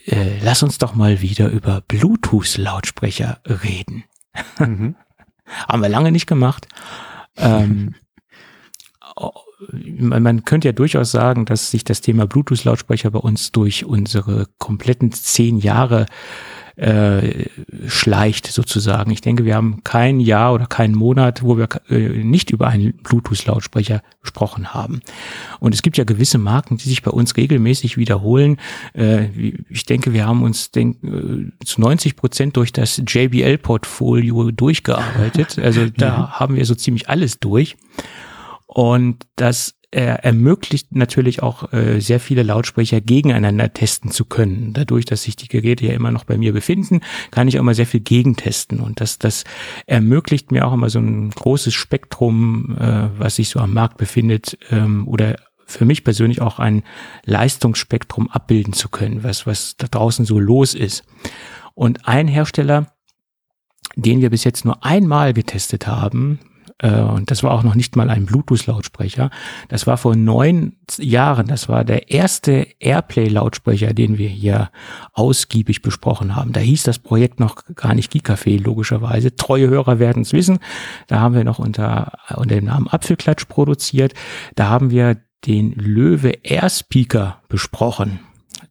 [0.07, 4.05] Äh, lass uns doch mal wieder über Bluetooth-Lautsprecher reden.
[4.59, 4.97] Mhm.
[5.69, 6.67] Haben wir lange nicht gemacht.
[7.37, 7.95] Ähm,
[10.01, 15.13] man könnte ja durchaus sagen, dass sich das Thema Bluetooth-Lautsprecher bei uns durch unsere kompletten
[15.13, 16.07] zehn Jahre
[16.79, 17.47] äh,
[17.89, 19.11] schleicht sozusagen.
[19.11, 22.93] Ich denke, wir haben kein Jahr oder keinen Monat, wo wir äh, nicht über einen
[23.03, 25.01] Bluetooth-Lautsprecher gesprochen haben.
[25.59, 28.59] Und es gibt ja gewisse Marken, die sich bei uns regelmäßig wiederholen.
[28.95, 29.27] Äh,
[29.69, 35.59] ich denke, wir haben uns denk, äh, zu 90 Prozent durch das JBL-Portfolio durchgearbeitet.
[35.59, 37.77] Also da haben wir so ziemlich alles durch.
[38.79, 44.73] Und das er ermöglicht natürlich auch äh, sehr viele Lautsprecher gegeneinander testen zu können.
[44.73, 47.01] Dadurch, dass sich die Geräte ja immer noch bei mir befinden,
[47.33, 48.79] kann ich auch immer sehr viel gegentesten.
[48.79, 49.43] Und das, das
[49.87, 54.57] ermöglicht mir auch immer so ein großes Spektrum, äh, was sich so am Markt befindet
[54.71, 56.85] ähm, oder für mich persönlich auch ein
[57.25, 61.03] Leistungsspektrum abbilden zu können, was, was da draußen so los ist.
[61.75, 62.93] Und ein Hersteller,
[63.97, 66.39] den wir bis jetzt nur einmal getestet haben,
[66.79, 69.31] äh, und das war auch noch nicht mal ein Bluetooth-Lautsprecher.
[69.69, 71.47] Das war vor neun Jahren.
[71.47, 74.71] Das war der erste Airplay-Lautsprecher, den wir hier
[75.13, 76.53] ausgiebig besprochen haben.
[76.53, 79.37] Da hieß das Projekt noch gar nicht Gigafee, logischerweise.
[79.37, 80.59] Treue Hörer werden es wissen.
[81.09, 84.15] Da haben wir noch unter, unter dem Namen Apfelklatsch produziert.
[84.55, 88.21] Da haben wir den Löwe Air Speaker besprochen.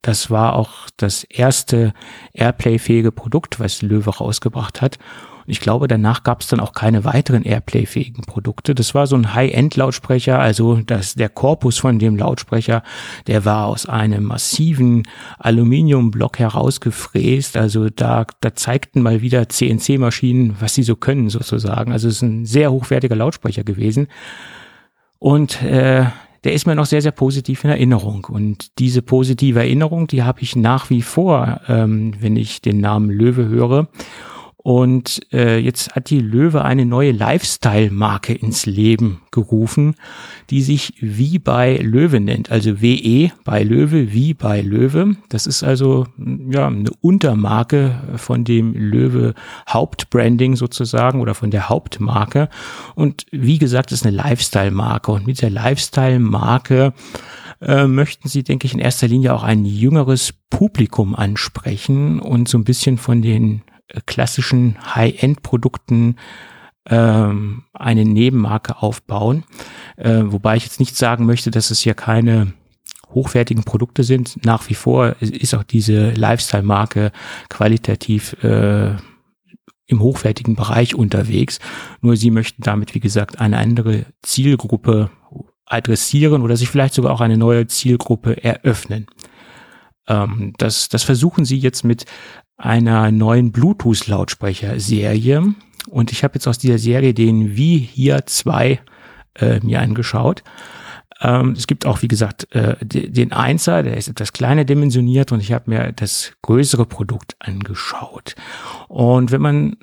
[0.01, 1.93] Das war auch das erste
[2.34, 4.97] Airplay-fähige Produkt, was Löwe rausgebracht hat.
[5.49, 8.75] Ich glaube, danach gab es dann auch keine weiteren Airplay-fähigen Produkte.
[8.75, 12.83] Das war so ein High-End-Lautsprecher, also das, der Korpus von dem Lautsprecher,
[13.27, 15.07] der war aus einem massiven
[15.39, 17.55] Aluminiumblock herausgefräst.
[17.55, 21.93] Also da, da zeigten mal wieder CNC-Maschinen, was sie so können sozusagen.
[21.93, 24.07] Also es ist ein sehr hochwertiger Lautsprecher gewesen.
[25.17, 26.05] Und äh,
[26.43, 28.25] der ist mir noch sehr, sehr positiv in Erinnerung.
[28.25, 33.09] Und diese positive Erinnerung, die habe ich nach wie vor, ähm, wenn ich den Namen
[33.09, 33.87] Löwe höre.
[34.68, 39.95] Und äh, jetzt hat die Löwe eine neue Lifestyle-Marke ins Leben gerufen,
[40.49, 42.52] die sich wie bei Löwe nennt.
[42.52, 45.15] Also WE bei Löwe, wie bei Löwe.
[45.30, 49.35] Das ist also ja eine Untermarke von dem Löwe
[49.69, 52.49] Hauptbranding sozusagen oder von der Hauptmarke.
[52.94, 55.14] Und wie gesagt, ist eine Lifestyle-Marke.
[55.14, 56.91] Und mit der Lifestyle-Marke
[57.61, 62.57] äh, möchten sie, denke ich, in erster Linie auch ein jüngeres Publikum ansprechen und so
[62.57, 63.61] ein bisschen von den
[64.05, 66.15] klassischen High-End-Produkten
[66.89, 69.43] ähm, eine Nebenmarke aufbauen.
[69.97, 72.53] Äh, wobei ich jetzt nicht sagen möchte, dass es hier keine
[73.09, 74.45] hochwertigen Produkte sind.
[74.45, 77.11] Nach wie vor ist auch diese Lifestyle-Marke
[77.49, 78.95] qualitativ äh,
[79.88, 81.59] im hochwertigen Bereich unterwegs.
[82.01, 85.09] Nur sie möchten damit, wie gesagt, eine andere Zielgruppe
[85.65, 89.07] adressieren oder sich vielleicht sogar auch eine neue Zielgruppe eröffnen.
[90.07, 92.05] Ähm, das, das versuchen sie jetzt mit
[92.57, 95.53] einer neuen Bluetooth-Lautsprecher-Serie.
[95.88, 98.79] Und ich habe jetzt aus dieser Serie den Wie hier 2
[99.35, 100.43] äh, mir angeschaut.
[101.21, 105.39] Ähm, es gibt auch, wie gesagt, äh, den Einser, der ist etwas kleiner dimensioniert und
[105.39, 108.35] ich habe mir das größere Produkt angeschaut.
[108.88, 109.77] Und wenn man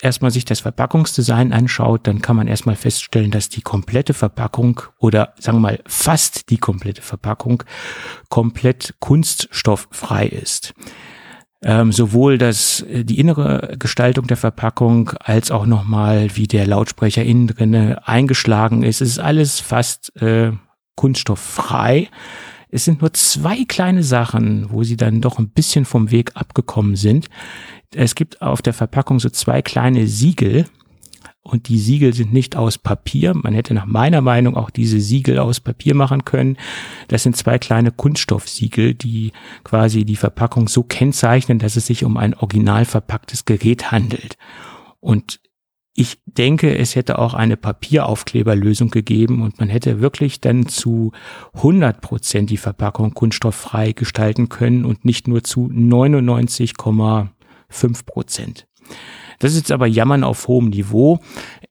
[0.00, 5.34] erstmal sich das Verpackungsdesign anschaut, dann kann man erstmal feststellen, dass die komplette Verpackung oder
[5.38, 7.62] sagen wir mal fast die komplette Verpackung
[8.28, 10.74] komplett kunststofffrei ist
[11.62, 17.24] ähm, sowohl das, äh, die innere Gestaltung der Verpackung als auch nochmal, wie der Lautsprecher
[17.24, 19.00] innen drinne eingeschlagen ist.
[19.00, 20.52] Es ist alles fast äh,
[20.96, 22.08] kunststofffrei.
[22.68, 26.96] Es sind nur zwei kleine Sachen, wo sie dann doch ein bisschen vom Weg abgekommen
[26.96, 27.28] sind.
[27.94, 30.66] Es gibt auf der Verpackung so zwei kleine Siegel,
[31.46, 33.32] und die Siegel sind nicht aus Papier.
[33.34, 36.56] Man hätte nach meiner Meinung auch diese Siegel aus Papier machen können.
[37.08, 39.32] Das sind zwei kleine Kunststoffsiegel, die
[39.62, 44.36] quasi die Verpackung so kennzeichnen, dass es sich um ein original verpacktes Gerät handelt.
[45.00, 45.40] Und
[45.94, 51.12] ich denke, es hätte auch eine Papieraufkleberlösung gegeben und man hätte wirklich dann zu
[51.54, 58.66] 100 Prozent die Verpackung kunststofffrei gestalten können und nicht nur zu 99,5 Prozent.
[59.38, 61.20] Das ist jetzt aber Jammern auf hohem Niveau.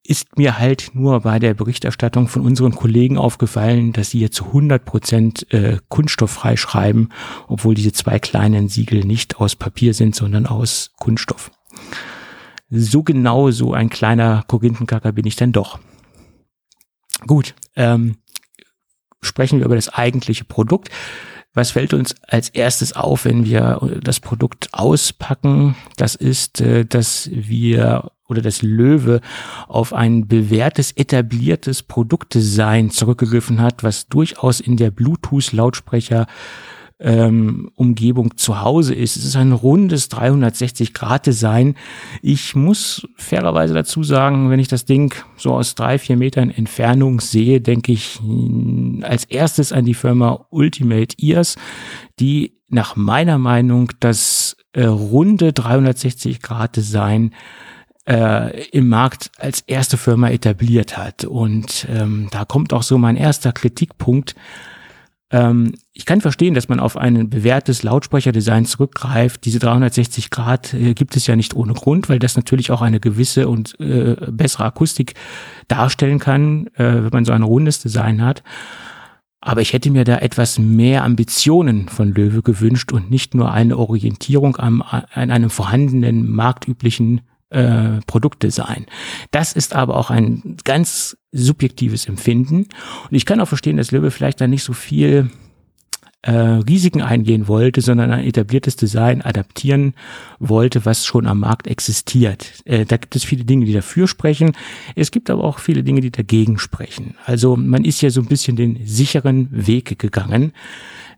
[0.03, 4.45] Ist mir halt nur bei der Berichterstattung von unseren Kollegen aufgefallen, dass sie jetzt zu
[4.45, 7.09] 100 Prozent äh, kunststofffrei schreiben,
[7.47, 11.51] obwohl diese zwei kleinen Siegel nicht aus Papier sind, sondern aus Kunststoff.
[12.69, 15.79] So genau so ein kleiner Korinthenkacker bin ich dann doch.
[17.25, 18.17] Gut, ähm,
[19.21, 20.89] sprechen wir über das eigentliche Produkt.
[21.56, 25.76] Was fällt uns als erstes auf, wenn wir das Produkt auspacken?
[25.98, 29.22] Das ist, äh, dass wir oder das Löwe
[29.68, 36.26] auf ein bewährtes, etabliertes Produktdesign zurückgegriffen hat, was durchaus in der Bluetooth-Lautsprecher
[36.99, 39.17] ähm, Umgebung zu Hause ist.
[39.17, 41.76] Es ist ein rundes 360-Grad-Design.
[42.22, 47.19] Ich muss fairerweise dazu sagen, wenn ich das Ding so aus drei, vier Metern Entfernung
[47.19, 51.57] sehe, denke ich hm, als erstes an die Firma Ultimate Ears,
[52.19, 57.34] die nach meiner Meinung das äh, runde 360-Grad-Design
[58.07, 61.26] äh, im Markt als erste Firma etabliert hat.
[61.26, 64.35] Und ähm, da kommt auch so mein erster Kritikpunkt
[65.31, 69.45] ähm, ich kann verstehen, dass man auf ein bewährtes Lautsprecherdesign zurückgreift.
[69.45, 72.99] Diese 360 Grad äh, gibt es ja nicht ohne Grund, weil das natürlich auch eine
[72.99, 75.15] gewisse und äh, bessere Akustik
[75.68, 78.43] darstellen kann, äh, wenn man so ein rundes Design hat.
[79.41, 83.77] Aber ich hätte mir da etwas mehr Ambitionen von Löwe gewünscht und nicht nur eine
[83.77, 88.85] Orientierung am, an einem vorhandenen marktüblichen äh, Produktdesign.
[89.31, 92.67] Das ist aber auch ein ganz subjektives Empfinden.
[93.09, 95.30] Und ich kann auch verstehen, dass Löwe vielleicht da nicht so viel
[96.26, 99.93] äh, Risiken eingehen wollte, sondern ein etabliertes Design adaptieren
[100.39, 102.53] wollte, was schon am Markt existiert.
[102.65, 104.53] Äh, da gibt es viele Dinge, die dafür sprechen.
[104.95, 107.15] Es gibt aber auch viele Dinge, die dagegen sprechen.
[107.26, 110.53] Also man ist ja so ein bisschen den sicheren Weg gegangen.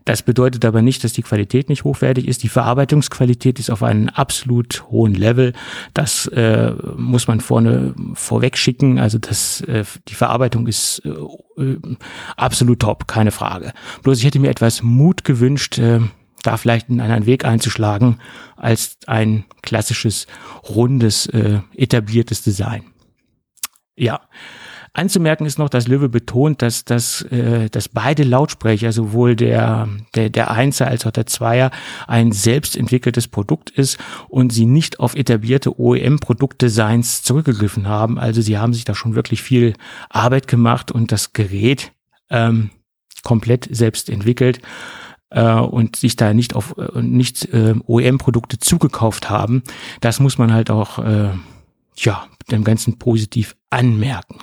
[0.08, 2.42] Das bedeutet aber nicht, dass die Qualität nicht hochwertig ist.
[2.42, 5.52] Die Verarbeitungsqualität ist auf einem absolut hohen Level.
[5.92, 8.98] Das äh, muss man vorne vorweg schicken.
[8.98, 11.76] Also das, äh, die Verarbeitung ist äh, äh,
[12.38, 13.74] absolut top, keine Frage.
[14.02, 16.00] Bloß ich hätte mir etwas Mut gewünscht, äh,
[16.42, 18.18] da vielleicht in einen Weg einzuschlagen,
[18.56, 20.26] als ein klassisches,
[20.70, 22.84] rundes, äh, etabliertes Design.
[23.94, 24.22] Ja.
[24.98, 30.28] Anzumerken ist noch, dass Löwe betont, dass, dass, äh, dass beide Lautsprecher, sowohl der, der,
[30.28, 31.70] der Einser als auch der Zweier,
[32.06, 33.98] ein selbst entwickeltes Produkt ist
[34.28, 38.18] und sie nicht auf etablierte OEM-Produktdesigns zurückgegriffen haben.
[38.18, 39.74] Also sie haben sich da schon wirklich viel
[40.10, 41.92] Arbeit gemacht und das Gerät
[42.30, 42.70] ähm,
[43.22, 44.60] komplett selbst entwickelt
[45.30, 49.62] äh, und sich da nicht auf äh, nicht äh, OEM-Produkte zugekauft haben.
[50.00, 51.30] Das muss man halt auch äh,
[52.04, 54.38] ja, dem Ganzen positiv anmerken.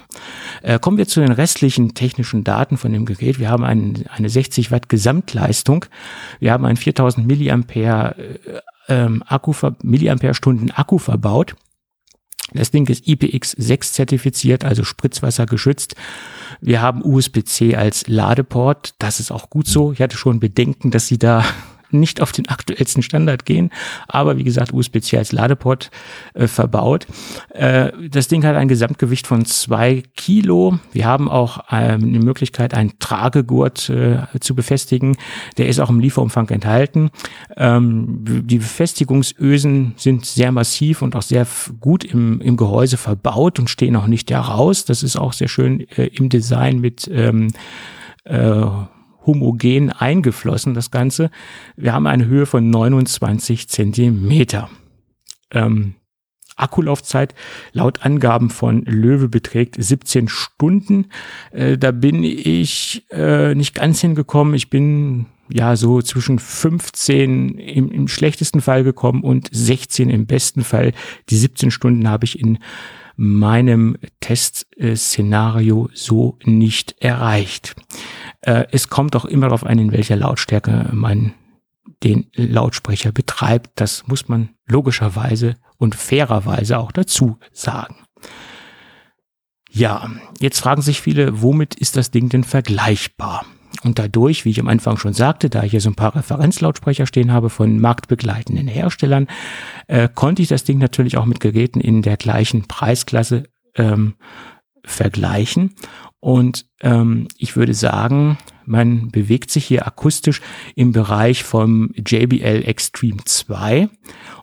[0.61, 3.39] Äh, kommen wir zu den restlichen technischen Daten von dem Gerät.
[3.39, 5.85] Wir haben ein, eine 60 Watt Gesamtleistung.
[6.39, 11.55] Wir haben einen 4000 Milliampere äh, ähm, Akku, Milliampere-Stunden Akku verbaut.
[12.53, 15.95] Das Ding ist IPX6 zertifiziert, also Spritzwasser geschützt.
[16.61, 18.93] Wir haben USB-C als Ladeport.
[18.99, 19.91] Das ist auch gut so.
[19.91, 21.43] Ich hatte schon Bedenken, dass sie da
[21.91, 23.71] nicht auf den aktuellsten Standard gehen,
[24.07, 25.91] aber wie gesagt, USB-C als Ladeport
[26.33, 27.07] äh, verbaut.
[27.49, 30.79] Äh, das Ding hat ein Gesamtgewicht von zwei Kilo.
[30.91, 35.17] Wir haben auch ähm, die Möglichkeit, einen Tragegurt äh, zu befestigen.
[35.57, 37.11] Der ist auch im Lieferumfang enthalten.
[37.57, 41.47] Ähm, die Befestigungsösen sind sehr massiv und auch sehr
[41.79, 44.85] gut im, im Gehäuse verbaut und stehen auch nicht heraus.
[44.85, 47.51] Das ist auch sehr schön äh, im Design mit ähm,
[48.23, 48.65] äh,
[49.25, 51.31] homogen eingeflossen, das Ganze.
[51.75, 54.69] Wir haben eine Höhe von 29 Zentimeter.
[55.51, 55.95] Ähm,
[56.55, 57.35] Akkulaufzeit
[57.73, 61.07] laut Angaben von Löwe beträgt 17 Stunden.
[61.51, 64.53] Äh, da bin ich äh, nicht ganz hingekommen.
[64.53, 70.63] Ich bin ja so zwischen 15 im, im schlechtesten Fall gekommen und 16 im besten
[70.63, 70.93] Fall.
[71.29, 72.59] Die 17 Stunden habe ich in
[73.17, 77.75] meinem Testszenario so nicht erreicht.
[78.45, 81.33] Äh, es kommt auch immer darauf an, in welcher Lautstärke man
[82.03, 83.71] den Lautsprecher betreibt.
[83.75, 87.95] Das muss man logischerweise und fairerweise auch dazu sagen.
[89.69, 90.09] Ja,
[90.39, 93.45] jetzt fragen sich viele, womit ist das Ding denn vergleichbar?
[93.83, 97.05] Und dadurch, wie ich am Anfang schon sagte, da ich hier so ein paar Referenzlautsprecher
[97.05, 99.27] stehen habe von marktbegleitenden Herstellern,
[99.87, 103.43] äh, konnte ich das Ding natürlich auch mit Geräten in der gleichen Preisklasse
[103.75, 104.15] ähm,
[104.85, 105.75] vergleichen.
[106.25, 110.41] Und ähm, ich würde sagen, man bewegt sich hier akustisch
[110.73, 113.89] im Bereich vom JBL Extreme 2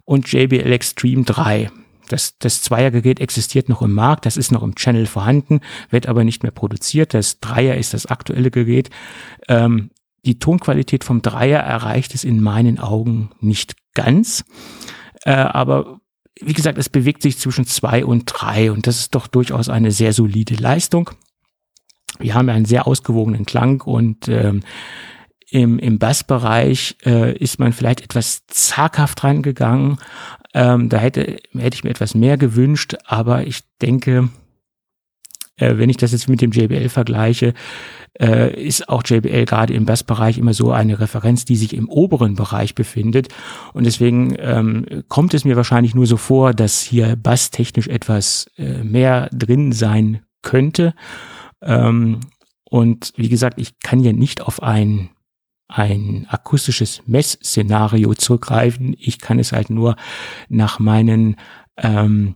[0.04, 1.72] und JBL Extreme 3.
[2.06, 5.58] Das, das Zweiergerät existiert noch im Markt, das ist noch im Channel vorhanden,
[5.90, 7.14] wird aber nicht mehr produziert.
[7.14, 8.88] Das Dreier ist das aktuelle Gerät.
[9.48, 9.90] Ähm,
[10.24, 14.44] die Tonqualität vom Dreier erreicht es in meinen Augen nicht ganz.
[15.24, 15.98] Äh, aber
[16.40, 19.90] wie gesagt, es bewegt sich zwischen zwei und drei und das ist doch durchaus eine
[19.90, 21.10] sehr solide Leistung.
[22.18, 24.62] Wir haben einen sehr ausgewogenen Klang und ähm,
[25.50, 29.98] im, im Bassbereich äh, ist man vielleicht etwas zaghaft rangegangen.
[30.54, 34.30] Ähm, da hätte, hätte ich mir etwas mehr gewünscht, aber ich denke,
[35.56, 37.54] äh, wenn ich das jetzt mit dem JBL vergleiche,
[38.20, 42.34] äh, ist auch JBL gerade im Bassbereich immer so eine Referenz, die sich im oberen
[42.34, 43.28] Bereich befindet.
[43.72, 48.82] Und deswegen ähm, kommt es mir wahrscheinlich nur so vor, dass hier basstechnisch etwas äh,
[48.82, 50.94] mehr drin sein könnte.
[51.62, 52.20] Ähm,
[52.64, 55.10] und wie gesagt, ich kann ja nicht auf ein
[55.68, 58.94] ein akustisches Messszenario zurückgreifen.
[58.98, 59.96] Ich kann es halt nur
[60.50, 61.36] nach meinen
[61.78, 62.34] ähm,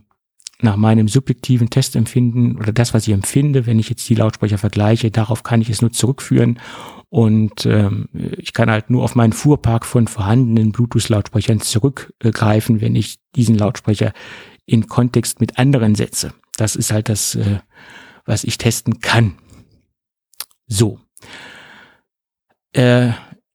[0.59, 5.11] nach meinem subjektiven Testempfinden oder das, was ich empfinde, wenn ich jetzt die Lautsprecher vergleiche,
[5.11, 6.59] darauf kann ich es nur zurückführen.
[7.09, 13.19] Und ähm, ich kann halt nur auf meinen Fuhrpark von vorhandenen Bluetooth-Lautsprechern zurückgreifen, wenn ich
[13.35, 14.13] diesen Lautsprecher
[14.65, 16.33] in Kontext mit anderen setze.
[16.57, 17.59] Das ist halt das, äh,
[18.27, 19.33] was ich testen kann.
[20.67, 20.99] So.
[22.73, 23.11] Äh,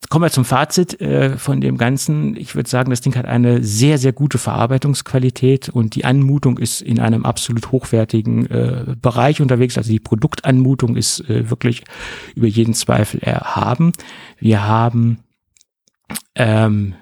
[0.09, 2.37] kommen wir zum Fazit äh, von dem Ganzen.
[2.37, 6.83] Ich würde sagen, das Ding hat eine sehr, sehr gute Verarbeitungsqualität und die Anmutung ist
[6.83, 9.79] in einem absolut hochwertigen äh, Bereich unterwegs.
[9.79, 11.85] Also die Produktanmutung ist äh, wirklich
[12.35, 13.93] über jeden Zweifel erhaben.
[14.39, 15.21] Wir haben
[16.35, 16.95] ähm,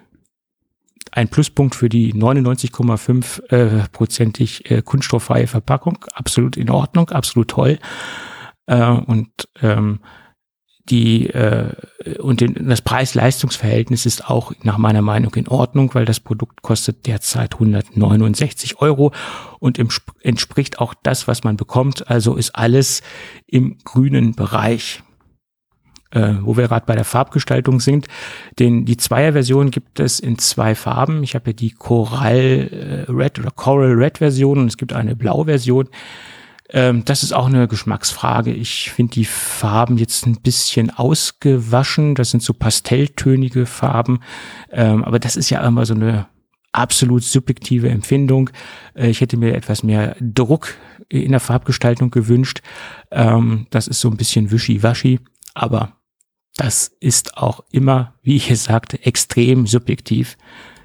[1.13, 6.05] ein Pluspunkt für die 99,5 äh, äh, kunststofffreie Verpackung.
[6.13, 7.79] Absolut in Ordnung, absolut toll.
[8.67, 10.01] Äh, und ähm,
[10.91, 11.75] die äh,
[12.19, 17.07] und den, das Preis-Leistungs-Verhältnis ist auch nach meiner Meinung in Ordnung, weil das Produkt kostet
[17.07, 19.13] derzeit 169 Euro
[19.59, 19.89] und im,
[20.23, 22.09] entspricht auch das, was man bekommt.
[22.11, 23.03] Also ist alles
[23.47, 25.03] im grünen Bereich.
[26.13, 28.09] Äh, wo wir gerade bei der Farbgestaltung sind.
[28.59, 31.23] Den, die Zweier-Version gibt es in zwei Farben.
[31.23, 35.15] Ich habe ja die Coral äh, Red oder Coral Red Version und es gibt eine
[35.15, 35.89] blaue Version.
[36.73, 38.53] Ähm, das ist auch eine Geschmacksfrage.
[38.53, 42.15] Ich finde die Farben jetzt ein bisschen ausgewaschen.
[42.15, 44.21] Das sind so pastelltönige Farben.
[44.71, 46.27] Ähm, aber das ist ja immer so eine
[46.73, 48.51] absolut subjektive Empfindung.
[48.95, 50.75] Äh, ich hätte mir etwas mehr Druck
[51.09, 52.63] in der Farbgestaltung gewünscht.
[53.11, 55.21] Ähm, das ist so ein bisschen wischiwaschi.
[55.55, 56.00] Aber
[56.57, 60.37] das ist auch immer, wie ich es sagte, extrem subjektiv.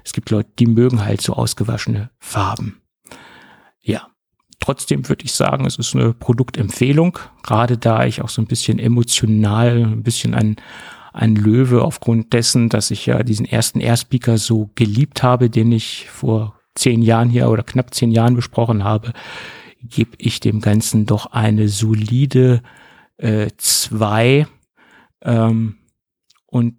[0.04, 2.80] Es gibt Leute, die mögen halt so ausgewaschene Farben.
[3.80, 4.08] Ja.
[4.58, 8.78] Trotzdem würde ich sagen, es ist eine Produktempfehlung, gerade da ich auch so ein bisschen
[8.78, 10.56] emotional, ein bisschen ein,
[11.12, 16.08] ein Löwe aufgrund dessen, dass ich ja diesen ersten Airspeaker so geliebt habe, den ich
[16.10, 19.12] vor zehn Jahren hier oder knapp zehn Jahren besprochen habe,
[19.82, 22.62] gebe ich dem Ganzen doch eine solide
[23.18, 24.46] äh, zwei.
[25.22, 25.78] Ähm,
[26.46, 26.76] und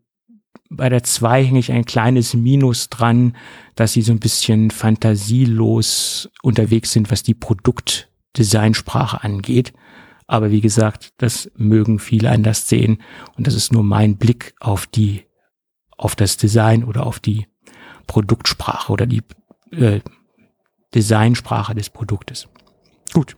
[0.69, 3.35] bei der 2 hänge ich ein kleines Minus dran,
[3.75, 9.73] dass sie so ein bisschen fantasielos unterwegs sind, was die Produktdesignsprache angeht.
[10.27, 13.01] Aber wie gesagt, das mögen viele anders sehen
[13.37, 15.23] und das ist nur mein Blick auf die,
[15.95, 17.47] auf das Design oder auf die
[18.07, 19.21] Produktsprache oder die
[19.71, 20.01] äh,
[20.93, 22.49] Designsprache des Produktes.
[23.13, 23.37] Gut.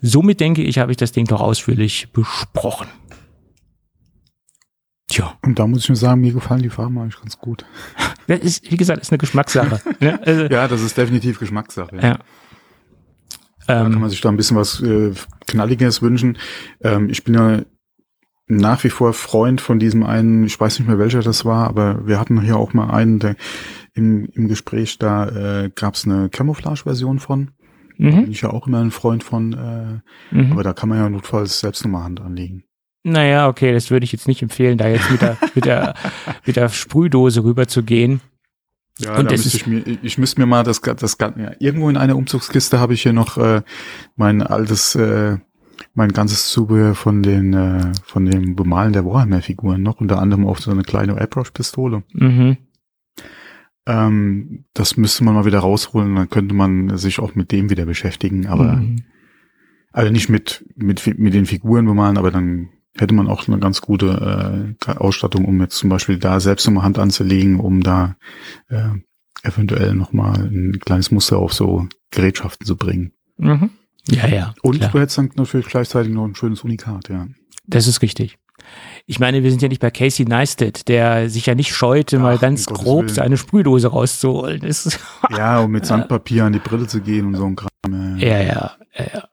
[0.00, 2.86] Somit denke ich, habe ich das Ding doch ausführlich besprochen.
[5.18, 5.36] Tja.
[5.42, 7.64] Und da muss ich nur sagen, mir gefallen die Farben eigentlich ganz gut.
[8.28, 9.80] Das ist, wie gesagt, ist eine Geschmackssache.
[10.00, 10.20] ne?
[10.24, 11.96] also, ja, das ist definitiv Geschmackssache.
[11.96, 12.02] Ja.
[12.02, 12.18] ja.
[13.66, 15.12] Da kann man sich da ein bisschen was äh,
[15.48, 16.38] Knalliges wünschen.
[16.80, 17.62] Ähm, ich bin ja
[18.46, 22.06] nach wie vor Freund von diesem einen, ich weiß nicht mehr welcher das war, aber
[22.06, 23.34] wir hatten hier auch mal einen, der
[23.94, 27.50] im, im Gespräch, da äh, gab es eine Camouflage-Version von.
[27.96, 28.10] Mhm.
[28.10, 30.52] Da bin ich ja auch immer ein Freund von, äh, mhm.
[30.52, 32.62] aber da kann man ja notfalls selbst nochmal Hand anlegen.
[33.04, 35.94] Naja, okay, das würde ich jetzt nicht empfehlen, da jetzt mit der, mit der,
[36.44, 38.20] mit der Sprühdose rüber zu gehen.
[38.98, 41.96] Ja, und da müsste ich mir, ich müsste mir mal das, das, ja, irgendwo in
[41.96, 43.62] einer Umzugskiste habe ich hier noch äh,
[44.16, 45.38] mein altes, äh,
[45.94, 50.58] mein ganzes Zubehör von den, äh, von dem Bemalen der Warhammer-Figuren noch, unter anderem auch
[50.58, 52.02] so eine kleine Approach-Pistole.
[52.12, 52.56] Mhm.
[53.86, 57.86] Ähm, das müsste man mal wieder rausholen, dann könnte man sich auch mit dem wieder
[57.86, 59.04] beschäftigen, aber mhm.
[59.92, 63.80] also nicht mit, mit, mit den Figuren bemalen, aber dann hätte man auch eine ganz
[63.80, 68.16] gute äh, Ausstattung, um jetzt zum Beispiel da selbst nochmal Hand anzulegen, um da
[68.68, 68.90] äh,
[69.42, 73.12] eventuell nochmal ein kleines Muster auf so Gerätschaften zu bringen.
[73.36, 73.70] Mhm.
[74.08, 74.54] Ja, ja.
[74.62, 74.90] Und klar.
[74.90, 77.26] du hättest dann natürlich gleichzeitig noch ein schönes Unikat, ja.
[77.66, 78.38] Das ist richtig.
[79.06, 82.22] Ich meine, wir sind ja nicht bei Casey Neistat, der sich ja nicht scheute, Ach,
[82.22, 83.14] mal ganz grob Willen.
[83.14, 84.60] seine Sprühdose rauszuholen.
[85.30, 88.18] ja, um mit Sandpapier an die Brille zu gehen und so ein Kram.
[88.18, 88.76] Ja, ja, ja.
[88.96, 89.28] ja.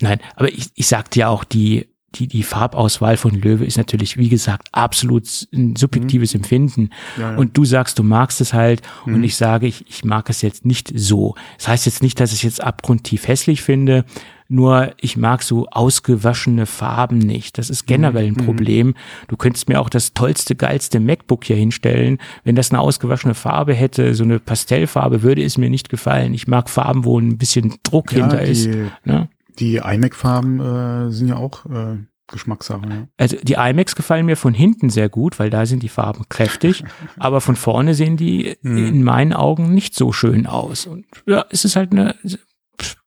[0.00, 1.88] Nein, aber ich, ich sagte ja auch, die
[2.18, 5.24] die, die Farbauswahl von Löwe ist natürlich, wie gesagt, absolut
[5.54, 6.38] ein subjektives Mhm.
[6.40, 6.90] Empfinden.
[7.18, 7.36] Ja, ja.
[7.38, 9.24] Und du sagst, du magst es halt und Mhm.
[9.24, 11.34] ich sage, ich, ich mag es jetzt nicht so.
[11.58, 14.04] Das heißt jetzt nicht, dass ich es jetzt abgrundtief hässlich finde,
[14.48, 17.58] nur ich mag so ausgewaschene Farben nicht.
[17.58, 18.44] Das ist generell ein Mhm.
[18.44, 18.94] Problem.
[19.26, 22.18] Du könntest mir auch das tollste, geilste MacBook hier hinstellen.
[22.44, 26.32] Wenn das eine ausgewaschene Farbe hätte, so eine Pastellfarbe, würde es mir nicht gefallen.
[26.32, 28.66] Ich mag Farben, wo ein bisschen Druck Ja, hinter ist.
[28.66, 29.28] die, Ne?
[29.58, 32.82] Die iMac-Farben äh, sind ja auch äh, Geschmackssache.
[32.88, 33.08] Ja.
[33.18, 36.82] Also die iMacs gefallen mir von hinten sehr gut, weil da sind die Farben kräftig,
[37.18, 38.76] aber von vorne sehen die Mhm.
[38.86, 40.86] in meinen Augen nicht so schön aus.
[40.86, 42.16] Und ja, es ist halt eine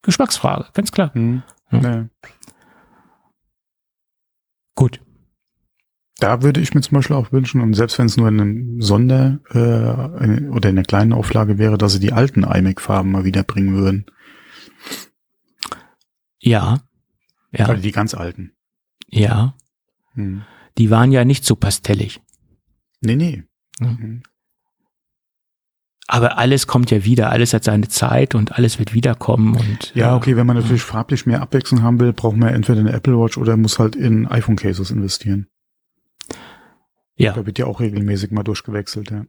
[0.02, 1.12] Geschmacksfrage, ganz klar.
[1.14, 1.42] Hm.
[1.70, 1.80] Ja.
[1.80, 2.06] Ja.
[4.74, 5.00] Gut.
[6.18, 8.82] Da würde ich mir zum Beispiel auch wünschen, und selbst wenn es nur in einem
[8.82, 9.58] Sonder äh,
[10.22, 13.74] eine- oder in einer kleinen Auflage wäre, dass sie die alten iMac-Farben mal wieder bringen
[13.74, 14.04] würden.
[16.40, 16.80] Ja.
[17.52, 18.52] Ja, Also die ganz alten.
[19.08, 19.54] ja.
[20.14, 20.42] Hm.
[20.78, 22.20] Die waren ja nicht so pastellig.
[23.00, 23.42] Nee, nee.
[23.80, 24.22] Mhm.
[26.06, 30.16] Aber alles kommt ja wieder, alles hat seine Zeit und alles wird wiederkommen und Ja,
[30.16, 33.36] okay, wenn man natürlich farblich mehr Abwechslung haben will, braucht man entweder eine Apple Watch
[33.38, 35.46] oder muss halt in iPhone-Cases investieren.
[37.16, 39.24] Ja, Da wird ja auch regelmäßig mal durchgewechselt, ja.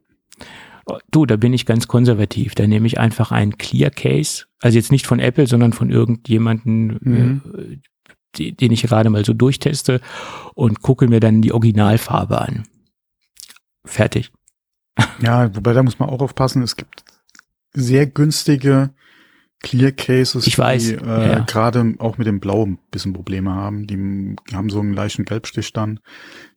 [1.10, 2.54] du, da bin ich ganz konservativ.
[2.54, 6.98] Da nehme ich einfach einen Clear Case, also jetzt nicht von Apple, sondern von irgendjemanden,
[7.02, 7.42] Mhm.
[8.38, 10.00] äh, den ich gerade mal so durchteste
[10.54, 12.66] und gucke mir dann die Originalfarbe an.
[13.84, 14.32] Fertig.
[15.22, 17.04] Ja, wobei da muss man auch aufpassen, es gibt
[17.72, 18.90] sehr günstige
[19.60, 21.38] Clear Cases, Ich weiß, die äh, ja.
[21.40, 23.86] gerade auch mit dem Blau ein bisschen Probleme haben.
[23.86, 23.96] Die
[24.52, 26.00] haben so einen leichten Gelbstich dann.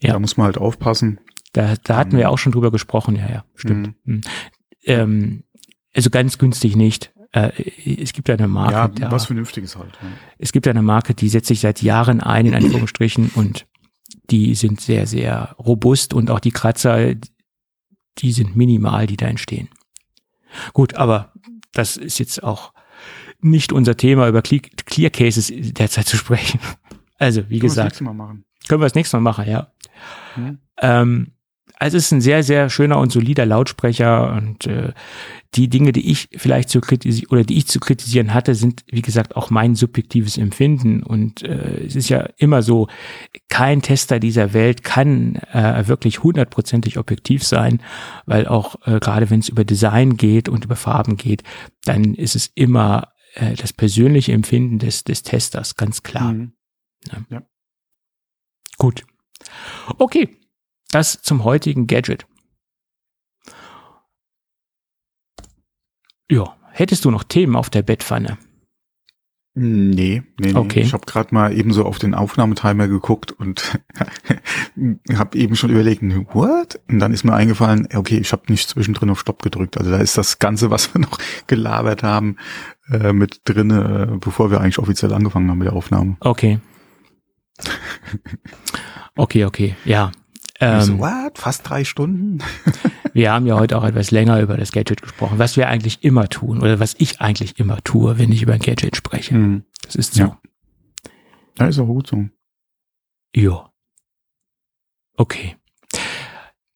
[0.02, 0.14] Ja.
[0.14, 1.20] Da muss man halt aufpassen.
[1.54, 3.96] Da, da hatten wir auch schon drüber gesprochen, ja, ja, stimmt.
[4.06, 4.16] Mhm.
[4.16, 4.22] Mhm.
[4.84, 5.44] Ähm,
[5.94, 7.14] also ganz günstig nicht.
[7.36, 7.52] Äh,
[8.02, 9.92] es gibt eine Marke, ja, da- was Vernünftiges halt.
[10.02, 10.08] Ja.
[10.38, 13.68] es gibt eine Marke, die setzt sich seit Jahren ein, in Anführungsstrichen, und
[14.32, 17.14] die sind sehr, sehr robust und auch die Kratzer,
[18.20, 19.68] die sind minimal, die da entstehen.
[20.74, 21.34] Gut, aber
[21.74, 22.74] das ist jetzt auch
[23.42, 26.60] nicht unser Thema, über Cle- Clear Cases derzeit zu sprechen.
[27.18, 28.44] Also, wie Können wir das gesagt, nächste Mal machen.
[28.68, 29.72] können wir das nächste Mal machen, ja.
[30.34, 30.58] Hm?
[30.82, 31.32] Ähm,
[31.78, 34.94] also es ist ein sehr, sehr schöner und solider Lautsprecher und äh,
[35.56, 39.02] die Dinge, die ich vielleicht zu kritisieren oder die ich zu kritisieren hatte, sind, wie
[39.02, 41.02] gesagt, auch mein subjektives Empfinden.
[41.02, 42.88] Und äh, es ist ja immer so,
[43.50, 47.82] kein Tester dieser Welt kann äh, wirklich hundertprozentig objektiv sein,
[48.26, 51.44] weil auch äh, gerade wenn es über Design geht und über Farben geht,
[51.86, 56.34] dann ist es immer äh, das persönliche Empfinden des, des Testers, ganz klar.
[56.34, 56.54] Mhm.
[58.78, 59.06] Gut.
[60.00, 60.30] Okay,
[60.96, 62.26] das zum heutigen Gadget.
[66.32, 68.38] Ja, hättest du noch Themen auf der Bettpfanne?
[69.58, 70.54] Nee, nee, nee.
[70.54, 70.82] Okay.
[70.82, 73.78] Ich habe gerade mal eben so auf den Aufnahmetimer geguckt und
[75.14, 76.02] habe eben schon überlegt,
[76.34, 76.80] what?
[76.90, 79.78] Und dann ist mir eingefallen, okay, ich habe nicht zwischendrin auf Stopp gedrückt.
[79.78, 82.38] Also da ist das Ganze, was wir noch gelabert haben,
[82.90, 86.16] äh, mit drinne, äh, bevor wir eigentlich offiziell angefangen haben mit der Aufnahme.
[86.22, 86.60] Okay.
[89.18, 90.12] Okay, okay, ja.
[90.60, 91.38] Ich so, Ähm, what?
[91.38, 92.40] Fast drei Stunden?
[93.14, 96.30] wir haben ja heute auch etwas länger über das Gadget gesprochen, was wir eigentlich immer
[96.30, 99.36] tun oder was ich eigentlich immer tue, wenn ich über ein Gadget spreche.
[99.36, 99.64] Hm.
[99.84, 100.22] Das ist so.
[100.22, 100.40] Ja.
[101.60, 102.26] Ja, ist auch gut so.
[103.36, 103.70] Ja.
[105.18, 105.56] Okay.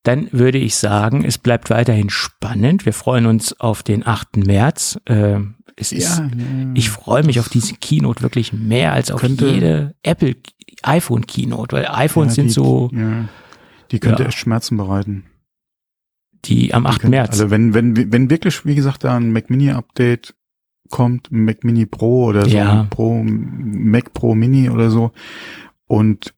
[0.04, 2.86] Dann würde ich sagen, es bleibt weiterhin spannend.
[2.86, 4.38] Wir freuen uns auf den 8.
[4.38, 5.00] März.
[5.06, 6.30] Ähm, es ist, ja.
[6.74, 10.36] ich freue mich auf diese Keynote wirklich mehr als auf Könnte- jede Apple
[10.84, 13.26] iPhone Keynote, weil iPhones ja, sind die, so Ja,
[13.92, 14.30] die könnte Ja.
[14.30, 15.26] echt Schmerzen bereiten.
[16.46, 17.02] die am 8.
[17.02, 17.30] Könnte- März.
[17.32, 20.36] Also wenn, wenn, wenn wirklich, wie gesagt, da ein Mac Mini Update
[20.90, 22.84] kommt, Mac Mini Pro oder so, Ja.
[22.90, 25.12] Pro, Mac Pro Mini oder so
[25.86, 26.34] und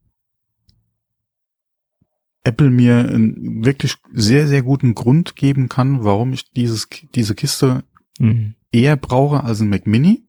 [2.44, 7.84] Apple mir einen wirklich sehr, sehr guten Grund geben kann, warum ich dieses, diese Kiste
[8.20, 8.56] Mhm.
[8.72, 10.24] eher brauche als ein Mac Mini,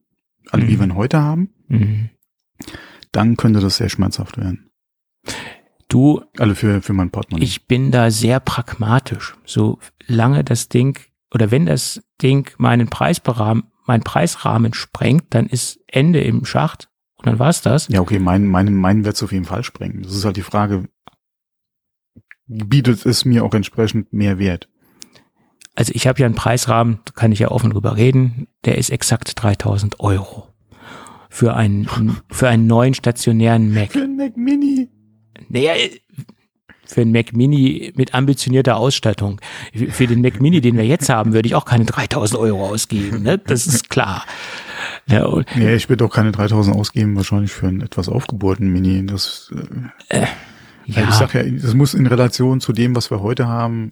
[0.51, 0.79] also wie Mhm.
[0.79, 2.09] wir ihn heute haben, Mhm.
[3.11, 4.69] dann könnte das sehr schmerzhaft werden.
[5.89, 7.43] Du, Also für, für mein Portemonnaie.
[7.45, 9.35] ich bin da sehr pragmatisch.
[9.45, 10.99] So lange das Ding
[11.33, 17.27] oder wenn das Ding meinen Preisrahmen, meinen Preisrahmen sprengt, dann ist Ende im Schacht und
[17.27, 17.87] dann war's das.
[17.89, 20.03] Ja, okay, mein, mein, mein wird es auf jeden Fall sprengen.
[20.03, 20.87] Das ist halt die Frage,
[22.47, 24.69] bietet es mir auch entsprechend mehr Wert?
[25.75, 28.89] Also ich habe ja einen Preisrahmen, da kann ich ja offen drüber reden, der ist
[28.91, 30.49] exakt 3000 Euro.
[31.29, 31.87] Für einen,
[32.29, 33.91] für einen neuen stationären Mac.
[33.91, 34.89] Für ein Mac Mini.
[35.49, 35.73] Naja,
[36.85, 39.41] für einen Mac Mini mit ambitionierter Ausstattung.
[39.89, 43.23] Für den Mac Mini, den wir jetzt haben, würde ich auch keine 3000 Euro ausgeben,
[43.23, 43.37] ne?
[43.37, 44.25] Das ist klar.
[45.07, 45.25] Ja,
[45.55, 49.05] Ja, ich würde auch keine 3000 ausgeben, wahrscheinlich für einen etwas aufgebohrten Mini.
[49.05, 49.53] Das,
[50.09, 50.27] äh, äh,
[50.85, 53.89] ja ich sag ja, das muss in Relation zu dem, was wir heute haben.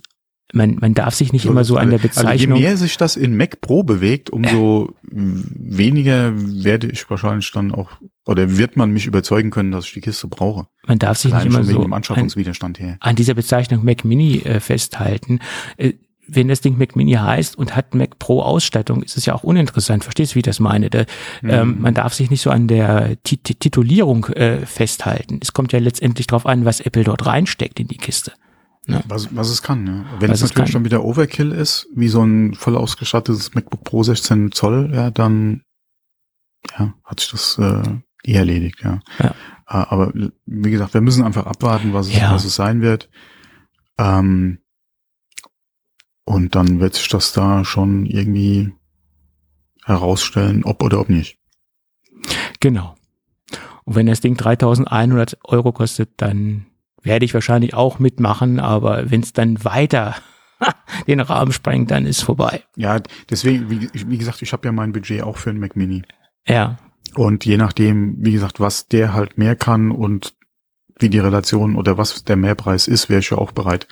[0.53, 2.31] man, man darf sich nicht immer so an der Bezeichnung.
[2.31, 7.71] Also je mehr sich das in Mac Pro bewegt, umso weniger werde ich wahrscheinlich dann
[7.73, 7.91] auch,
[8.25, 10.67] oder wird man mich überzeugen können, dass ich die Kiste brauche.
[10.87, 14.37] man darf sich nicht Allein immer schon wegen so an, an dieser Bezeichnung Mac Mini
[14.39, 15.39] äh, festhalten.
[15.77, 15.93] Äh,
[16.33, 19.43] wenn das Ding Mac Mini heißt und hat Mac Pro Ausstattung, ist es ja auch
[19.43, 20.03] uninteressant.
[20.03, 20.89] Verstehst du, wie ich das meine?
[20.89, 21.05] Da,
[21.43, 21.81] ähm, Mhm.
[21.81, 25.39] man darf sich nicht so an der Ti- Ti- Titulierung äh, festhalten.
[25.41, 28.31] Es kommt ja letztendlich darauf an, was Apple dort reinsteckt in die Kiste.
[29.07, 30.05] Was, was es kann, ja.
[30.19, 30.71] Wenn Was es es natürlich kann.
[30.71, 35.61] schon wieder Overkill ist, wie so ein voll ausgestattetes MacBook Pro 16 Zoll, ja, dann
[36.77, 37.83] ja, hat sich das äh,
[38.23, 38.99] eh erledigt, ja.
[39.19, 39.29] Ja.
[39.29, 39.33] Äh,
[39.67, 40.11] Aber
[40.45, 42.31] wie gesagt, wir müssen einfach abwarten, was es, Ja.
[42.33, 43.09] was es sein wird.
[43.97, 44.59] Ähm,
[46.25, 48.73] und dann wird sich das da schon irgendwie
[49.85, 51.37] herausstellen, ob oder ob nicht.
[52.59, 52.95] Genau.
[53.83, 56.67] Und wenn das Ding 3100 Euro kostet, dann
[57.01, 60.15] werde ich wahrscheinlich auch mitmachen, aber wenn es dann weiter
[61.07, 62.63] den Rahmen sprengt, dann ist vorbei.
[62.75, 62.99] Ja,
[63.29, 66.03] deswegen, wie, wie gesagt, ich habe ja mein Budget auch für einen Mac Mini.
[66.47, 66.77] Ja,
[67.15, 70.35] Und je nachdem, wie gesagt, was der halt mehr kann und
[70.97, 73.87] wie die Relation oder was der Mehrpreis ist, wäre ich ja auch bereit.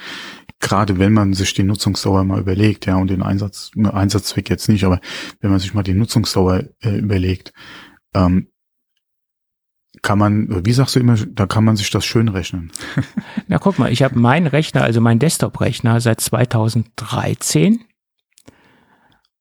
[0.60, 4.84] Gerade wenn man sich die Nutzungsdauer mal überlegt, ja, und den Einsatz, Einsatzzweck jetzt nicht,
[4.84, 5.00] aber
[5.40, 7.54] wenn man sich mal die Nutzungsdauer äh, überlegt,
[8.14, 8.48] ähm,
[10.02, 12.72] kann man, wie sagst du immer, da kann man sich das schön rechnen.
[13.48, 17.84] na guck mal, ich habe meinen Rechner, also meinen Desktop-Rechner seit 2013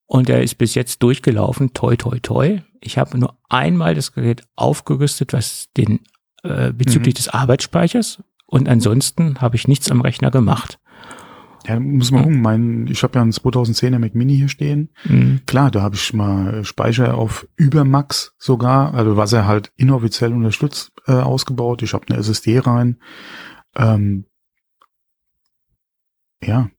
[0.09, 2.59] und der ist bis jetzt durchgelaufen, toi toi toi.
[2.81, 6.01] Ich habe nur einmal das Gerät aufgerüstet, was den
[6.43, 7.19] äh, bezüglich Mhm.
[7.19, 10.81] des Arbeitsspeichers und ansonsten habe ich nichts am Rechner gemacht.
[11.67, 12.41] Ja, muss man gucken.
[12.41, 14.91] Mein, ich habe ja einen 2010er Mac Mini hier stehen.
[15.05, 15.41] Mhm.
[15.45, 20.93] Klar, da habe ich mal Speicher auf Übermax sogar, also was er halt inoffiziell unterstützt,
[21.07, 21.83] äh, ausgebaut.
[21.83, 22.97] Ich habe eine SSD rein.
[23.77, 24.25] Ähm,
[26.43, 26.71] ja,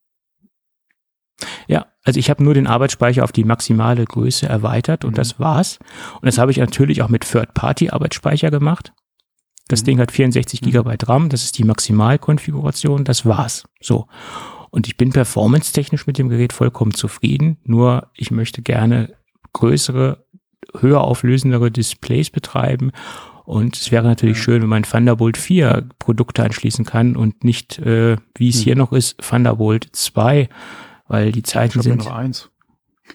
[1.68, 5.16] Ja, also ich habe nur den Arbeitsspeicher auf die maximale Größe erweitert und Mhm.
[5.16, 5.78] das war's.
[6.16, 8.94] Und das habe ich natürlich auch mit Third-Party-Arbeitsspeicher gemacht.
[9.68, 9.86] Das Mhm.
[9.86, 10.66] Ding hat 64 Mhm.
[10.66, 13.66] Gigabyte RAM, das ist die Maximalkonfiguration, das war's.
[13.80, 14.08] So.
[14.72, 19.14] Und ich bin performance-technisch mit dem Gerät vollkommen zufrieden, nur ich möchte gerne
[19.54, 20.26] größere,
[20.80, 22.92] höher auflösendere Displays betreiben.
[23.46, 24.44] Und es wäre natürlich Ja.
[24.44, 28.64] schön, wenn man Thunderbolt 4 Produkte anschließen kann und nicht, äh, wie es Mhm.
[28.64, 30.50] hier noch ist, Thunderbolt 2,
[31.10, 32.50] weil die ich Zeiten habe ja sind, noch eins.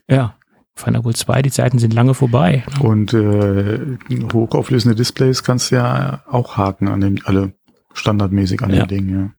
[0.09, 0.37] ja,
[0.77, 2.65] Thunderbolt 2, die Zeiten sind lange vorbei.
[2.81, 3.97] Und äh,
[4.33, 7.55] hochauflösende Displays kannst du ja auch haken an den, alle
[7.95, 8.85] standardmäßig an Ja.
[8.85, 9.35] den Dingen,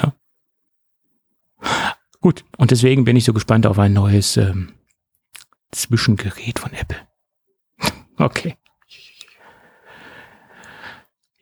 [0.00, 0.12] ja.
[2.20, 4.72] Gut, und deswegen bin ich so gespannt auf ein neues ähm,
[5.70, 6.96] Zwischengerät von Apple.
[8.18, 8.56] okay.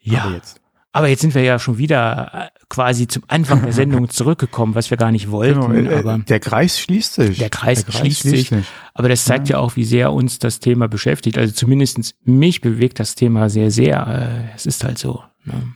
[0.00, 0.60] Ja, Aber jetzt.
[0.94, 4.90] Aber jetzt sind wir ja schon wieder äh, quasi zum Anfang der Sendung zurückgekommen, was
[4.90, 5.72] wir gar nicht wollten.
[5.72, 7.38] Genau, äh, aber, der Kreis schließt sich.
[7.38, 8.52] Der Kreis schließt sich.
[8.94, 9.56] aber das zeigt ja.
[9.56, 9.60] ja.
[9.60, 11.36] auch, wie sehr uns das Thema beschäftigt.
[11.36, 14.06] Also zumindestens mich bewegt das Thema sehr, sehr.
[14.52, 15.24] Äh, es ist halt so.
[15.44, 15.74] Ne?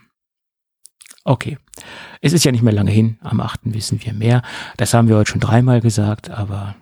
[1.25, 1.59] Okay.
[2.21, 3.19] Es ist ja nicht mehr lange hin.
[3.21, 3.63] Am 8.
[3.65, 4.43] wissen wir mehr.
[4.77, 6.77] Das haben wir heute schon dreimal gesagt, aber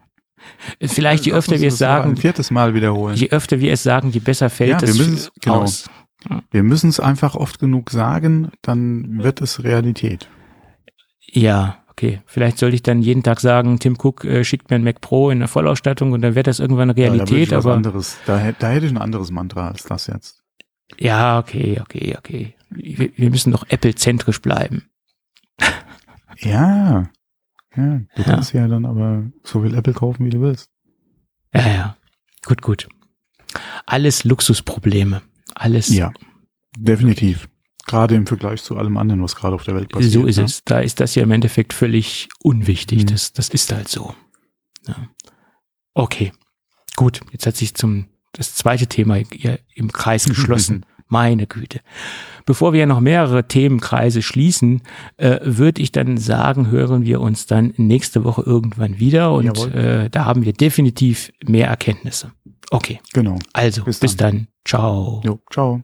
[0.82, 3.16] vielleicht je öfter wir es sagen, Ein viertes Mal wiederholen.
[3.16, 5.60] je öfter wir es sagen, je besser fällt Ja, es genau.
[5.60, 5.90] aus.
[6.50, 10.28] Wir müssen es einfach oft genug sagen, dann wird es Realität.
[11.32, 12.20] Ja, okay.
[12.26, 15.30] Vielleicht sollte ich dann jeden Tag sagen, Tim Cook äh, schickt mir ein Mac Pro
[15.30, 18.52] in der Vollausstattung und dann wird das irgendwann eine Ja, da Realität, aber anderes, da,
[18.58, 20.42] da hätte ich ein anderes Mantra als das jetzt.
[20.98, 22.54] ja, okay, okay, okay.
[22.70, 24.84] Wir, wir müssen doch Apple-zentrisch bleiben.
[26.38, 27.10] Ja.
[27.76, 28.22] Ja, du Ja.
[28.24, 30.70] kannst ja dann aber so viel Apple kaufen, wie du willst.
[31.54, 31.96] Ja, ja.
[32.44, 32.88] Gut, gut.
[33.86, 35.22] Alles Luxusprobleme.
[35.54, 35.88] Alles.
[35.88, 36.12] Ja,
[36.76, 37.48] definitiv.
[37.86, 40.12] Gerade im Vergleich zu allem anderen, was gerade auf der Welt passiert.
[40.12, 40.44] so ist ne?
[40.44, 40.62] es.
[40.64, 43.02] Da ist das ja im Endeffekt völlig unwichtig.
[43.02, 43.06] Mhm.
[43.06, 44.14] Das, das ist halt so.
[44.86, 45.08] Ja.
[45.94, 46.32] Okay.
[46.96, 47.20] Gut.
[47.32, 49.18] Jetzt hat sich zum, das zweite Thema
[49.74, 50.86] im Kreis geschlossen.
[51.08, 51.80] Meine Güte.
[52.46, 54.82] Bevor wir noch mehrere Themenkreise schließen,
[55.16, 60.08] äh, würde ich dann sagen, hören wir uns dann nächste Woche irgendwann wieder und äh,
[60.08, 62.30] da haben wir definitiv mehr Erkenntnisse.
[62.70, 63.00] Okay.
[63.12, 63.38] Genau.
[63.52, 64.46] Also, bis, Bis dann.
[64.64, 65.20] Ciao.
[65.24, 65.82] Jo, ciao.